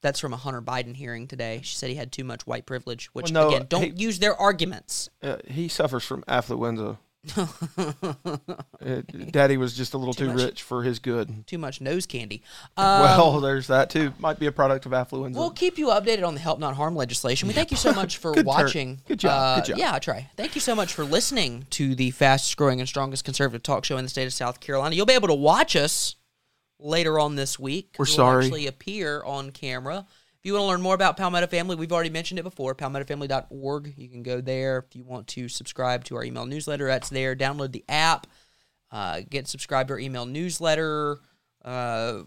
that's 0.00 0.18
from 0.20 0.32
a 0.32 0.36
Hunter 0.36 0.62
Biden 0.62 0.94
hearing 0.96 1.26
today. 1.26 1.60
She 1.62 1.76
said 1.76 1.90
he 1.90 1.96
had 1.96 2.10
too 2.12 2.24
much 2.24 2.46
white 2.46 2.66
privilege, 2.66 3.06
which 3.12 3.30
Well, 3.32 3.50
no, 3.50 3.56
again, 3.56 3.66
don't 3.68 3.82
he- 3.98 4.02
use 4.04 4.18
their 4.18 4.34
arguments. 4.36 5.08
Uh, 5.22 5.36
he 5.46 5.68
suffers 5.68 6.04
from 6.04 6.22
affluenza. 6.24 6.98
Uh, 8.80 9.02
Daddy 9.32 9.56
was 9.56 9.76
just 9.76 9.92
a 9.92 9.98
little 9.98 10.14
too, 10.14 10.28
much. 10.28 10.36
rich 10.36 10.62
for 10.62 10.82
his 10.84 10.98
good. 11.00 11.46
Too 11.46 11.58
much 11.58 11.80
nose 11.80 12.06
candy. 12.06 12.42
Um, 12.76 13.02
well, 13.02 13.40
there's 13.40 13.66
that 13.66 13.90
too. 13.90 14.12
Might 14.20 14.38
be 14.38 14.46
a 14.46 14.52
product 14.52 14.86
of 14.86 14.92
affluenza. 14.92 15.34
We'll 15.34 15.50
keep 15.50 15.78
you 15.78 15.88
updated 15.88 16.24
on 16.26 16.34
the 16.34 16.40
Help 16.40 16.60
Not 16.60 16.76
Harm 16.76 16.94
legislation. 16.94 17.48
We 17.48 17.54
thank 17.54 17.70
you 17.72 17.76
so 17.76 17.92
much 17.92 18.16
for 18.18 18.30
Good 18.32 18.40
turn. 18.40 18.46
watching. 18.46 19.00
Good 19.08 19.18
job. 19.18 19.32
Uh, 19.32 19.56
Good 19.56 19.64
job. 19.70 19.78
Yeah, 19.78 19.94
I 19.94 19.98
try. 19.98 20.30
Thank 20.36 20.54
you 20.54 20.60
so 20.60 20.74
much 20.76 20.92
for 20.94 21.04
listening 21.04 21.66
to 21.70 21.94
the 21.96 22.12
fastest 22.12 22.56
growing 22.56 22.78
and 22.80 22.88
strongest 22.88 23.24
conservative 23.24 23.62
talk 23.64 23.84
show 23.84 23.96
in 23.96 24.04
the 24.04 24.08
state 24.10 24.26
of 24.26 24.32
South 24.32 24.60
Carolina. 24.60 24.94
You'll 24.94 25.06
be 25.06 25.14
able 25.14 25.28
to 25.28 25.34
watch 25.34 25.74
us 25.74 26.14
later 26.78 27.18
on 27.18 27.34
this 27.34 27.58
week. 27.58 27.96
We're 27.98 28.04
We'll 28.04 28.14
sorry. 28.14 28.44
actually 28.44 28.66
appear 28.68 29.22
on 29.24 29.50
camera. 29.50 30.06
You 30.48 30.54
want 30.54 30.62
to 30.62 30.68
learn 30.68 30.80
more 30.80 30.94
about 30.94 31.18
Palmetto 31.18 31.46
Family, 31.46 31.76
we've 31.76 31.92
already 31.92 32.08
mentioned 32.08 32.40
it 32.40 32.42
before, 32.42 32.74
palmettofamily.org. 32.74 33.92
You 33.98 34.08
can 34.08 34.22
go 34.22 34.40
there. 34.40 34.78
If 34.78 34.96
you 34.96 35.04
want 35.04 35.26
to 35.26 35.46
subscribe 35.46 36.04
to 36.04 36.16
our 36.16 36.24
email 36.24 36.46
newsletter, 36.46 36.86
that's 36.86 37.10
there. 37.10 37.36
Download 37.36 37.70
the 37.70 37.84
app. 37.86 38.26
Uh, 38.90 39.20
get 39.28 39.46
subscribed 39.46 39.88
to 39.88 39.92
our 39.92 40.00
email 40.00 40.24
newsletter. 40.24 41.18
Uh, 41.62 42.22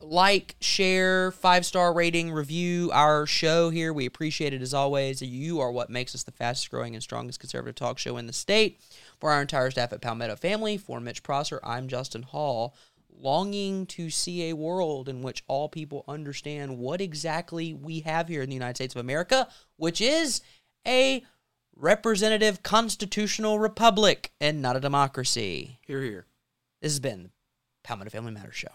like, 0.00 0.54
share, 0.60 1.32
five 1.32 1.66
star 1.66 1.92
rating, 1.92 2.30
review 2.30 2.92
our 2.92 3.26
show 3.26 3.70
here. 3.70 3.92
We 3.92 4.06
appreciate 4.06 4.54
it 4.54 4.62
as 4.62 4.72
always. 4.72 5.20
You 5.20 5.58
are 5.58 5.72
what 5.72 5.90
makes 5.90 6.14
us 6.14 6.22
the 6.22 6.30
fastest 6.30 6.70
growing 6.70 6.94
and 6.94 7.02
strongest 7.02 7.40
conservative 7.40 7.74
talk 7.74 7.98
show 7.98 8.16
in 8.16 8.28
the 8.28 8.32
state. 8.32 8.78
For 9.18 9.32
our 9.32 9.42
entire 9.42 9.72
staff 9.72 9.92
at 9.92 10.00
Palmetto 10.00 10.36
Family, 10.36 10.76
for 10.76 11.00
Mitch 11.00 11.24
Prosser, 11.24 11.58
I'm 11.64 11.88
Justin 11.88 12.22
Hall, 12.22 12.76
longing 13.20 13.86
to 13.86 14.10
see 14.10 14.48
a 14.48 14.56
world 14.56 15.08
in 15.08 15.22
which 15.22 15.42
all 15.48 15.68
people 15.68 16.04
understand 16.08 16.78
what 16.78 17.00
exactly 17.00 17.72
we 17.72 18.00
have 18.00 18.28
here 18.28 18.42
in 18.42 18.48
the 18.48 18.54
United 18.54 18.76
States 18.76 18.94
of 18.94 19.00
America, 19.00 19.48
which 19.76 20.00
is 20.00 20.40
a 20.86 21.24
representative 21.74 22.62
constitutional 22.62 23.58
republic 23.58 24.32
and 24.40 24.62
not 24.62 24.76
a 24.76 24.80
democracy. 24.80 25.78
here, 25.86 26.02
here. 26.02 26.26
This 26.80 26.92
has 26.92 27.00
been 27.00 27.24
the 27.24 27.30
Palmetto 27.84 28.10
Family 28.10 28.32
Matters 28.32 28.54
Show. 28.54 28.68